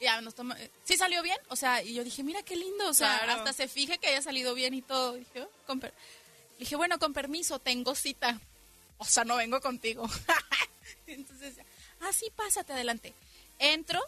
y 0.01 0.05
ya 0.05 0.21
nos 0.21 0.35
toma, 0.35 0.61
eh, 0.61 0.71
sí 0.85 0.97
salió 0.97 1.23
bien, 1.23 1.39
o 1.49 1.57
sea, 1.57 1.83
y 1.83 1.95
yo 1.95 2.03
dije, 2.05 2.23
mira 2.25 2.43
qué 2.43 2.57
lindo, 2.57 2.89
o 2.89 2.95
sea, 2.95 3.21
Claro. 3.21 3.33
hasta 3.41 3.53
se 3.53 3.69
fije 3.69 3.99
que 3.99 4.09
haya 4.09 4.21
salido 4.23 4.55
bien 4.55 4.75
y 4.75 4.83
todo. 4.83 5.15
Dije, 5.15 5.43
"Oh, 5.43 5.51
con 5.67 5.81
per-". 5.81 5.95
dije, 6.59 6.77
bueno, 6.77 6.99
con 6.99 7.13
permiso, 7.13 7.59
tengo 7.59 7.95
cita. 7.95 8.41
O 9.03 9.05
sea, 9.05 9.25
no 9.25 9.37
vengo 9.37 9.61
contigo. 9.61 10.09
Entonces, 11.07 11.57
ah, 12.01 12.13
sí, 12.13 12.31
pásate 12.35 12.73
adelante. 12.73 13.13
Entro 13.59 14.01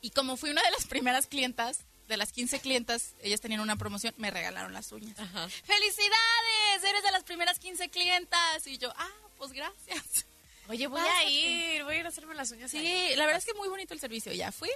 y 0.00 0.10
como 0.10 0.36
fui 0.36 0.50
una 0.50 0.62
de 0.62 0.70
las 0.70 0.86
primeras 0.86 1.26
clientas, 1.26 1.80
de 2.08 2.16
las 2.16 2.32
15 2.32 2.60
clientas, 2.60 3.14
ellas 3.20 3.40
tenían 3.40 3.60
una 3.60 3.76
promoción, 3.76 4.14
me 4.16 4.30
regalaron 4.30 4.72
las 4.72 4.92
uñas. 4.92 5.18
Ajá. 5.18 5.48
¡Felicidades! 5.48 6.84
Eres 6.88 7.02
de 7.02 7.10
las 7.10 7.24
primeras 7.24 7.58
15 7.58 7.88
clientas. 7.90 8.66
Y 8.66 8.78
yo, 8.78 8.92
ah, 8.96 9.10
pues 9.36 9.52
gracias. 9.52 10.26
Oye, 10.68 10.86
voy 10.86 11.00
Pásate. 11.00 11.18
a 11.18 11.30
ir, 11.30 11.84
voy 11.84 11.96
a 11.96 11.98
ir 11.98 12.06
a 12.06 12.08
hacerme 12.08 12.34
las 12.34 12.50
uñas. 12.50 12.70
Sí, 12.70 12.78
ahí. 12.78 13.16
la 13.16 13.26
verdad 13.26 13.38
es 13.38 13.44
que 13.44 13.54
muy 13.54 13.68
bonito 13.68 13.92
el 13.92 14.00
servicio. 14.00 14.32
Ya 14.32 14.52
fui. 14.52 14.70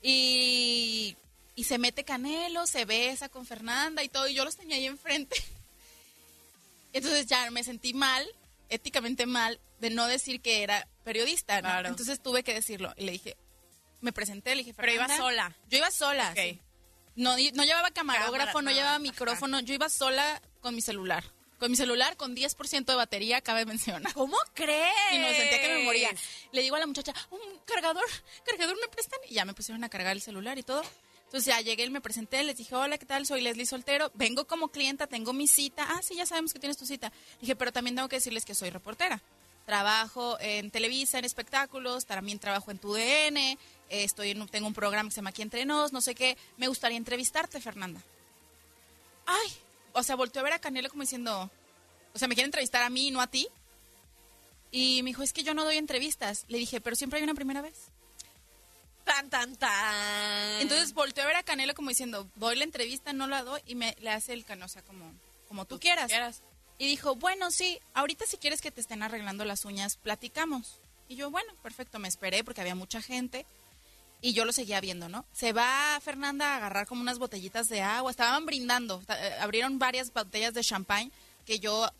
Y, 0.00 1.16
y 1.54 1.64
se 1.64 1.78
mete 1.78 2.04
Canelo, 2.04 2.66
se 2.66 2.86
besa 2.86 3.28
con 3.28 3.44
Fernanda 3.44 4.02
y 4.02 4.08
todo. 4.08 4.26
Y 4.26 4.34
yo 4.34 4.44
los 4.44 4.56
tenía 4.56 4.76
ahí 4.76 4.86
enfrente. 4.86 5.36
Entonces 6.92 7.26
ya 7.26 7.50
me 7.50 7.64
sentí 7.64 7.94
mal, 7.94 8.26
éticamente 8.68 9.26
mal, 9.26 9.60
de 9.80 9.90
no 9.90 10.06
decir 10.06 10.40
que 10.40 10.62
era 10.62 10.88
periodista. 11.04 11.56
¿no? 11.62 11.68
Claro. 11.68 11.88
Entonces 11.88 12.22
tuve 12.22 12.42
que 12.42 12.54
decirlo. 12.54 12.92
Y 12.96 13.04
le 13.04 13.12
dije, 13.12 13.36
me 14.00 14.12
presenté, 14.12 14.54
le 14.54 14.62
dije, 14.62 14.74
Pero 14.74 14.92
iba 14.92 15.16
sola. 15.16 15.56
Yo 15.68 15.78
iba 15.78 15.90
sola. 15.90 16.30
Ok. 16.30 16.38
sí. 16.38 16.60
No, 17.14 17.36
no 17.36 17.64
llevaba 17.64 17.90
camarógrafo, 17.90 18.32
Cámara, 18.38 18.52
no 18.54 18.62
no, 18.62 18.70
llevaba 18.70 18.94
ajá. 18.94 18.98
micrófono. 19.00 19.60
Yo 19.60 19.74
iba 19.74 19.88
sola 19.88 20.40
con 20.60 20.74
mi 20.74 20.80
celular. 20.80 21.24
Con 21.58 21.70
mi 21.70 21.76
celular 21.76 22.16
con 22.16 22.34
10% 22.34 22.86
de 22.86 22.94
batería, 22.94 23.40
cabe 23.40 23.66
mencionar. 23.66 24.12
¿Cómo 24.14 24.36
crees? 24.54 24.92
Y 25.12 25.18
no 25.18 25.28
sentía 25.28 25.60
que 25.60 25.68
me 25.76 25.84
moría. 25.84 26.10
Le 26.52 26.62
digo 26.62 26.74
a 26.74 26.80
la 26.80 26.86
muchacha, 26.86 27.14
un 27.30 27.40
cargador, 27.66 28.04
cargador 28.44 28.76
me 28.80 28.88
prestan. 28.88 29.20
Y 29.28 29.34
ya 29.34 29.44
me 29.44 29.54
pusieron 29.54 29.84
a 29.84 29.88
cargar 29.88 30.12
el 30.12 30.22
celular 30.22 30.58
y 30.58 30.62
todo. 30.62 30.82
Entonces 31.32 31.46
ya 31.46 31.62
llegué, 31.62 31.88
me 31.88 32.02
presenté, 32.02 32.44
les 32.44 32.58
dije, 32.58 32.74
hola, 32.74 32.98
¿qué 32.98 33.06
tal? 33.06 33.24
Soy 33.24 33.40
Leslie 33.40 33.64
Soltero, 33.64 34.10
vengo 34.12 34.46
como 34.46 34.68
clienta, 34.68 35.06
tengo 35.06 35.32
mi 35.32 35.46
cita. 35.46 35.86
Ah, 35.88 36.02
sí, 36.02 36.14
ya 36.14 36.26
sabemos 36.26 36.52
que 36.52 36.58
tienes 36.58 36.76
tu 36.76 36.84
cita. 36.84 37.10
Dije, 37.40 37.56
pero 37.56 37.72
también 37.72 37.96
tengo 37.96 38.06
que 38.06 38.16
decirles 38.16 38.44
que 38.44 38.54
soy 38.54 38.68
reportera. 38.68 39.18
Trabajo 39.64 40.36
en 40.40 40.70
Televisa, 40.70 41.18
en 41.18 41.24
espectáculos, 41.24 42.04
también 42.04 42.38
trabajo 42.38 42.70
en 42.70 42.76
tu 42.76 42.92
DN, 42.92 43.52
eh, 43.52 43.58
estoy 43.88 44.32
en 44.32 44.46
tengo 44.48 44.66
un 44.66 44.74
programa 44.74 45.08
que 45.08 45.14
se 45.14 45.20
llama 45.20 45.30
Aquí 45.30 45.40
Entre 45.40 45.64
Nos, 45.64 45.94
no 45.94 46.02
sé 46.02 46.14
qué. 46.14 46.36
Me 46.58 46.68
gustaría 46.68 46.98
entrevistarte, 46.98 47.62
Fernanda. 47.62 48.02
Ay, 49.24 49.52
o 49.94 50.02
sea, 50.02 50.16
volteó 50.16 50.40
a 50.40 50.44
ver 50.44 50.52
a 50.52 50.58
Canelo 50.58 50.90
como 50.90 51.00
diciendo, 51.00 51.50
o 52.12 52.18
sea, 52.18 52.28
me 52.28 52.34
quiere 52.34 52.44
entrevistar 52.44 52.82
a 52.82 52.90
mí, 52.90 53.10
no 53.10 53.22
a 53.22 53.26
ti. 53.26 53.48
Y 54.70 55.02
me 55.02 55.08
dijo, 55.08 55.22
es 55.22 55.32
que 55.32 55.44
yo 55.44 55.54
no 55.54 55.64
doy 55.64 55.78
entrevistas. 55.78 56.44
Le 56.48 56.58
dije, 56.58 56.82
pero 56.82 56.94
siempre 56.94 57.20
hay 57.20 57.24
una 57.24 57.32
primera 57.32 57.62
vez. 57.62 57.90
Tan, 59.04 59.28
tan, 59.30 59.56
tan. 59.56 60.60
Entonces 60.60 60.94
volteó 60.94 61.24
a 61.24 61.26
ver 61.26 61.36
a 61.36 61.42
Canelo 61.42 61.74
como 61.74 61.88
diciendo, 61.88 62.28
doy 62.36 62.56
la 62.56 62.64
entrevista, 62.64 63.12
no 63.12 63.26
la 63.26 63.42
doy, 63.42 63.60
y 63.66 63.74
me 63.74 63.96
le 64.00 64.10
hace 64.10 64.32
el 64.32 64.44
cano, 64.44 64.66
o 64.66 64.68
sea, 64.68 64.82
como, 64.82 65.12
como 65.48 65.64
tú 65.64 65.80
quieras. 65.80 66.10
Y 66.78 66.86
dijo, 66.86 67.14
bueno, 67.16 67.50
sí, 67.50 67.78
ahorita 67.94 68.26
si 68.26 68.36
quieres 68.38 68.60
que 68.60 68.70
te 68.70 68.80
estén 68.80 69.02
arreglando 69.02 69.44
las 69.44 69.64
uñas, 69.64 69.96
platicamos. 69.96 70.80
Y 71.08 71.16
yo, 71.16 71.30
bueno, 71.30 71.52
perfecto, 71.62 71.98
me 71.98 72.08
esperé 72.08 72.42
porque 72.44 72.60
había 72.60 72.74
mucha 72.74 73.02
gente. 73.02 73.44
Y 74.20 74.34
yo 74.34 74.44
lo 74.44 74.52
seguía 74.52 74.80
viendo, 74.80 75.08
¿no? 75.08 75.26
Se 75.32 75.52
va 75.52 75.98
Fernanda 76.00 76.54
a 76.54 76.56
agarrar 76.56 76.86
como 76.86 77.02
unas 77.02 77.18
botellitas 77.18 77.68
de 77.68 77.82
agua. 77.82 78.10
Estaban 78.10 78.46
brindando. 78.46 79.02
eh, 79.08 79.36
Abrieron 79.40 79.80
varias 79.80 80.12
botellas 80.12 80.54
de 80.54 80.62
champagne 80.62 81.10
que 81.44 81.58
yo 81.58 81.90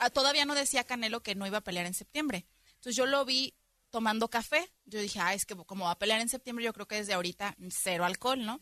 ah, 0.00 0.10
todavía 0.10 0.44
no 0.44 0.56
decía 0.56 0.82
Canelo 0.82 1.20
que 1.20 1.36
no 1.36 1.46
iba 1.46 1.58
a 1.58 1.62
pelear 1.62 1.86
en 1.86 1.94
septiembre. 1.94 2.44
Entonces 2.70 2.96
yo 2.96 3.06
lo 3.06 3.24
vi 3.24 3.54
tomando 3.90 4.28
café. 4.28 4.70
Yo 4.86 5.00
dije, 5.00 5.20
ah, 5.20 5.34
es 5.34 5.46
que 5.46 5.56
como 5.56 5.86
va 5.86 5.92
a 5.92 5.98
pelear 5.98 6.20
en 6.20 6.28
septiembre, 6.28 6.64
yo 6.64 6.72
creo 6.72 6.86
que 6.86 6.96
desde 6.96 7.14
ahorita 7.14 7.56
cero 7.70 8.04
alcohol, 8.04 8.44
¿no? 8.44 8.60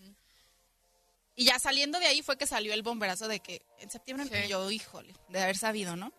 Y 1.34 1.44
ya 1.44 1.58
saliendo 1.58 1.98
de 1.98 2.06
ahí 2.06 2.22
fue 2.22 2.38
que 2.38 2.46
salió 2.46 2.72
el 2.72 2.82
bomberazo 2.82 3.28
de 3.28 3.40
que 3.40 3.62
en 3.78 3.90
septiembre 3.90 4.46
y 4.46 4.48
yo, 4.48 4.70
híjole, 4.70 5.14
de 5.28 5.42
haber 5.42 5.56
sabido, 5.56 5.94
¿no? 5.94 6.12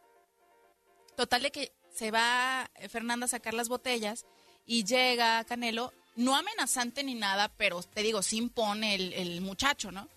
Total 1.16 1.42
de 1.42 1.52
que 1.52 1.74
se 1.94 2.12
va 2.12 2.70
eh, 2.76 2.88
Fernanda 2.88 3.26
a 3.26 3.30
sacar 3.30 3.56
las 3.56 3.70
botellas 3.70 4.26
y 4.68 4.84
llega 4.84 5.44
Canelo, 5.46 5.92
no 6.16 6.36
amenazante 6.36 7.04
ni 7.04 7.16
nada, 7.16 7.50
pero 7.58 7.82
te 7.82 8.04
digo, 8.04 8.22
sí 8.22 8.38
impone 8.38 8.94
el, 8.94 9.14
el 9.14 9.42
muchacho, 9.42 9.92
¿no? 9.92 10.08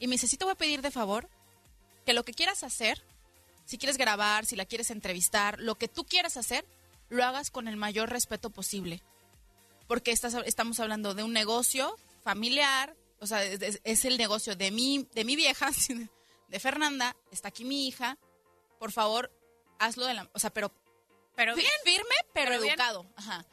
Y 0.00 0.08
me 0.08 0.14
dice, 0.14 0.26
sí 0.26 0.36
te 0.36 0.44
voy 0.44 0.52
a 0.52 0.56
pedir 0.58 0.82
de 0.82 0.90
favor 0.90 1.28
que 2.04 2.12
lo 2.12 2.24
que 2.24 2.32
quieras 2.32 2.64
hacer, 2.64 3.00
si 3.64 3.78
quieres 3.78 3.98
grabar, 3.98 4.46
si 4.46 4.56
la 4.56 4.64
quieres 4.64 4.90
entrevistar, 4.90 5.60
lo 5.60 5.76
que 5.76 5.88
tú 5.88 6.04
quieras 6.04 6.36
hacer, 6.36 6.64
lo 7.08 7.24
hagas 7.24 7.50
con 7.50 7.68
el 7.68 7.76
mayor 7.76 8.10
respeto 8.10 8.50
posible. 8.50 9.02
Porque 9.86 10.10
estás, 10.12 10.34
estamos 10.44 10.80
hablando 10.80 11.14
de 11.14 11.22
un 11.22 11.32
negocio 11.32 11.96
familiar, 12.22 12.94
o 13.20 13.26
sea, 13.26 13.42
es, 13.44 14.04
el 14.04 14.18
negocio 14.18 14.54
de 14.54 14.70
mi, 14.70 15.08
de 15.14 15.24
mi 15.24 15.34
vieja, 15.34 15.70
de 16.48 16.60
Fernanda, 16.60 17.16
está 17.30 17.48
aquí 17.48 17.64
mi 17.64 17.88
hija, 17.88 18.18
por 18.78 18.92
favor, 18.92 19.32
hazlo 19.78 20.04
de 20.04 20.14
la, 20.14 20.28
o 20.34 20.38
sea, 20.38 20.50
pero, 20.50 20.70
pero 21.34 21.54
fi- 21.56 21.62
firme, 21.84 22.14
pero, 22.34 22.50
Pero 22.50 22.62
bien. 22.62 22.74
educado, 22.74 23.06
ajá, 23.16 23.46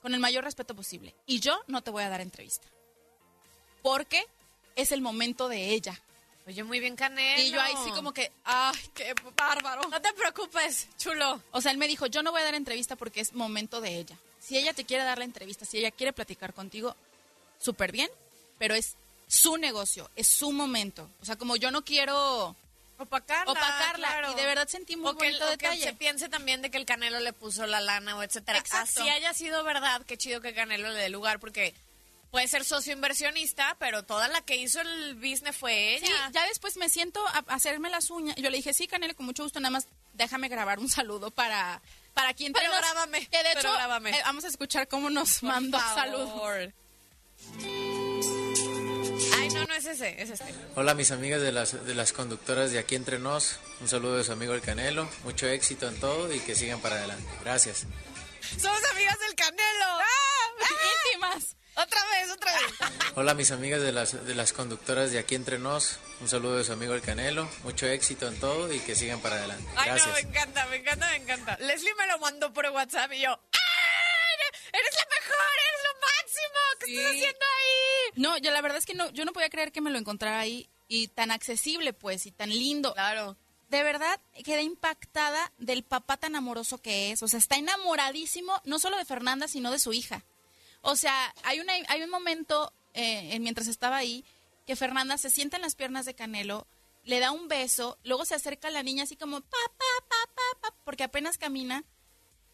con 0.00 0.14
el 0.14 0.20
mayor 0.20 0.44
respeto 0.44 0.74
posible. 0.76 1.14
Y 1.26 1.40
yo 1.40 1.60
no 1.66 1.82
te 1.82 1.90
voy 1.90 2.04
a 2.04 2.08
dar 2.08 2.20
entrevista, 2.20 2.68
porque 3.82 4.24
es 4.76 4.92
el 4.92 5.00
momento 5.00 5.48
de 5.48 5.70
ella. 5.70 6.00
Oye, 6.46 6.62
muy 6.62 6.78
bien, 6.78 6.94
Canelo. 6.94 7.42
Y 7.42 7.50
yo 7.50 7.60
ahí 7.60 7.74
sí 7.84 7.90
como 7.92 8.12
que, 8.12 8.30
ay, 8.44 8.78
qué 8.94 9.14
bárbaro. 9.34 9.88
No 9.88 10.00
te 10.00 10.12
preocupes, 10.12 10.88
chulo. 10.98 11.42
O 11.52 11.60
sea, 11.60 11.72
él 11.72 11.78
me 11.78 11.88
dijo, 11.88 12.06
yo 12.06 12.22
no 12.22 12.32
voy 12.32 12.42
a 12.42 12.44
dar 12.44 12.54
entrevista 12.54 12.96
porque 12.96 13.20
es 13.20 13.32
momento 13.32 13.80
de 13.80 13.98
ella. 13.98 14.16
Si 14.40 14.58
ella 14.58 14.74
te 14.74 14.84
quiere 14.84 15.04
dar 15.04 15.16
la 15.16 15.24
entrevista, 15.24 15.64
si 15.64 15.78
ella 15.78 15.90
quiere 15.90 16.12
platicar 16.12 16.52
contigo, 16.52 16.94
súper 17.58 17.92
bien, 17.92 18.10
pero 18.58 18.74
es 18.74 18.96
su 19.26 19.56
negocio, 19.56 20.10
es 20.16 20.28
su 20.28 20.52
momento. 20.52 21.08
O 21.22 21.24
sea, 21.24 21.36
como 21.36 21.56
yo 21.56 21.70
no 21.70 21.82
quiero 21.82 22.54
opacarla. 22.98 23.50
opacarla 23.50 24.08
claro. 24.08 24.32
y 24.32 24.34
de 24.34 24.44
verdad 24.44 24.68
sentí 24.68 24.96
muy 24.96 25.12
o 25.12 25.16
que, 25.16 25.26
bonito 25.26 25.46
o 25.46 25.48
que 25.48 25.56
detalle. 25.56 25.82
se 25.82 25.94
piense 25.94 26.28
también 26.28 26.60
de 26.60 26.70
que 26.70 26.76
el 26.76 26.84
Canelo 26.84 27.20
le 27.20 27.32
puso 27.32 27.66
la 27.66 27.80
lana 27.80 28.16
o 28.16 28.22
etcétera. 28.22 28.58
Exacto. 28.58 29.00
Así 29.00 29.08
haya 29.08 29.32
sido 29.32 29.64
verdad, 29.64 30.02
qué 30.06 30.18
chido 30.18 30.42
que 30.42 30.52
Canelo 30.52 30.90
le 30.90 31.00
dé 31.00 31.08
lugar 31.08 31.40
porque 31.40 31.74
puede 32.34 32.48
ser 32.48 32.64
socio 32.64 32.92
inversionista, 32.92 33.76
pero 33.78 34.02
toda 34.02 34.26
la 34.26 34.40
que 34.40 34.56
hizo 34.56 34.80
el 34.80 35.14
business 35.14 35.56
fue 35.56 35.94
ella. 35.94 36.06
Sí, 36.06 36.12
ya 36.32 36.44
después 36.48 36.76
me 36.76 36.88
siento 36.88 37.24
a 37.28 37.44
hacerme 37.46 37.90
las 37.90 38.10
uñas. 38.10 38.34
Yo 38.34 38.50
le 38.50 38.56
dije, 38.56 38.74
sí, 38.74 38.88
Canelo, 38.88 39.14
con 39.14 39.24
mucho 39.24 39.44
gusto, 39.44 39.60
nada 39.60 39.70
más 39.70 39.86
déjame 40.14 40.48
grabar 40.48 40.80
un 40.80 40.88
saludo 40.88 41.30
para, 41.30 41.80
para 42.12 42.34
quien 42.34 42.52
Pero 42.52 42.70
nos- 42.72 42.78
grábame, 42.80 43.20
Que 43.28 43.38
de 43.38 43.44
pero 43.54 43.60
hecho, 43.60 43.72
grábame. 43.72 44.10
eh, 44.10 44.20
vamos 44.24 44.42
a 44.44 44.48
escuchar 44.48 44.88
cómo 44.88 45.10
nos 45.10 45.38
Por 45.38 45.48
mandó 45.50 45.78
favor. 45.78 45.94
saludos. 45.94 46.72
Ay, 49.38 49.48
no, 49.50 49.64
no 49.66 49.74
es 49.74 49.84
ese, 49.86 50.20
es 50.20 50.30
este. 50.30 50.52
Hola 50.74 50.94
mis 50.94 51.12
amigas 51.12 51.40
de 51.40 51.52
las, 51.52 51.86
de 51.86 51.94
las 51.94 52.12
conductoras 52.12 52.72
de 52.72 52.80
Aquí 52.80 52.96
Entre 52.96 53.20
Nos, 53.20 53.60
un 53.80 53.88
saludo 53.88 54.16
de 54.16 54.24
su 54.24 54.32
amigo 54.32 54.54
el 54.54 54.60
Canelo, 54.60 55.08
mucho 55.22 55.46
éxito 55.46 55.86
en 55.88 56.00
todo 56.00 56.32
y 56.34 56.40
que 56.40 56.56
sigan 56.56 56.80
para 56.80 56.96
adelante. 56.96 57.28
Gracias. 57.44 57.86
Somos 58.60 58.80
amigas 58.90 59.18
del 59.20 59.34
Canelo. 59.36 59.98
íntimas. 61.12 61.54
Otra 61.76 62.00
vez, 62.10 62.30
otra 62.30 62.52
vez. 62.52 62.72
Hola 63.16 63.34
mis 63.34 63.50
amigas 63.50 63.82
de 63.82 63.92
las, 63.92 64.24
de 64.26 64.34
las 64.34 64.52
conductoras 64.52 65.10
de 65.10 65.18
Aquí 65.18 65.34
Entre 65.34 65.58
Nos, 65.58 65.98
un 66.20 66.28
saludo 66.28 66.56
de 66.56 66.64
su 66.64 66.72
amigo 66.72 66.94
el 66.94 67.02
Canelo, 67.02 67.48
mucho 67.64 67.86
éxito 67.86 68.28
en 68.28 68.38
todo 68.38 68.72
y 68.72 68.78
que 68.80 68.94
sigan 68.94 69.20
para 69.20 69.36
adelante. 69.36 69.68
Ay, 69.76 69.90
no, 69.98 70.12
me 70.12 70.20
encanta, 70.20 70.66
me 70.66 70.76
encanta, 70.76 71.08
me 71.08 71.16
encanta. 71.16 71.56
Leslie 71.58 71.94
me 71.96 72.06
lo 72.06 72.18
mandó 72.18 72.52
por 72.52 72.66
WhatsApp 72.66 73.12
y 73.12 73.22
yo, 73.22 73.30
¡ay! 73.30 74.60
¡Eres 74.72 74.94
la 74.94 75.06
mejor! 75.20 75.54
¡Eres 75.68 75.80
lo 75.84 76.00
máximo! 76.00 76.60
¿Qué 76.80 76.96
estás 76.96 77.12
haciendo 77.12 77.46
ahí? 77.46 78.22
No, 78.22 78.38
yo 78.38 78.50
la 78.52 78.60
verdad 78.60 78.78
es 78.78 78.86
que 78.86 78.94
no, 78.94 79.10
yo 79.10 79.24
no 79.24 79.32
podía 79.32 79.50
creer 79.50 79.72
que 79.72 79.80
me 79.80 79.90
lo 79.90 79.98
encontrara 79.98 80.38
ahí 80.38 80.68
y 80.86 81.08
tan 81.08 81.32
accesible, 81.32 81.92
pues, 81.92 82.26
y 82.26 82.30
tan 82.30 82.50
lindo. 82.50 82.94
Claro. 82.94 83.36
De 83.68 83.82
verdad, 83.82 84.20
quedé 84.44 84.62
impactada 84.62 85.52
del 85.58 85.82
papá 85.82 86.16
tan 86.16 86.36
amoroso 86.36 86.78
que 86.78 87.10
es. 87.10 87.22
O 87.24 87.28
sea, 87.28 87.40
está 87.40 87.56
enamoradísimo, 87.56 88.60
no 88.64 88.78
solo 88.78 88.96
de 88.96 89.04
Fernanda, 89.04 89.48
sino 89.48 89.72
de 89.72 89.80
su 89.80 89.92
hija. 89.92 90.22
O 90.84 90.96
sea, 90.96 91.34
hay, 91.42 91.60
una, 91.60 91.72
hay 91.88 92.02
un 92.02 92.10
momento, 92.10 92.72
eh, 92.92 93.30
en- 93.34 93.42
mientras 93.42 93.66
estaba 93.68 93.96
ahí, 93.96 94.24
que 94.66 94.76
Fernanda 94.76 95.18
se 95.18 95.30
sienta 95.30 95.56
en 95.56 95.62
las 95.62 95.74
piernas 95.74 96.04
de 96.06 96.14
Canelo, 96.14 96.66
le 97.02 97.20
da 97.20 97.32
un 97.32 97.48
beso, 97.48 97.98
luego 98.04 98.24
se 98.24 98.34
acerca 98.34 98.68
a 98.68 98.70
la 98.70 98.82
niña 98.82 99.02
así 99.04 99.16
como, 99.16 99.40
papá, 99.40 99.58
papá, 100.08 100.32
papá, 100.60 100.76
porque 100.84 101.04
apenas 101.04 101.36
camina. 101.38 101.84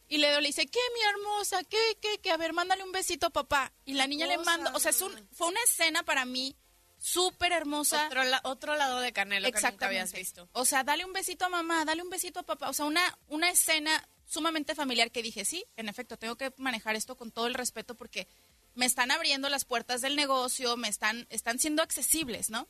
Y 0.09 0.19
le, 0.19 0.41
le 0.41 0.47
dice, 0.49 0.67
¿qué, 0.67 0.81
mi 0.95 1.01
hermosa? 1.09 1.63
¿Qué, 1.65 1.79
qué, 2.01 2.19
qué? 2.19 2.33
A 2.33 2.37
ver, 2.37 2.53
mándale 2.53 2.83
un 2.83 2.91
besito 2.91 3.27
a 3.27 3.31
papá. 3.31 3.73
Y 3.85 3.95
la 3.95 4.09
niña 4.09 4.27
le 4.27 4.39
manda, 4.39 4.73
o 4.75 4.81
sea, 4.81 4.91
es 4.91 5.01
un- 5.03 5.29
fue 5.33 5.47
una 5.47 5.61
escena 5.63 6.03
para 6.03 6.25
mí 6.25 6.57
súper 6.99 7.53
hermosa. 7.53 8.07
Otro, 8.07 8.25
la- 8.25 8.41
otro 8.45 8.77
lado 8.77 8.99
de 9.01 9.13
Canelo 9.13 9.47
que 9.53 9.61
nunca 9.73 9.87
habías 9.87 10.13
visto. 10.13 10.49
O 10.53 10.65
sea, 10.65 10.83
dale 10.85 11.05
un 11.05 11.13
besito 11.13 11.45
a 11.45 11.49
mamá, 11.49 11.85
dale 11.85 12.03
un 12.03 12.11
besito 12.11 12.41
a 12.41 12.43
papá. 12.43 12.69
O 12.71 12.73
sea, 12.73 12.87
una, 12.87 13.19
una 13.29 13.51
escena 13.51 14.07
sumamente 14.31 14.75
familiar 14.75 15.11
que 15.11 15.23
dije, 15.23 15.45
sí, 15.45 15.65
en 15.77 15.89
efecto, 15.89 16.17
tengo 16.17 16.37
que 16.37 16.53
manejar 16.57 16.95
esto 16.95 17.17
con 17.17 17.33
todo 17.33 17.47
el 17.49 17.55
respeto 17.55 17.97
porque 17.97 18.29
me 18.75 18.87
están 18.87 19.11
abriendo 19.11 19.49
las 19.49 19.65
puertas 19.65 20.01
del 20.01 20.15
negocio, 20.15 20.77
me 20.77 20.89
están, 20.89 21.27
están 21.31 21.59
siendo 21.59 21.83
accesibles, 21.83 22.49
¿no? 22.51 22.69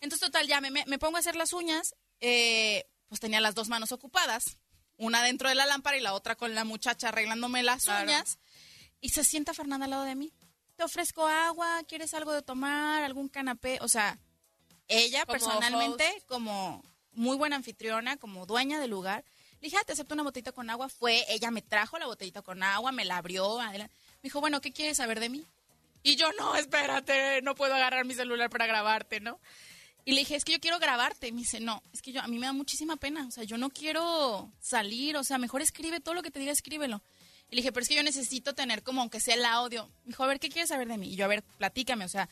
Entonces, 0.00 0.26
total, 0.26 0.46
ya 0.46 0.60
me, 0.60 0.70
me- 0.70 0.98
pongo 0.98 1.16
a 1.16 1.20
hacer 1.20 1.34
las 1.36 1.52
uñas, 1.52 1.94
eh, 2.20 2.86
pues 3.08 3.20
tenía 3.20 3.40
las 3.40 3.54
dos 3.56 3.68
manos 3.68 3.90
ocupadas, 3.90 4.58
una 4.96 5.22
dentro 5.24 5.48
de 5.48 5.56
la 5.56 5.66
lámpara 5.66 5.96
y 5.96 6.00
la 6.00 6.14
otra 6.14 6.36
con 6.36 6.54
la 6.54 6.64
muchacha 6.64 7.08
arreglándome 7.08 7.62
las 7.64 7.84
Claro. 7.84 8.04
uñas, 8.04 8.38
y 9.00 9.08
se 9.08 9.24
sienta 9.24 9.54
Fernanda 9.54 9.84
al 9.86 9.90
lado 9.90 10.04
de 10.04 10.14
mí. 10.14 10.32
Te 10.76 10.84
ofrezco 10.84 11.26
agua, 11.26 11.82
¿quieres 11.88 12.14
algo 12.14 12.32
de 12.32 12.42
tomar? 12.42 13.02
¿Algún 13.02 13.28
canapé? 13.28 13.78
O 13.80 13.88
sea, 13.88 14.18
ella 14.88 15.24
Como 15.26 15.32
personalmente, 15.32 16.08
host. 16.16 16.26
como 16.28 16.84
muy 17.12 17.36
buena 17.36 17.56
anfitriona, 17.56 18.16
como 18.16 18.46
dueña 18.46 18.78
del 18.80 18.90
lugar, 18.90 19.24
le 19.62 19.66
dije, 19.66 19.76
ah, 19.80 19.84
te 19.86 19.92
acepto 19.92 20.14
una 20.14 20.24
botellita 20.24 20.50
con 20.50 20.68
agua. 20.70 20.88
Fue, 20.88 21.24
ella 21.28 21.52
me 21.52 21.62
trajo 21.62 21.96
la 21.96 22.06
botellita 22.06 22.42
con 22.42 22.64
agua, 22.64 22.90
me 22.90 23.04
la 23.04 23.18
abrió. 23.18 23.60
Me 23.60 23.88
dijo, 24.20 24.40
bueno, 24.40 24.60
¿qué 24.60 24.72
quieres 24.72 24.96
saber 24.96 25.20
de 25.20 25.28
mí? 25.28 25.46
Y 26.02 26.16
yo, 26.16 26.32
no, 26.32 26.56
espérate, 26.56 27.40
no 27.42 27.54
puedo 27.54 27.72
agarrar 27.72 28.04
mi 28.04 28.12
celular 28.12 28.50
para 28.50 28.66
grabarte, 28.66 29.20
¿no? 29.20 29.38
Y 30.04 30.14
le 30.14 30.22
dije, 30.22 30.34
es 30.34 30.44
que 30.44 30.50
yo 30.50 30.58
quiero 30.58 30.80
grabarte. 30.80 31.30
Me 31.30 31.38
dice, 31.38 31.60
no, 31.60 31.80
es 31.92 32.02
que 32.02 32.10
yo, 32.10 32.20
a 32.20 32.26
mí 32.26 32.40
me 32.40 32.46
da 32.46 32.52
muchísima 32.52 32.96
pena. 32.96 33.24
O 33.28 33.30
sea, 33.30 33.44
yo 33.44 33.56
no 33.56 33.70
quiero 33.70 34.50
salir. 34.60 35.16
O 35.16 35.22
sea, 35.22 35.38
mejor 35.38 35.62
escribe 35.62 36.00
todo 36.00 36.16
lo 36.16 36.24
que 36.24 36.32
te 36.32 36.40
diga, 36.40 36.50
escríbelo. 36.50 37.00
Y 37.48 37.54
le 37.54 37.62
dije, 37.62 37.70
pero 37.70 37.82
es 37.82 37.88
que 37.88 37.94
yo 37.94 38.02
necesito 38.02 38.56
tener 38.56 38.82
como 38.82 39.00
aunque 39.00 39.20
sea 39.20 39.36
el 39.36 39.44
audio. 39.44 39.86
Me 40.02 40.08
dijo, 40.08 40.24
a 40.24 40.26
ver, 40.26 40.40
¿qué 40.40 40.48
quieres 40.48 40.70
saber 40.70 40.88
de 40.88 40.98
mí? 40.98 41.12
Y 41.12 41.14
yo, 41.14 41.24
a 41.24 41.28
ver, 41.28 41.44
platícame. 41.58 42.04
O 42.04 42.08
sea, 42.08 42.28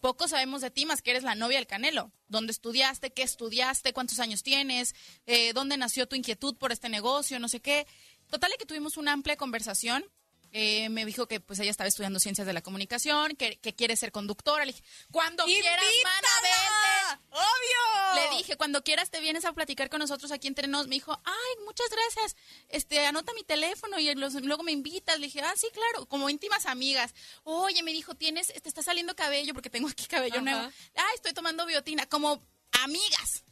poco 0.00 0.28
sabemos 0.28 0.60
de 0.60 0.70
ti 0.70 0.86
más 0.86 1.02
que 1.02 1.10
eres 1.10 1.22
la 1.22 1.34
novia 1.34 1.58
del 1.58 1.66
Canelo. 1.66 2.12
¿Dónde 2.28 2.52
estudiaste? 2.52 3.10
¿Qué 3.10 3.22
estudiaste? 3.22 3.92
¿Cuántos 3.92 4.20
años 4.20 4.42
tienes? 4.42 4.94
Eh, 5.26 5.52
¿Dónde 5.52 5.76
nació 5.76 6.06
tu 6.06 6.16
inquietud 6.16 6.56
por 6.56 6.72
este 6.72 6.88
negocio? 6.88 7.38
No 7.38 7.48
sé 7.48 7.60
qué. 7.60 7.86
Total, 8.30 8.50
que 8.58 8.66
tuvimos 8.66 8.96
una 8.96 9.12
amplia 9.12 9.36
conversación. 9.36 10.04
Eh, 10.52 10.88
me 10.88 11.04
dijo 11.04 11.26
que 11.28 11.40
pues 11.40 11.58
ella 11.58 11.70
estaba 11.70 11.88
estudiando 11.88 12.20
ciencias 12.20 12.46
de 12.46 12.52
la 12.52 12.62
comunicación, 12.62 13.36
que, 13.36 13.58
que 13.58 13.74
quiere 13.74 13.96
ser 13.96 14.12
conductora. 14.12 14.64
Le 14.64 14.72
dije, 14.72 14.84
cuando 15.10 15.44
quieras, 15.44 15.84
mana, 16.04 16.28
vente. 16.42 16.87
¡Obvio! 17.30 18.14
Le 18.14 18.36
dije, 18.38 18.56
cuando 18.56 18.82
quieras 18.82 19.10
te 19.10 19.20
vienes 19.20 19.44
a 19.44 19.52
platicar 19.52 19.88
con 19.90 20.00
nosotros 20.00 20.30
aquí 20.32 20.48
entre 20.48 20.66
nos. 20.68 20.86
Me 20.88 20.96
dijo, 20.96 21.18
ay, 21.24 21.64
muchas 21.64 21.86
gracias. 21.90 22.36
Este, 22.68 23.04
anota 23.06 23.32
mi 23.34 23.42
teléfono 23.44 23.98
y 23.98 24.14
los- 24.14 24.34
luego 24.34 24.62
me 24.62 24.72
invitas. 24.72 25.18
Le 25.20 25.26
dije, 25.26 25.40
ah, 25.42 25.54
sí, 25.56 25.68
claro, 25.72 26.06
como 26.06 26.28
íntimas 26.30 26.66
amigas. 26.66 27.14
Oye, 27.44 27.82
me 27.82 27.92
dijo, 27.92 28.14
tienes, 28.14 28.48
te 28.48 28.68
está 28.68 28.82
saliendo 28.82 29.14
cabello 29.16 29.54
porque 29.54 29.70
tengo 29.70 29.88
aquí 29.88 30.06
cabello 30.06 30.36
Ajá. 30.36 30.42
nuevo. 30.44 30.72
Ah, 30.96 31.08
estoy 31.14 31.32
tomando 31.32 31.64
biotina, 31.66 32.06
como 32.06 32.42
amigas. 32.82 33.44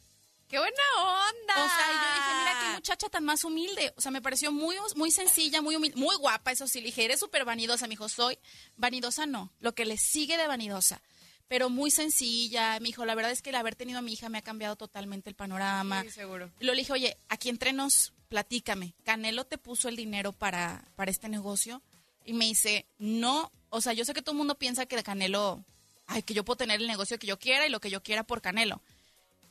¡Qué 0.49 0.57
buena 0.57 0.77
onda! 0.97 1.53
O 1.55 1.67
sea, 1.67 1.87
yo 1.87 2.15
dije, 2.15 2.39
mira 2.39 2.59
qué 2.61 2.73
muchacha 2.75 3.09
tan 3.09 3.25
más 3.25 3.43
humilde. 3.43 3.93
O 3.97 4.01
sea, 4.01 4.11
me 4.11 4.21
pareció 4.21 4.49
muy, 4.49 4.77
muy 4.95 5.11
sencilla, 5.11 5.61
muy 5.61 5.75
humilde, 5.75 5.97
muy 5.99 6.15
guapa, 6.15 6.53
eso 6.53 6.67
sí. 6.67 6.79
Le 6.79 6.85
dije, 6.85 7.03
eres 7.03 7.19
súper 7.19 7.43
vanidosa. 7.43 7.85
Me 7.85 7.91
dijo, 7.91 8.07
soy 8.07 8.39
vanidosa, 8.77 9.25
no. 9.25 9.51
Lo 9.59 9.75
que 9.75 9.83
le 9.83 9.97
sigue 9.97 10.37
de 10.37 10.47
vanidosa. 10.47 11.01
Pero 11.47 11.69
muy 11.69 11.91
sencilla. 11.91 12.79
Me 12.79 12.87
dijo, 12.87 13.05
la 13.05 13.15
verdad 13.15 13.31
es 13.31 13.41
que 13.41 13.49
el 13.49 13.55
haber 13.55 13.75
tenido 13.75 13.99
a 13.99 14.01
mi 14.01 14.13
hija 14.13 14.29
me 14.29 14.37
ha 14.37 14.41
cambiado 14.41 14.75
totalmente 14.75 15.29
el 15.29 15.35
panorama. 15.35 16.03
Sí, 16.03 16.11
seguro. 16.11 16.51
Y 16.59 16.65
le 16.65 16.75
dije, 16.75 16.93
oye, 16.93 17.17
aquí 17.29 17.49
entre 17.49 17.73
nos, 17.73 18.13
platícame. 18.29 18.93
¿Canelo 19.03 19.45
te 19.45 19.57
puso 19.57 19.89
el 19.89 19.95
dinero 19.95 20.33
para, 20.33 20.83
para 20.95 21.11
este 21.11 21.29
negocio? 21.29 21.81
Y 22.25 22.33
me 22.33 22.45
dice, 22.45 22.85
no. 22.99 23.51
O 23.69 23.81
sea, 23.81 23.93
yo 23.93 24.05
sé 24.05 24.13
que 24.13 24.21
todo 24.21 24.33
el 24.33 24.39
mundo 24.39 24.55
piensa 24.55 24.85
que 24.85 24.95
de 24.95 25.03
Canelo, 25.03 25.63
ay, 26.07 26.23
que 26.23 26.33
yo 26.33 26.43
puedo 26.43 26.57
tener 26.57 26.81
el 26.81 26.87
negocio 26.87 27.17
que 27.19 27.27
yo 27.27 27.39
quiera 27.39 27.65
y 27.65 27.69
lo 27.69 27.79
que 27.79 27.89
yo 27.89 28.03
quiera 28.03 28.23
por 28.23 28.41
Canelo. 28.41 28.81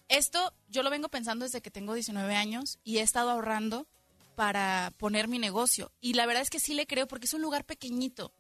Esto 0.09 0.53
yo 0.69 0.83
lo 0.83 0.91
vengo 0.91 1.09
pensando 1.09 1.45
desde 1.45 1.61
que 1.61 1.71
tengo 1.71 1.95
19 1.95 2.35
años 2.35 2.79
y 2.85 2.99
he 2.99 3.03
estado 3.03 3.31
ahorrando 3.31 3.87
para 4.37 4.93
poner 4.99 5.27
mi 5.27 5.39
negocio. 5.39 5.91
Y 6.01 6.13
la 6.13 6.27
verdad 6.27 6.43
es 6.43 6.51
que 6.51 6.61
sí 6.61 6.75
le 6.75 6.87
creo 6.87 7.09
porque 7.09 7.27
es 7.27 7.35
un 7.35 7.43
lugar 7.43 7.65
pequeñito 7.65 8.33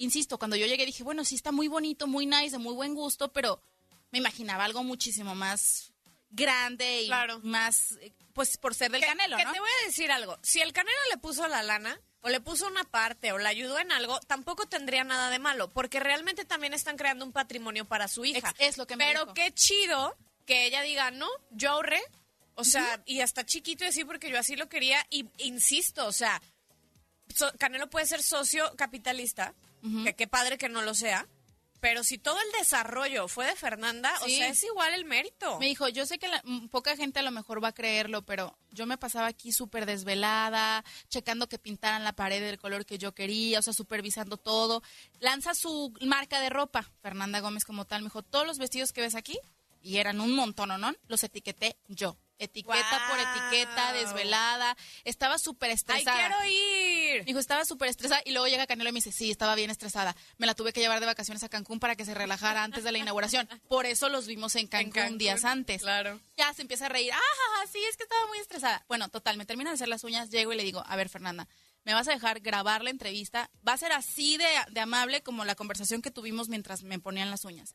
insisto, 0.00 0.38
cuando 0.38 0.56
yo 0.56 0.66
llegué 0.66 0.84
dije, 0.84 1.02
bueno, 1.04 1.24
sí 1.24 1.36
está 1.36 1.52
muy 1.52 1.68
bonito, 1.68 2.06
muy 2.06 2.26
nice, 2.26 2.50
de 2.50 2.58
muy 2.58 2.74
buen 2.74 2.94
gusto, 2.94 3.32
pero 3.32 3.62
me 4.10 4.18
imaginaba 4.18 4.64
algo 4.64 4.82
muchísimo 4.82 5.34
más 5.34 5.92
grande 6.30 7.02
y 7.02 7.10
más, 7.42 7.92
eh, 8.00 8.12
pues 8.32 8.56
por 8.58 8.74
ser 8.74 8.90
del 8.92 9.00
Canelo, 9.02 9.36
que 9.36 9.44
¿no? 9.44 9.52
te 9.52 9.60
voy 9.60 9.70
a 9.82 9.86
decir 9.86 10.10
algo. 10.10 10.38
Si 10.42 10.60
el 10.60 10.72
Canelo 10.72 10.98
le 11.10 11.18
puso 11.18 11.46
la 11.48 11.62
lana, 11.62 12.00
o 12.22 12.28
le 12.28 12.40
puso 12.40 12.66
una 12.66 12.84
parte, 12.84 13.32
o 13.32 13.38
le 13.38 13.48
ayudó 13.48 13.78
en 13.78 13.92
algo, 13.92 14.20
tampoco 14.20 14.66
tendría 14.66 15.04
nada 15.04 15.30
de 15.30 15.38
malo, 15.38 15.70
porque 15.70 16.00
realmente 16.00 16.44
también 16.44 16.74
están 16.74 16.96
creando 16.96 17.24
un 17.24 17.32
patrimonio 17.32 17.84
para 17.86 18.08
su 18.08 18.24
hija. 18.24 18.54
Es, 18.58 18.76
lo 18.78 18.86
que 18.86 18.96
me 18.96 19.06
Pero 19.06 19.20
dijo. 19.22 19.34
qué 19.34 19.52
chido 19.54 20.16
que 20.44 20.66
ella 20.66 20.82
diga, 20.82 21.10
no, 21.10 21.28
yo 21.50 21.70
ahorré, 21.70 22.00
o 22.56 22.64
sea, 22.64 23.02
y 23.06 23.20
hasta 23.22 23.46
chiquito 23.46 23.84
y 23.84 23.88
así, 23.88 24.04
porque 24.04 24.28
yo 24.30 24.38
así 24.38 24.54
lo 24.56 24.68
quería, 24.68 25.04
y 25.10 25.26
insisto, 25.38 26.06
o 26.06 26.12
sea, 26.12 26.42
so- 27.34 27.52
Canelo 27.58 27.88
puede 27.88 28.06
ser 28.06 28.22
socio 28.22 28.70
capitalista, 28.76 29.54
que 30.04 30.14
qué 30.14 30.26
padre 30.26 30.58
que 30.58 30.68
no 30.68 30.82
lo 30.82 30.94
sea, 30.94 31.26
pero 31.80 32.04
si 32.04 32.18
todo 32.18 32.38
el 32.38 32.52
desarrollo 32.60 33.26
fue 33.26 33.46
de 33.46 33.56
Fernanda, 33.56 34.12
o 34.22 34.28
sea, 34.28 34.48
es 34.48 34.62
igual 34.64 34.92
el 34.92 35.06
mérito. 35.06 35.58
Me 35.58 35.66
dijo, 35.66 35.88
yo 35.88 36.04
sé 36.04 36.18
que 36.18 36.28
la- 36.28 36.42
mm, 36.44 36.68
poca 36.68 36.94
gente 36.94 37.20
a 37.20 37.22
lo 37.22 37.30
mejor 37.30 37.64
va 37.64 37.68
a 37.68 37.72
creerlo, 37.72 38.20
pero 38.20 38.54
yo 38.70 38.84
me 38.84 38.98
pasaba 38.98 39.28
aquí 39.28 39.50
súper 39.50 39.86
desvelada, 39.86 40.84
checando 41.08 41.48
que 41.48 41.58
pintaran 41.58 42.04
la 42.04 42.12
pared 42.12 42.42
del 42.42 42.58
color 42.58 42.84
que 42.84 42.98
yo 42.98 43.12
quería, 43.14 43.60
o 43.60 43.62
sea, 43.62 43.72
supervisando 43.72 44.36
todo. 44.36 44.82
Lanza 45.20 45.54
su 45.54 45.92
marca 46.02 46.38
de 46.40 46.50
ropa, 46.50 46.90
Fernanda 47.00 47.40
Gómez 47.40 47.64
como 47.64 47.86
tal, 47.86 48.02
me 48.02 48.06
dijo, 48.08 48.22
todos 48.22 48.46
los 48.46 48.58
vestidos 48.58 48.92
que 48.92 49.00
ves 49.00 49.14
aquí, 49.14 49.38
y 49.82 49.96
eran 49.96 50.20
un 50.20 50.34
montón, 50.36 50.78
¿no? 50.78 50.92
Los 51.08 51.24
etiqueté 51.24 51.76
yo. 51.88 52.18
Etiqueta 52.38 53.06
por 53.10 53.18
etiqueta, 53.18 53.92
desvelada. 53.92 54.74
Estaba 55.04 55.36
súper 55.38 55.68
¡Ay, 55.70 55.74
estresada. 55.76 56.16
quiero 56.18 56.36
ir! 56.46 56.99
Dijo, 57.24 57.38
estaba 57.38 57.64
súper 57.64 57.88
estresada. 57.88 58.22
Y 58.24 58.32
luego 58.32 58.46
llega 58.48 58.66
Canelo 58.66 58.90
y 58.90 58.92
me 58.92 58.98
dice, 58.98 59.12
sí, 59.12 59.30
estaba 59.30 59.54
bien 59.54 59.70
estresada. 59.70 60.16
Me 60.38 60.46
la 60.46 60.54
tuve 60.54 60.72
que 60.72 60.80
llevar 60.80 61.00
de 61.00 61.06
vacaciones 61.06 61.42
a 61.42 61.48
Cancún 61.48 61.80
para 61.80 61.96
que 61.96 62.04
se 62.04 62.14
relajara 62.14 62.64
antes 62.64 62.84
de 62.84 62.92
la 62.92 62.98
inauguración. 62.98 63.48
Por 63.68 63.86
eso 63.86 64.08
los 64.08 64.26
vimos 64.26 64.56
en 64.56 64.66
Cancún, 64.66 64.92
Cancún, 64.92 65.18
días 65.18 65.44
antes. 65.44 65.82
claro. 65.82 66.20
Ya 66.36 66.52
se 66.54 66.62
empieza 66.62 66.86
a 66.86 66.88
reír. 66.88 67.12
Ah, 67.12 67.66
sí, 67.70 67.78
es 67.88 67.96
que 67.96 68.04
estaba 68.04 68.26
muy 68.28 68.38
estresada. 68.38 68.84
Bueno, 68.88 69.08
total, 69.08 69.36
me 69.36 69.46
termina 69.46 69.70
de 69.70 69.74
hacer 69.74 69.88
las 69.88 70.04
uñas, 70.04 70.30
llego 70.30 70.52
y 70.52 70.56
le 70.56 70.64
digo, 70.64 70.82
a 70.86 70.96
ver, 70.96 71.08
Fernanda, 71.08 71.46
¿me 71.84 71.94
vas 71.94 72.08
a 72.08 72.12
dejar 72.12 72.40
grabar 72.40 72.82
la 72.82 72.90
entrevista? 72.90 73.50
Va 73.66 73.74
a 73.74 73.78
ser 73.78 73.92
así 73.92 74.36
de, 74.36 74.46
de 74.70 74.80
amable 74.80 75.22
como 75.22 75.44
la 75.44 75.54
conversación 75.54 76.02
que 76.02 76.10
tuvimos 76.10 76.48
mientras 76.48 76.82
me 76.82 76.98
ponían 76.98 77.30
las 77.30 77.44
uñas. 77.44 77.74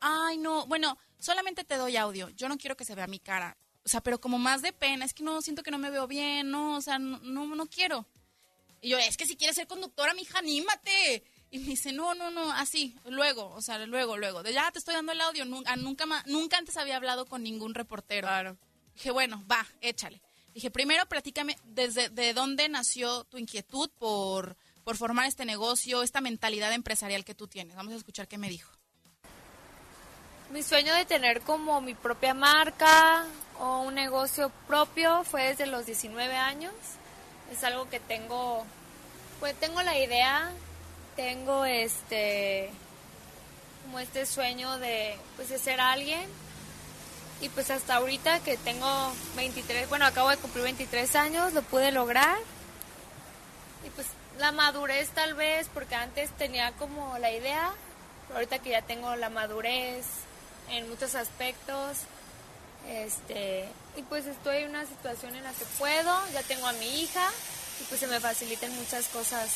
Ay, 0.00 0.38
no, 0.38 0.66
bueno, 0.66 0.98
solamente 1.18 1.64
te 1.64 1.76
doy 1.76 1.96
audio. 1.96 2.30
Yo 2.30 2.48
no 2.48 2.56
quiero 2.56 2.76
que 2.76 2.84
se 2.84 2.94
vea 2.94 3.06
mi 3.06 3.18
cara. 3.18 3.56
O 3.84 3.88
sea, 3.88 4.00
pero 4.00 4.20
como 4.20 4.38
más 4.38 4.62
de 4.62 4.72
pena, 4.72 5.04
es 5.04 5.14
que 5.14 5.22
no, 5.22 5.40
siento 5.42 5.62
que 5.62 5.70
no 5.70 5.78
me 5.78 5.90
veo 5.90 6.08
bien, 6.08 6.50
no, 6.50 6.76
o 6.76 6.80
sea, 6.80 6.98
no, 6.98 7.18
no, 7.18 7.46
no 7.54 7.66
quiero. 7.66 8.06
Y 8.80 8.90
yo, 8.90 8.98
es 8.98 9.16
que 9.16 9.26
si 9.26 9.36
quieres 9.36 9.56
ser 9.56 9.66
conductora, 9.66 10.14
mija, 10.14 10.38
anímate. 10.38 11.24
Y 11.50 11.58
me 11.60 11.66
dice, 11.66 11.92
no, 11.92 12.14
no, 12.14 12.30
no, 12.30 12.52
así, 12.52 12.96
luego, 13.06 13.50
o 13.52 13.62
sea, 13.62 13.78
luego, 13.86 14.16
luego. 14.16 14.42
De 14.42 14.52
ya 14.52 14.70
te 14.72 14.78
estoy 14.78 14.94
dando 14.94 15.12
el 15.12 15.20
audio. 15.20 15.44
Nunca, 15.44 15.76
nunca, 15.76 16.04
ma- 16.06 16.22
nunca 16.26 16.58
antes 16.58 16.76
había 16.76 16.96
hablado 16.96 17.26
con 17.26 17.42
ningún 17.42 17.74
reportero. 17.74 18.26
Claro. 18.26 18.56
Dije, 18.94 19.10
bueno, 19.10 19.44
va, 19.50 19.66
échale. 19.80 20.20
Dije, 20.54 20.70
primero 20.70 21.06
platícame 21.06 21.56
desde 21.64 22.08
de 22.08 22.32
dónde 22.34 22.68
nació 22.68 23.24
tu 23.24 23.38
inquietud 23.38 23.90
por, 23.98 24.56
por 24.84 24.96
formar 24.96 25.26
este 25.26 25.44
negocio, 25.44 26.02
esta 26.02 26.20
mentalidad 26.20 26.72
empresarial 26.72 27.24
que 27.24 27.34
tú 27.34 27.46
tienes. 27.46 27.76
Vamos 27.76 27.92
a 27.92 27.96
escuchar 27.96 28.26
qué 28.26 28.38
me 28.38 28.48
dijo. 28.48 28.72
Mi 30.50 30.62
sueño 30.62 30.94
de 30.94 31.04
tener 31.04 31.42
como 31.42 31.80
mi 31.80 31.94
propia 31.94 32.32
marca 32.34 33.26
o 33.58 33.80
un 33.82 33.94
negocio 33.94 34.50
propio 34.66 35.24
fue 35.24 35.44
desde 35.48 35.66
los 35.66 35.86
19 35.86 36.34
años. 36.36 36.72
Es 37.52 37.64
algo 37.64 37.88
que 37.88 38.00
tengo, 38.00 38.64
pues 39.40 39.54
tengo 39.56 39.82
la 39.82 39.98
idea, 39.98 40.50
tengo 41.14 41.64
este, 41.64 42.70
como 43.84 43.98
este 43.98 44.26
sueño 44.26 44.78
de, 44.78 45.16
pues 45.36 45.48
de 45.48 45.58
ser 45.58 45.80
alguien. 45.80 46.28
Y 47.40 47.48
pues 47.50 47.70
hasta 47.70 47.96
ahorita 47.96 48.40
que 48.40 48.56
tengo 48.56 49.12
23, 49.36 49.88
bueno, 49.88 50.06
acabo 50.06 50.30
de 50.30 50.38
cumplir 50.38 50.64
23 50.64 51.16
años, 51.16 51.52
lo 51.52 51.62
pude 51.62 51.92
lograr. 51.92 52.36
Y 53.86 53.90
pues 53.90 54.06
la 54.38 54.52
madurez 54.52 55.10
tal 55.10 55.34
vez, 55.34 55.68
porque 55.72 55.94
antes 55.94 56.30
tenía 56.32 56.72
como 56.72 57.18
la 57.18 57.30
idea, 57.30 57.72
ahorita 58.34 58.58
que 58.58 58.70
ya 58.70 58.82
tengo 58.82 59.14
la 59.16 59.30
madurez 59.30 60.04
en 60.70 60.88
muchos 60.88 61.14
aspectos, 61.14 61.98
este, 62.88 63.68
y 63.96 64.02
pues 64.02 64.26
estoy 64.26 64.58
en 64.58 64.70
una 64.70 64.86
situación 64.86 65.34
en 65.34 65.44
la 65.44 65.52
que 65.52 65.64
puedo, 65.78 66.18
ya 66.32 66.42
tengo 66.42 66.66
a 66.66 66.72
mi 66.74 67.00
hija 67.00 67.30
y 67.80 67.84
pues 67.84 68.00
se 68.00 68.06
me 68.06 68.20
facilitan 68.20 68.74
muchas 68.76 69.08
cosas. 69.08 69.50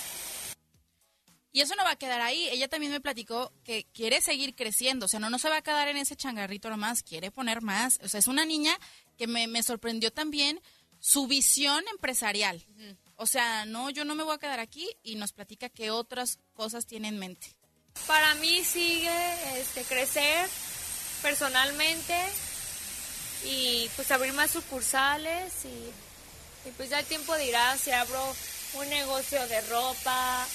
Y 1.53 1.63
eso 1.63 1.75
no 1.75 1.83
va 1.83 1.93
a 1.93 1.97
quedar 1.97 2.21
ahí. 2.21 2.49
Ella 2.51 2.69
también 2.69 2.93
me 2.93 3.01
platicó 3.01 3.53
que 3.65 3.87
quiere 3.93 4.21
seguir 4.21 4.55
creciendo. 4.55 5.07
O 5.07 5.09
sea, 5.09 5.19
no, 5.19 5.31
no 5.31 5.39
se 5.39 5.49
va 5.49 5.57
a 5.57 5.63
quedar 5.63 5.89
en 5.89 5.97
ese 5.97 6.15
changarrito 6.15 6.71
nomás, 6.71 7.03
quiere 7.03 7.33
poner 7.33 7.61
más. 7.61 7.99
O 8.05 8.09
sea, 8.09 8.21
es 8.21 8.29
una 8.29 8.45
niña 8.45 8.79
que 9.19 9.27
me, 9.27 9.49
me 9.49 9.63
sorprendió 9.63 10.13
también 10.13 10.61
su 11.01 11.27
visión 11.27 11.83
empresarial. 11.91 12.65
O 13.17 13.27
sea, 13.27 13.65
no, 13.65 13.91
yo 13.91 14.05
no 14.05 14.15
me 14.15 14.23
voy 14.23 14.35
a 14.35 14.39
quedar 14.39 14.61
aquí 14.61 14.89
y 15.03 15.17
nos 15.17 15.33
platica 15.33 15.69
qué 15.69 15.91
otras 15.91 16.39
cosas 16.53 16.87
tiene 16.87 17.09
en 17.09 17.19
mente. 17.19 17.57
Para 18.07 18.35
mí 18.37 18.63
sigue 18.65 19.61
este, 19.61 19.83
crecer 19.83 20.49
personalmente 21.23 22.15
y 23.45 23.89
pues 23.97 24.11
abrir 24.11 24.33
más 24.33 24.51
sucursales 24.51 25.53
y, 25.65 26.69
y 26.69 26.73
pues 26.77 26.91
ya 26.91 26.99
el 27.01 27.07
tiempo 27.07 27.35
dirá 27.37 27.77
si 27.79 27.91
abro 27.91 28.35
un 28.75 28.89
negocio 28.89 29.47
de 29.49 29.61
ropa, 29.63 30.47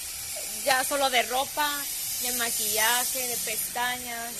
ya 0.64 0.84
solo 0.84 1.10
de 1.10 1.24
ropa, 1.24 1.70
de 2.22 2.32
maquillaje, 2.34 3.28
de 3.28 3.36
pestañas, 3.38 4.34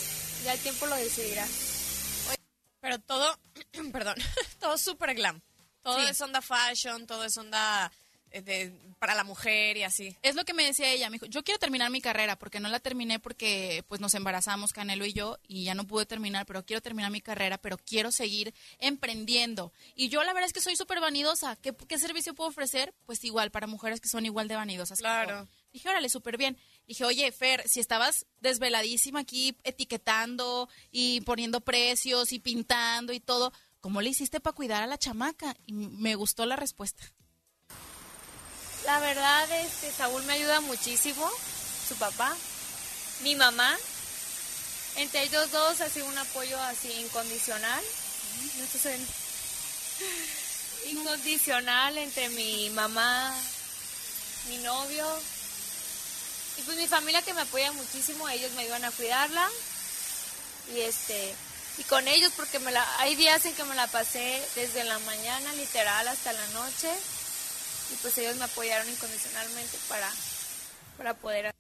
ya 0.44 0.54
el 0.54 0.60
tiempo 0.60 0.86
lo 0.86 0.96
decidirá. 0.96 1.46
Pero 2.82 3.00
todo, 3.00 3.38
perdón, 3.92 4.16
todo 4.60 4.78
súper 4.78 5.16
glam. 5.16 5.42
Todo 5.82 6.00
Sí. 6.00 6.08
es 6.10 6.22
onda 6.22 6.42
fashion, 6.42 7.06
todo 7.06 7.26
es 7.26 7.38
onda 7.38 7.92
de, 8.32 8.74
para 9.00 9.16
la 9.16 9.24
mujer 9.24 9.78
y 9.78 9.84
así. 9.84 10.16
Es 10.22 10.36
lo 10.36 10.46
que 10.46 10.54
me 10.54 10.64
decía 10.64 10.92
ella, 10.92 11.10
me 11.10 11.16
dijo, 11.16 11.26
yo 11.28 11.44
quiero 11.44 11.60
terminar 11.60 11.90
mi 11.92 12.02
carrera 12.02 12.38
porque 12.38 12.60
no 12.60 12.70
la 12.70 12.80
terminé 12.80 13.20
porque 13.20 13.84
pues 13.88 14.02
nos 14.02 14.14
embarazamos 14.14 14.74
Canelo 14.74 15.06
y 15.06 15.14
yo 15.14 15.38
y 15.48 15.64
ya 15.64 15.76
no 15.76 15.88
pude 15.88 16.06
terminar, 16.06 16.46
pero 16.46 16.66
quiero 16.66 16.82
terminar 16.82 17.12
mi 17.12 17.22
carrera, 17.22 17.58
pero 17.58 17.78
quiero 17.78 18.12
seguir 18.12 18.54
emprendiendo. 18.80 19.72
Y 19.96 20.10
yo 20.10 20.24
la 20.24 20.34
verdad 20.34 20.48
es 20.48 20.54
que 20.54 20.62
soy 20.62 20.76
súper 20.76 21.00
vanidosa. 21.00 21.56
¿Qué, 21.58 21.74
¿Qué 21.74 21.98
servicio 21.98 22.34
puedo 22.34 22.50
ofrecer? 22.50 22.94
Pues 23.06 23.24
igual, 23.24 23.52
para 23.52 23.68
mujeres 23.68 24.02
que 24.02 24.10
son 24.10 24.26
igual 24.26 24.48
de 24.48 24.56
vanidosas. 24.56 25.00
Claro. 25.00 25.48
Dije, 25.76 25.90
órale, 25.90 26.08
súper 26.08 26.38
bien. 26.38 26.58
Dije, 26.88 27.04
oye, 27.04 27.30
Fer, 27.34 27.68
si 27.68 27.82
estabas 27.82 28.26
desveladísima 28.40 29.20
aquí 29.20 29.58
etiquetando 29.64 30.70
y 30.90 31.20
poniendo 31.22 31.60
precios 31.60 32.32
y 32.32 32.40
pintando 32.40 33.12
y 33.12 33.20
todo, 33.20 33.52
¿cómo 33.82 34.02
le 34.02 34.10
hiciste 34.10 34.40
para 34.40 34.56
cuidar 34.56 34.84
a 34.84 34.88
la 34.88 34.98
chamaca? 34.98 35.54
Y 35.66 35.74
me 35.74 36.16
gustó 36.16 36.46
la 36.46 36.56
respuesta. 36.56 37.04
La 38.86 39.00
verdad 39.00 39.50
es 39.52 39.74
que 39.82 39.92
Saúl 39.92 40.24
me 40.24 40.34
ayuda 40.34 40.62
muchísimo, 40.62 41.30
su 41.88 41.96
papá, 41.96 42.36
mi 43.22 43.36
mamá. 43.36 43.76
Entre 44.98 45.24
ellos 45.24 45.52
dos 45.52 45.82
ha 45.82 45.90
sido 45.90 46.06
un 46.06 46.18
apoyo 46.18 46.60
así 46.62 46.92
incondicional. 46.92 47.84
No 48.58 48.64
esto 48.64 48.78
suena. 48.78 49.06
Incondicional 50.86 51.98
entre 51.98 52.30
mi 52.30 52.70
mamá, 52.70 53.36
mi 54.50 54.58
novio 54.58 55.08
y 56.58 56.62
pues 56.62 56.78
mi 56.78 56.88
familia 56.88 57.24
que 57.24 57.34
me 57.34 57.42
apoya 57.42 57.72
muchísimo. 57.72 58.30
Ellos 58.30 58.52
me 58.52 58.64
ayudan 58.64 58.86
a 58.86 58.92
cuidarla 58.92 59.50
y 60.74 60.82
este 60.82 61.36
y 61.78 61.84
con 61.84 62.08
ellos 62.08 62.32
porque 62.38 62.60
me 62.60 62.72
la, 62.72 62.86
hay 63.00 63.16
días 63.16 63.44
en 63.46 63.54
que 63.54 63.64
me 63.64 63.76
la 63.76 63.88
pasé 63.88 64.42
desde 64.56 64.84
la 64.84 64.98
mañana 65.00 65.54
literal 65.54 66.08
hasta 66.08 66.32
la 66.32 66.48
noche 66.50 66.90
y 67.92 67.96
pues 67.98 68.18
ellos 68.18 68.38
me 68.38 68.46
apoyaron 68.46 68.90
incondicionalmente 68.90 69.78
para, 69.88 70.10
para 70.98 71.14
poder 71.16 71.54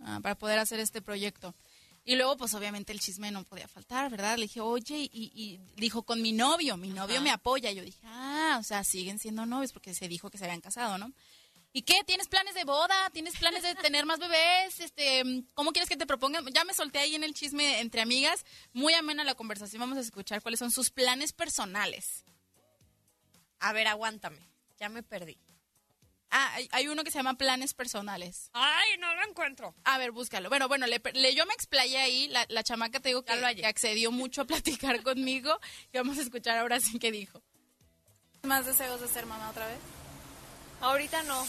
ah, 0.00 0.20
para 0.22 0.34
poder 0.36 0.58
hacer 0.58 0.80
este 0.80 1.02
proyecto. 1.02 1.54
Y 2.02 2.16
luego, 2.16 2.36
pues 2.38 2.54
obviamente 2.54 2.92
el 2.92 3.00
chisme 3.00 3.30
no 3.30 3.44
podía 3.44 3.68
faltar, 3.68 4.10
¿verdad? 4.10 4.36
Le 4.36 4.44
dije, 4.44 4.60
oye, 4.60 4.96
y, 4.96 5.30
y 5.34 5.60
dijo 5.76 6.02
con 6.02 6.22
mi 6.22 6.32
novio, 6.32 6.78
mi 6.78 6.88
novio 6.88 7.16
Ajá. 7.16 7.24
me 7.24 7.30
apoya. 7.30 7.70
Yo 7.72 7.84
dije, 7.84 8.00
ah, 8.04 8.56
o 8.58 8.62
sea, 8.62 8.84
siguen 8.84 9.18
siendo 9.18 9.44
novios 9.44 9.72
porque 9.72 9.94
se 9.94 10.08
dijo 10.08 10.30
que 10.30 10.38
se 10.38 10.44
habían 10.44 10.62
casado, 10.62 10.96
¿no? 10.96 11.12
¿Y 11.72 11.82
qué? 11.82 12.02
¿Tienes 12.04 12.26
planes 12.26 12.54
de 12.54 12.64
boda? 12.64 13.10
¿Tienes 13.12 13.36
planes 13.36 13.62
de 13.62 13.74
tener 13.76 14.04
más 14.04 14.18
bebés? 14.18 14.80
Este, 14.80 15.44
¿Cómo 15.54 15.70
quieres 15.72 15.88
que 15.88 15.96
te 15.96 16.06
propongan? 16.06 16.44
Ya 16.52 16.64
me 16.64 16.74
solté 16.74 16.98
ahí 16.98 17.14
en 17.14 17.22
el 17.22 17.32
chisme 17.32 17.80
entre 17.80 18.00
amigas. 18.00 18.44
Muy 18.72 18.92
amena 18.94 19.22
la 19.22 19.36
conversación. 19.36 19.78
Vamos 19.78 19.98
a 19.98 20.00
escuchar 20.00 20.42
cuáles 20.42 20.58
son 20.58 20.72
sus 20.72 20.90
planes 20.90 21.32
personales. 21.32 22.24
A 23.60 23.72
ver, 23.72 23.86
aguántame. 23.86 24.40
Ya 24.80 24.88
me 24.88 25.02
perdí. 25.04 25.38
Ah, 26.30 26.52
hay, 26.54 26.68
hay 26.72 26.88
uno 26.88 27.02
que 27.02 27.10
se 27.10 27.18
llama 27.18 27.34
planes 27.34 27.74
personales. 27.74 28.50
Ay, 28.52 28.90
no 28.98 29.14
lo 29.16 29.24
encuentro. 29.28 29.74
A 29.84 29.98
ver, 29.98 30.12
búscalo. 30.12 30.48
Bueno, 30.48 30.68
bueno, 30.68 30.86
le, 30.86 31.00
le- 31.14 31.34
yo 31.34 31.44
me 31.46 31.54
explayé 31.54 31.98
ahí. 31.98 32.28
La, 32.28 32.46
la 32.48 32.62
chamaca 32.62 33.00
te 33.00 33.08
digo 33.08 33.24
que, 33.24 33.32
que 33.56 33.66
accedió 33.66 34.10
mucho 34.12 34.42
a 34.42 34.44
platicar 34.44 35.02
conmigo. 35.04 35.58
Y 35.92 35.98
vamos 35.98 36.18
a 36.18 36.22
escuchar 36.22 36.58
ahora 36.58 36.78
sí 36.80 36.98
qué 36.98 37.10
dijo. 37.10 37.42
¿Más 38.42 38.64
deseos 38.64 39.00
de 39.00 39.08
ser 39.08 39.26
mamá 39.26 39.50
otra 39.50 39.66
vez? 39.66 39.78
Ahorita 40.80 41.22
no. 41.24 41.44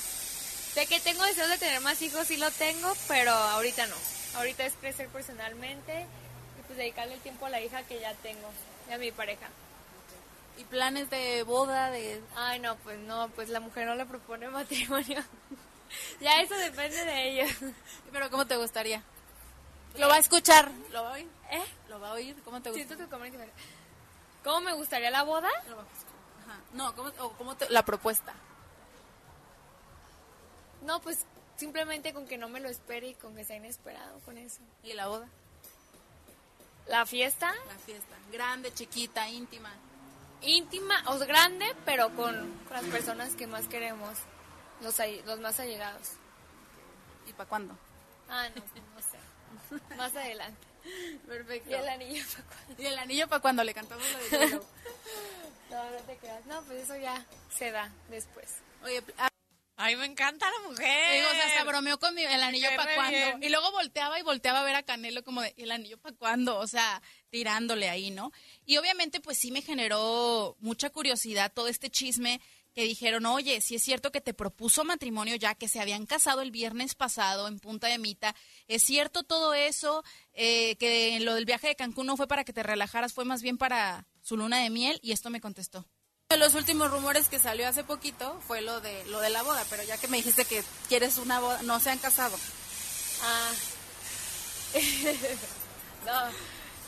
De 0.76 0.86
que 0.88 1.00
tengo 1.00 1.24
deseos 1.26 1.50
de 1.50 1.58
tener 1.58 1.80
más 1.82 2.02
hijos, 2.02 2.28
sí 2.28 2.38
lo 2.38 2.50
tengo, 2.52 2.94
pero 3.08 3.32
ahorita 3.32 3.88
no. 3.88 3.96
Ahorita 4.36 4.66
es 4.66 4.74
crecer 4.74 5.08
personalmente 5.10 6.06
y 6.60 6.62
pues 6.64 6.78
dedicarle 6.78 7.14
el 7.16 7.20
tiempo 7.22 7.46
a 7.46 7.50
la 7.50 7.62
hija 7.62 7.84
que 7.84 8.00
ya 8.00 8.14
tengo 8.16 8.50
y 8.90 8.94
a 8.94 8.98
mi 8.98 9.12
pareja. 9.12 9.50
¿Y 10.58 10.64
planes 10.66 11.10
de 11.10 11.44
boda? 11.44 11.90
de 11.92 12.22
Ay, 12.36 12.60
no, 12.60 12.76
pues 12.78 13.00
no, 13.00 13.30
pues 13.30 13.50
la 13.50 13.60
mujer 13.60 13.88
no 13.88 13.96
le 13.96 14.06
propone 14.06 14.50
matrimonio. 14.50 15.24
ya 16.22 16.40
eso 16.42 16.56
depende 16.56 17.04
de 17.06 17.30
ella. 17.30 17.56
Pero 18.12 18.30
¿cómo 18.30 18.46
te 18.46 18.58
gustaría? 18.58 19.04
¿Lo 19.98 20.08
va 20.08 20.16
a 20.16 20.20
escuchar? 20.20 20.72
¿Lo 20.92 21.04
va 21.04 21.10
a 21.10 21.14
oír? 21.14 21.28
¿Eh? 21.52 21.64
¿Lo 21.90 22.00
va 22.00 22.10
a 22.10 22.14
oír? 22.14 22.36
¿Cómo 22.44 22.62
te 22.62 22.70
gusta? 22.70 22.86
Siento 22.86 23.04
que 23.04 23.10
como 23.10 23.24
que- 23.26 23.52
¿Cómo 24.44 24.62
me 24.62 24.74
gustaría 24.74 25.12
la 25.12 25.24
boda? 25.24 25.50
Ajá. 25.50 26.58
No, 26.74 26.96
¿cómo, 26.96 27.12
o 27.20 27.32
cómo 27.34 27.56
te- 27.56 27.70
la 27.70 27.84
propuesta? 27.84 28.34
No, 30.84 31.02
pues 31.02 31.26
simplemente 31.58 32.14
con 32.14 32.26
que 32.28 32.38
no 32.38 32.50
me 32.50 32.60
lo 32.60 32.70
espere 32.70 33.10
y 33.10 33.14
con 33.16 33.36
que 33.36 33.46
sea 33.46 33.58
inesperado 33.58 34.20
con 34.22 34.38
eso. 34.38 34.62
¿Y 34.84 34.94
la 34.94 35.08
boda? 35.08 35.28
La 36.88 37.06
fiesta, 37.06 37.54
La 37.68 37.78
fiesta. 37.86 38.16
Grande, 38.32 38.74
chiquita, 38.74 39.30
íntima. 39.30 39.72
Íntima, 40.42 41.04
o 41.08 41.18
grande, 41.20 41.66
pero 41.86 42.16
con, 42.16 42.36
con 42.68 42.74
las 42.74 42.86
personas 42.86 43.36
que 43.36 43.48
más 43.48 43.68
queremos, 43.68 44.18
los, 44.82 44.96
los 45.26 45.40
más 45.40 45.60
allegados. 45.60 46.14
¿Y 47.28 47.34
para 47.34 47.50
cuándo? 47.50 47.78
Ah, 48.30 48.48
no, 48.56 48.62
pues 48.62 48.84
no 48.96 49.02
sé. 49.02 49.96
Más 49.98 50.16
adelante. 50.16 50.68
Perfecto. 51.28 51.70
Y 51.70 51.74
el 51.74 51.90
anillo 51.90 52.24
para 52.34 52.44
cuando. 52.48 52.82
¿Y 52.82 52.86
el 52.86 52.98
anillo 52.98 53.28
para 53.28 53.42
cuando 53.42 53.64
le 53.64 53.74
cantamos 53.74 54.06
lo 54.32 54.38
de? 54.38 54.62
No, 55.70 55.90
no 55.90 55.98
te 56.00 56.18
creas. 56.18 56.46
No, 56.48 56.62
pues 56.64 56.84
eso 56.84 56.98
ya 56.98 57.26
se 57.50 57.72
da 57.72 57.90
después. 58.10 58.58
Oye, 58.84 59.02
Ay, 59.84 59.96
me 59.96 60.06
encanta 60.06 60.46
la 60.50 60.70
mujer. 60.70 61.16
digo, 61.16 61.28
o 61.30 61.34
sea, 61.34 61.58
se 61.58 61.64
bromeó 61.66 62.00
con 62.00 62.14
mi- 62.14 62.24
el 62.24 62.44
anillo 62.44 62.70
para 62.76 62.96
cuándo. 62.96 63.12
bien. 63.18 63.44
Y 63.44 63.50
luego 63.50 63.72
volteaba 63.72 64.20
y 64.20 64.24
volteaba 64.24 64.60
a 64.62 64.64
ver 64.64 64.76
a 64.76 64.84
Canelo 64.84 65.24
como 65.24 65.42
de, 65.42 65.54
¿y 65.58 65.64
el 65.64 65.72
anillo 65.72 65.98
para 66.00 66.16
cuándo? 66.16 66.58
O 66.60 66.68
sea, 66.68 67.02
tirándole 67.30 67.90
ahí, 67.90 68.12
¿no? 68.12 68.32
Y 68.66 68.78
obviamente, 68.78 69.20
pues 69.22 69.38
sí 69.40 69.52
me 69.52 69.62
generó 69.62 70.56
mucha 70.60 70.90
curiosidad 70.90 71.52
todo 71.54 71.68
este 71.68 71.90
chisme 71.90 72.42
que 72.74 72.84
dijeron, 72.84 73.26
oye, 73.26 73.60
si 73.60 73.76
es 73.76 73.84
cierto 73.84 74.14
que 74.14 74.22
te 74.22 74.34
propuso 74.34 74.86
matrimonio 74.86 75.36
ya, 75.36 75.56
que 75.56 75.68
se 75.68 75.82
habían 75.82 76.06
casado 76.06 76.42
el 76.42 76.52
viernes 76.52 76.96
pasado 76.96 77.50
en 77.50 77.60
Punta 77.60 77.88
de 77.88 77.98
Mita, 77.98 78.34
¿es 78.68 78.84
cierto 78.84 79.24
todo 79.24 79.54
eso? 79.54 80.06
Eh, 80.32 80.78
que 80.78 81.20
lo 81.20 81.34
del 81.36 81.44
viaje 81.46 81.68
de 81.68 81.76
Cancún 81.76 82.06
no 82.08 82.16
fue 82.16 82.28
para 82.30 82.46
que 82.46 82.54
te 82.54 82.64
relajaras, 82.64 83.12
fue 83.14 83.26
más 83.26 83.42
bien 83.42 83.58
para 83.58 84.08
su 84.22 84.38
luna 84.38 84.60
de 84.64 84.70
miel, 84.70 85.00
y 85.04 85.12
esto 85.12 85.30
me 85.30 85.42
contestó. 85.42 85.86
De 86.32 86.38
los 86.38 86.54
últimos 86.54 86.90
rumores 86.90 87.28
que 87.28 87.40
salió 87.40 87.68
hace 87.68 87.84
poquito 87.84 88.40
fue 88.48 88.62
lo 88.62 88.80
de 88.80 89.04
lo 89.08 89.20
de 89.20 89.30
la 89.30 89.44
boda, 89.44 89.66
pero 89.70 89.84
ya 89.84 89.98
que 89.98 90.08
me 90.08 90.16
dijiste 90.16 90.46
que 90.46 90.64
quieres 90.88 91.18
una 91.18 91.42
boda, 91.42 91.62
no 91.64 91.78
se 91.82 91.90
han 91.90 92.00
casado. 92.00 92.40
Ah. 93.22 93.52
no, 96.06 96.32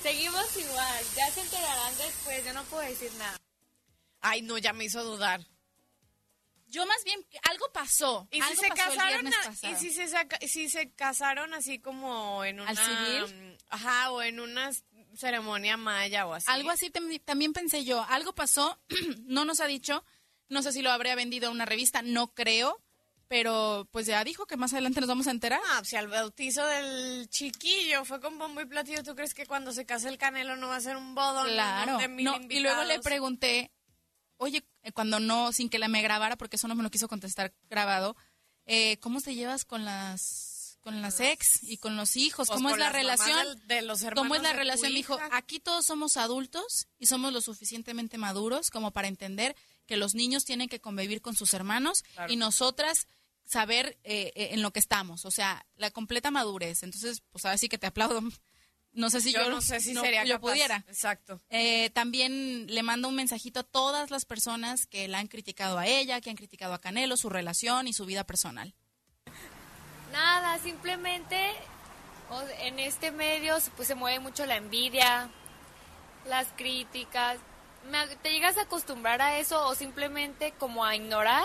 seguimos 0.02 0.56
igual. 0.56 1.06
Ya 1.18 1.30
se 1.30 1.42
enterarán 1.42 1.98
después. 1.98 2.46
Yo 2.46 2.54
no 2.54 2.64
puedo 2.64 2.84
decir 2.88 3.12
nada. 3.16 3.38
Ay, 4.22 4.44
no, 4.44 4.58
ya 4.58 4.72
me 4.72 4.86
hizo 4.86 5.04
dudar. 5.04 5.46
Yo 6.68 6.86
más 6.86 7.04
bien 7.04 7.20
algo 7.52 7.70
pasó. 7.74 8.30
¿Y 8.32 8.38
si 8.38 8.42
algo 8.48 8.62
se 8.62 8.70
pasó 8.70 8.96
casaron? 8.96 9.28
a-. 9.28 9.72
¿Y 9.72 9.76
si 9.76 9.92
se, 9.92 10.08
saca- 10.08 10.40
si 10.48 10.70
se 10.70 10.90
casaron 10.94 11.54
así 11.54 11.80
como 11.80 12.46
en 12.46 12.62
una... 12.62 12.70
¿Al 12.70 12.78
civil? 12.78 13.58
Ajá, 13.68 14.12
o 14.12 14.22
en 14.22 14.40
una 14.40 14.72
ceremonia 15.16 15.78
maya 15.78 16.26
o 16.28 16.34
así. 16.34 16.46
Algo 16.50 16.70
así 16.70 16.90
tam- 16.90 17.22
también 17.24 17.54
pensé 17.54 17.84
yo. 17.86 18.04
Algo 18.10 18.34
pasó, 18.34 18.80
no 19.26 19.46
nos 19.46 19.60
ha 19.60 19.68
dicho. 19.68 20.04
No 20.50 20.62
sé 20.62 20.72
si 20.72 20.82
lo 20.82 20.92
habría 20.92 21.16
vendido 21.16 21.48
a 21.48 21.52
una 21.52 21.66
revista, 21.66 22.02
no 22.02 22.34
creo. 22.34 22.80
Pero 23.30 23.88
pues 23.92 24.06
ya 24.06 24.24
dijo 24.24 24.46
que 24.46 24.58
más 24.58 24.74
adelante 24.74 25.00
nos 25.00 25.08
vamos 25.10 25.26
a 25.28 25.32
enterar. 25.32 25.60
Ah, 25.72 25.82
si 25.84 25.96
al 25.96 26.08
bautizo 26.08 26.64
del 26.68 27.28
chiquillo 27.30 28.06
fue 28.06 28.20
con 28.20 28.38
bombo 28.38 28.62
y 28.62 28.66
platillo, 28.66 29.02
¿tú 29.02 29.16
crees 29.16 29.34
que 29.34 29.48
cuando 29.48 29.72
se 29.72 29.86
case 29.88 30.10
el 30.10 30.18
canelo 30.20 30.56
no 30.56 30.68
va 30.68 30.76
a 30.76 30.82
ser 30.82 30.98
un 30.98 31.16
bodón 31.16 31.48
Claro. 31.48 31.98
de 31.98 32.08
mil 32.10 32.26
No, 32.26 32.38
y 32.50 32.60
luego 32.60 32.84
le 32.84 33.00
pregunté, 33.00 33.72
oye, 34.38 34.64
eh, 34.84 34.92
cuando 34.92 35.20
no, 35.20 35.52
sin 35.52 35.70
que 35.70 35.80
la 35.80 35.88
me 35.88 36.02
grabara, 36.04 36.36
porque 36.36 36.58
eso 36.58 36.68
no 36.68 36.76
me 36.76 36.84
lo 36.84 36.92
quiso 36.92 37.08
contestar 37.08 37.54
grabado, 37.70 38.16
eh, 38.68 38.98
¿cómo 39.00 39.20
te 39.20 39.34
llevas 39.34 39.66
con 39.66 39.84
las 39.84 40.53
con 40.84 41.02
las 41.02 41.20
ex 41.20 41.64
y 41.64 41.78
con 41.78 41.96
los 41.96 42.16
hijos? 42.18 42.48
Pues 42.48 42.58
¿Cómo 42.58 42.70
es 42.70 42.78
la 42.78 42.90
relación? 42.92 43.60
de 43.68 43.82
los 43.82 44.00
¿Cómo 44.02 44.10
hermanos 44.10 44.38
es 44.38 44.44
la 44.44 44.54
relación? 44.54 44.92
Me 44.92 44.98
dijo, 44.98 45.18
aquí 45.32 45.60
todos 45.60 45.86
somos 45.86 46.18
adultos 46.18 46.88
y 47.00 47.08
somos 47.08 47.32
lo 47.34 47.42
suficientemente 47.42 48.18
maduros 48.18 48.70
como 48.70 48.92
para 48.92 49.08
entender 49.08 49.56
que 49.86 49.98
los 49.98 50.14
niños 50.14 50.46
tienen 50.46 50.70
que 50.70 50.80
convivir 50.80 51.22
con 51.22 51.36
sus 51.36 51.54
hermanos 51.54 52.04
Claro. 52.14 52.32
y 52.32 52.36
nosotras 52.36 53.08
saber 53.46 53.98
eh, 54.04 54.32
eh, 54.36 54.50
en 54.52 54.62
lo 54.62 54.72
que 54.72 54.80
estamos, 54.80 55.26
o 55.26 55.32
sea, 55.32 55.66
la 55.76 55.92
completa 55.92 56.32
madurez. 56.32 56.84
Entonces, 56.84 57.22
pues 57.32 57.46
ahora 57.46 57.58
sí 57.58 57.68
que 57.70 57.78
te 57.78 57.88
aplaudo. 57.88 58.22
No 58.96 59.10
sé 59.10 59.22
si 59.22 59.34
yo, 59.34 59.44
yo 59.44 59.50
no 59.50 59.60
sé 59.60 59.80
si 59.80 59.96
sería 59.96 60.24
yo 60.24 60.36
capaz. 60.36 60.52
pudiera. 60.52 60.86
Exacto. 60.88 61.42
Eh, 61.50 61.90
también 61.96 62.68
le 62.68 62.84
mando 62.84 63.08
un 63.08 63.16
mensajito 63.16 63.62
a 63.62 63.64
todas 63.64 64.12
las 64.12 64.24
personas 64.26 64.86
que 64.86 65.08
la 65.08 65.18
han 65.18 65.28
criticado 65.28 65.80
a 65.80 65.88
ella, 65.88 66.22
que 66.22 66.30
han 66.30 66.36
criticado 66.36 66.74
a 66.76 66.80
Canelo, 66.80 67.18
su 67.18 67.30
relación 67.30 67.88
y 67.88 67.94
su 67.94 68.06
vida 68.06 68.24
personal. 68.26 68.76
Nada, 70.14 70.60
simplemente 70.60 71.52
en 72.60 72.78
este 72.78 73.10
medio 73.10 73.58
pues 73.76 73.88
se 73.88 73.96
mueve 73.96 74.20
mucho 74.20 74.46
la 74.46 74.58
envidia, 74.58 75.28
las 76.28 76.46
críticas. 76.56 77.40
¿Te 78.22 78.32
llegas 78.32 78.58
a 78.58 78.62
acostumbrar 78.62 79.24
a 79.24 79.40
eso 79.40 79.68
o 79.68 79.74
simplemente 79.74 80.54
como 80.60 80.86
a 80.86 80.96
ignorar? 80.96 81.44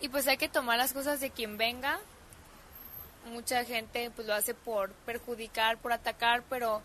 Y 0.00 0.08
pues 0.08 0.26
hay 0.26 0.36
que 0.36 0.48
tomar 0.48 0.78
las 0.78 0.92
cosas 0.92 1.20
de 1.20 1.30
quien 1.30 1.56
venga. 1.56 2.00
Mucha 3.26 3.64
gente 3.64 4.10
pues 4.10 4.26
lo 4.26 4.34
hace 4.34 4.54
por 4.54 4.90
perjudicar, 4.90 5.78
por 5.78 5.92
atacar, 5.92 6.42
pero 6.50 6.82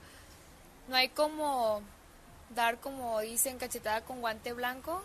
no 0.88 0.98
hay 0.98 1.10
como 1.10 1.82
dar 2.52 2.78
como 2.80 3.22
dicen 3.22 3.58
cachetada 3.58 4.02
con 4.02 4.22
guante 4.22 4.54
blanco. 4.54 5.04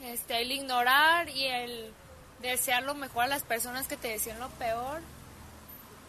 Este, 0.00 0.40
el 0.40 0.52
ignorar 0.52 1.28
y 1.28 1.44
el 1.44 1.92
desear 2.40 2.82
lo 2.82 2.94
mejor 2.94 3.24
a 3.24 3.28
las 3.28 3.42
personas 3.42 3.86
que 3.88 3.96
te 3.96 4.08
desean 4.08 4.38
lo 4.38 4.48
peor, 4.50 5.00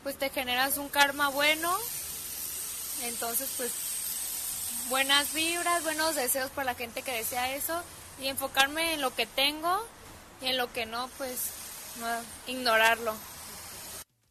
pues 0.04 0.18
te 0.18 0.30
generas 0.30 0.78
un 0.78 0.90
karma 0.90 1.30
bueno. 1.30 1.76
Entonces, 3.04 3.50
pues 3.58 3.72
buenas 4.90 5.34
vibras, 5.34 5.84
buenos 5.84 6.16
deseos 6.16 6.50
para 6.52 6.72
la 6.72 6.76
gente 6.76 7.02
que 7.02 7.12
desea 7.12 7.56
eso 7.56 7.84
y 8.22 8.28
enfocarme 8.28 8.94
en 8.94 9.02
lo 9.02 9.14
que 9.14 9.26
tengo 9.26 9.86
y 10.42 10.48
en 10.48 10.58
lo 10.58 10.72
que 10.72 10.86
no, 10.86 11.10
pues 11.18 11.52
no, 12.00 12.08
ignorarlo. 12.52 13.16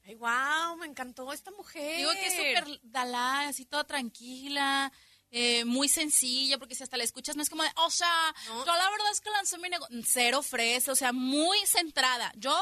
Ay, 0.07 0.15
wow, 0.15 0.77
me 0.79 0.87
encantó 0.87 1.33
esta 1.33 1.51
mujer. 1.51 1.97
Digo 1.97 2.13
que 2.13 2.27
es 2.27 2.35
súper 2.35 2.81
dalá, 2.85 3.49
así 3.49 3.65
toda 3.65 3.85
tranquila, 3.85 4.93
eh, 5.31 5.65
muy 5.65 5.89
sencilla, 5.89 6.59
porque 6.59 6.75
si 6.75 6.83
hasta 6.83 6.97
la 6.97 7.05
escuchas 7.05 7.37
no 7.37 7.43
es 7.43 7.51
como 7.51 7.63
de, 7.63 7.71
o 7.77 7.91
sea, 7.91 8.35
yo 8.47 8.65
la 8.65 8.91
verdad 8.91 9.11
es 9.13 9.21
que 9.21 9.31
lancé 9.31 9.59
mi 9.59 9.69
negocio, 9.69 9.97
cero 10.07 10.43
fresa, 10.43 10.93
o 10.93 10.97
sea, 10.97 11.13
muy 11.13 11.59
centrada. 11.67 12.33
Yo, 12.37 12.57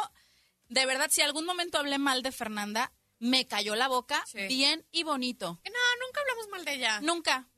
de 0.69 0.87
verdad, 0.87 1.09
si 1.11 1.21
algún 1.23 1.45
momento 1.47 1.79
hablé 1.79 1.99
mal 1.99 2.23
de 2.23 2.33
Fernanda, 2.33 2.93
me 3.19 3.47
cayó 3.47 3.75
la 3.75 3.89
boca 3.89 4.23
Sí. 4.27 4.47
bien 4.49 4.87
y 4.93 5.03
bonito. 5.03 5.61
Que 5.63 5.71
No, 5.71 5.77
nunca 6.07 6.21
hablamos 6.21 6.49
mal 6.49 6.65
de 6.65 6.75
ella. 6.75 7.01
Nunca. 7.01 7.49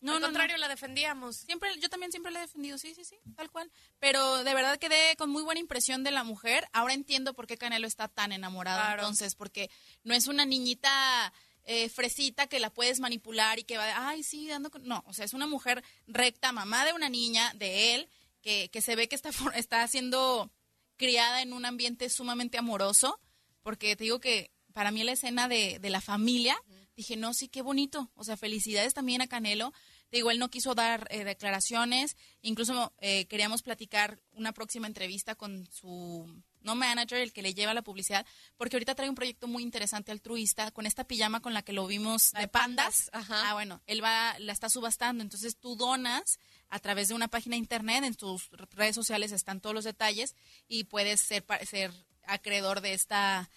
No, 0.00 0.14
Al 0.14 0.20
no, 0.20 0.26
contrario, 0.26 0.56
no. 0.56 0.60
la 0.60 0.68
defendíamos. 0.68 1.36
Siempre, 1.36 1.70
yo 1.80 1.88
también 1.88 2.10
siempre 2.12 2.30
la 2.32 2.38
he 2.40 2.42
defendido, 2.42 2.76
sí, 2.78 2.94
sí, 2.94 3.04
sí, 3.04 3.16
tal 3.34 3.50
cual. 3.50 3.70
Pero 3.98 4.44
de 4.44 4.54
verdad 4.54 4.78
quedé 4.78 5.16
con 5.16 5.30
muy 5.30 5.42
buena 5.42 5.60
impresión 5.60 6.04
de 6.04 6.10
la 6.10 6.22
mujer. 6.22 6.66
Ahora 6.72 6.92
entiendo 6.94 7.34
por 7.34 7.46
qué 7.46 7.56
Canelo 7.56 7.86
está 7.86 8.08
tan 8.08 8.32
enamorado. 8.32 8.78
Claro. 8.80 9.02
Entonces, 9.02 9.34
porque 9.34 9.70
no 10.04 10.14
es 10.14 10.26
una 10.28 10.44
niñita 10.44 11.32
eh, 11.66 11.88
fresita 11.88 12.46
que 12.46 12.60
la 12.60 12.72
puedes 12.72 13.00
manipular 13.00 13.58
y 13.58 13.64
que 13.64 13.76
va, 13.76 14.08
ay, 14.08 14.22
sí, 14.22 14.48
dando 14.48 14.70
con... 14.70 14.84
No, 14.84 15.04
o 15.06 15.12
sea, 15.12 15.24
es 15.24 15.34
una 15.34 15.46
mujer 15.46 15.84
recta, 16.06 16.52
mamá 16.52 16.84
de 16.84 16.92
una 16.92 17.08
niña, 17.08 17.52
de 17.54 17.94
él, 17.94 18.08
que, 18.40 18.70
que 18.72 18.80
se 18.80 18.96
ve 18.96 19.08
que 19.08 19.16
está, 19.16 19.30
está 19.54 19.86
siendo 19.88 20.50
criada 20.96 21.42
en 21.42 21.52
un 21.52 21.64
ambiente 21.64 22.08
sumamente 22.08 22.56
amoroso. 22.56 23.20
Porque 23.62 23.96
te 23.96 24.04
digo 24.04 24.20
que 24.20 24.52
para 24.72 24.90
mí 24.90 25.02
la 25.02 25.12
escena 25.12 25.48
de, 25.48 25.78
de 25.80 25.90
la 25.90 26.00
familia, 26.00 26.56
dije, 26.96 27.16
no, 27.16 27.34
sí, 27.34 27.48
qué 27.48 27.62
bonito. 27.62 28.10
O 28.14 28.24
sea, 28.24 28.36
felicidades 28.36 28.94
también 28.94 29.20
a 29.20 29.26
Canelo. 29.26 29.72
Te 30.08 30.18
digo, 30.18 30.30
él 30.30 30.38
no 30.38 30.50
quiso 30.50 30.74
dar 30.74 31.08
eh, 31.10 31.24
declaraciones, 31.24 32.16
incluso 32.42 32.94
eh, 33.00 33.26
queríamos 33.26 33.62
platicar 33.62 34.20
una 34.30 34.52
próxima 34.52 34.86
entrevista 34.86 35.34
con 35.34 35.66
su, 35.72 36.42
no 36.66 36.74
manager, 36.74 37.18
el 37.18 37.32
que 37.32 37.40
le 37.40 37.54
lleva 37.54 37.72
la 37.72 37.82
publicidad, 37.82 38.26
porque 38.56 38.76
ahorita 38.76 38.94
trae 38.94 39.08
un 39.08 39.14
proyecto 39.14 39.46
muy 39.46 39.62
interesante 39.62 40.12
altruista 40.12 40.70
con 40.72 40.84
esta 40.84 41.04
pijama 41.04 41.40
con 41.40 41.54
la 41.54 41.62
que 41.62 41.72
lo 41.72 41.86
vimos 41.86 42.32
de 42.32 42.48
pandas. 42.48 43.10
Ah, 43.12 43.54
bueno, 43.54 43.80
él 43.86 44.04
va, 44.04 44.38
la 44.38 44.52
está 44.52 44.68
subastando, 44.68 45.22
entonces 45.22 45.56
tú 45.56 45.76
donas 45.76 46.38
a 46.68 46.78
través 46.80 47.08
de 47.08 47.14
una 47.14 47.28
página 47.28 47.54
de 47.54 47.58
internet, 47.58 48.04
en 48.04 48.14
tus 48.14 48.50
redes 48.72 48.94
sociales 48.94 49.32
están 49.32 49.60
todos 49.60 49.74
los 49.74 49.84
detalles 49.84 50.34
y 50.68 50.84
puedes 50.84 51.20
ser, 51.20 51.44
ser 51.66 51.92
acreedor 52.26 52.80
de 52.80 52.92
esta 52.92 53.48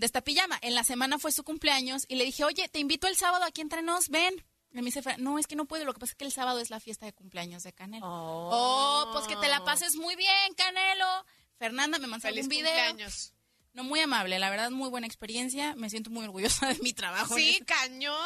de 0.00 0.06
esta 0.06 0.22
pijama. 0.22 0.58
En 0.62 0.74
la 0.74 0.82
semana 0.82 1.18
fue 1.18 1.30
su 1.30 1.44
cumpleaños 1.44 2.06
y 2.08 2.16
le 2.16 2.24
dije, 2.24 2.42
oye, 2.44 2.68
te 2.68 2.80
invito 2.80 3.06
el 3.06 3.16
sábado 3.16 3.44
aquí 3.44 3.60
entre 3.60 3.82
nos, 3.82 4.08
ven. 4.08 4.34
Y 4.72 4.76
me 4.76 4.82
dice, 4.82 5.02
no, 5.18 5.38
es 5.38 5.46
que 5.46 5.56
no 5.56 5.64
puedo, 5.66 5.84
lo 5.84 5.92
que 5.92 6.00
pasa 6.00 6.12
es 6.12 6.16
que 6.16 6.24
el 6.24 6.32
sábado 6.32 6.60
es 6.60 6.70
la 6.70 6.80
fiesta 6.80 7.04
de 7.04 7.12
cumpleaños 7.12 7.64
de 7.64 7.72
Canelo. 7.72 8.06
Oh, 8.06 9.10
pues 9.12 9.26
que 9.26 9.36
te 9.36 9.48
la 9.48 9.64
pases 9.64 9.96
muy 9.96 10.16
bien, 10.16 10.54
Canelo. 10.56 11.24
Fernanda 11.60 11.98
me 11.98 12.06
mandó 12.06 12.26
un 12.26 12.48
video. 12.48 12.72
cumpleaños. 12.72 13.34
No, 13.74 13.84
muy 13.84 14.00
amable, 14.00 14.38
la 14.38 14.48
verdad, 14.48 14.70
muy 14.70 14.88
buena 14.88 15.06
experiencia. 15.06 15.74
Me 15.76 15.90
siento 15.90 16.08
muy 16.10 16.24
orgullosa 16.24 16.68
de 16.68 16.78
mi 16.78 16.94
trabajo. 16.94 17.36
Sí, 17.36 17.62
cañón. 17.66 18.16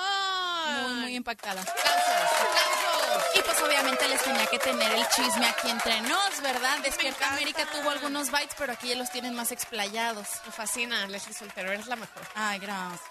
Muy, 0.85 1.01
muy 1.01 1.17
impactada. 1.17 1.61
Aplausos. 1.61 3.25
Y 3.35 3.43
pues 3.43 3.61
obviamente 3.61 4.09
les 4.09 4.23
tenía 4.23 4.47
que 4.47 4.59
tener 4.61 4.93
el 4.93 5.05
chisme 5.09 5.47
aquí 5.47 5.69
entre 5.69 6.01
nos, 6.03 6.41
¿verdad? 6.43 6.79
Despierta 6.85 7.33
América 7.33 7.69
tuvo 7.73 7.91
algunos 7.91 8.31
bytes, 8.31 8.55
pero 8.57 8.73
aquí 8.73 8.89
ya 8.89 8.95
los 8.95 9.11
tienen 9.11 9.35
más 9.35 9.51
explayados. 9.51 10.29
Me 10.47 10.53
fascina, 10.53 11.07
Leslie 11.09 11.35
Soltero, 11.35 11.73
eres 11.73 11.89
la 11.89 11.97
mejor. 11.97 12.23
Ay, 12.37 12.61
gracias. 12.61 13.03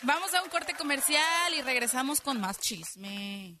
Vamos 0.00 0.32
a 0.32 0.42
un 0.42 0.48
corte 0.48 0.72
comercial 0.74 1.54
y 1.54 1.60
regresamos 1.60 2.22
con 2.22 2.40
más 2.40 2.58
chisme. 2.58 3.60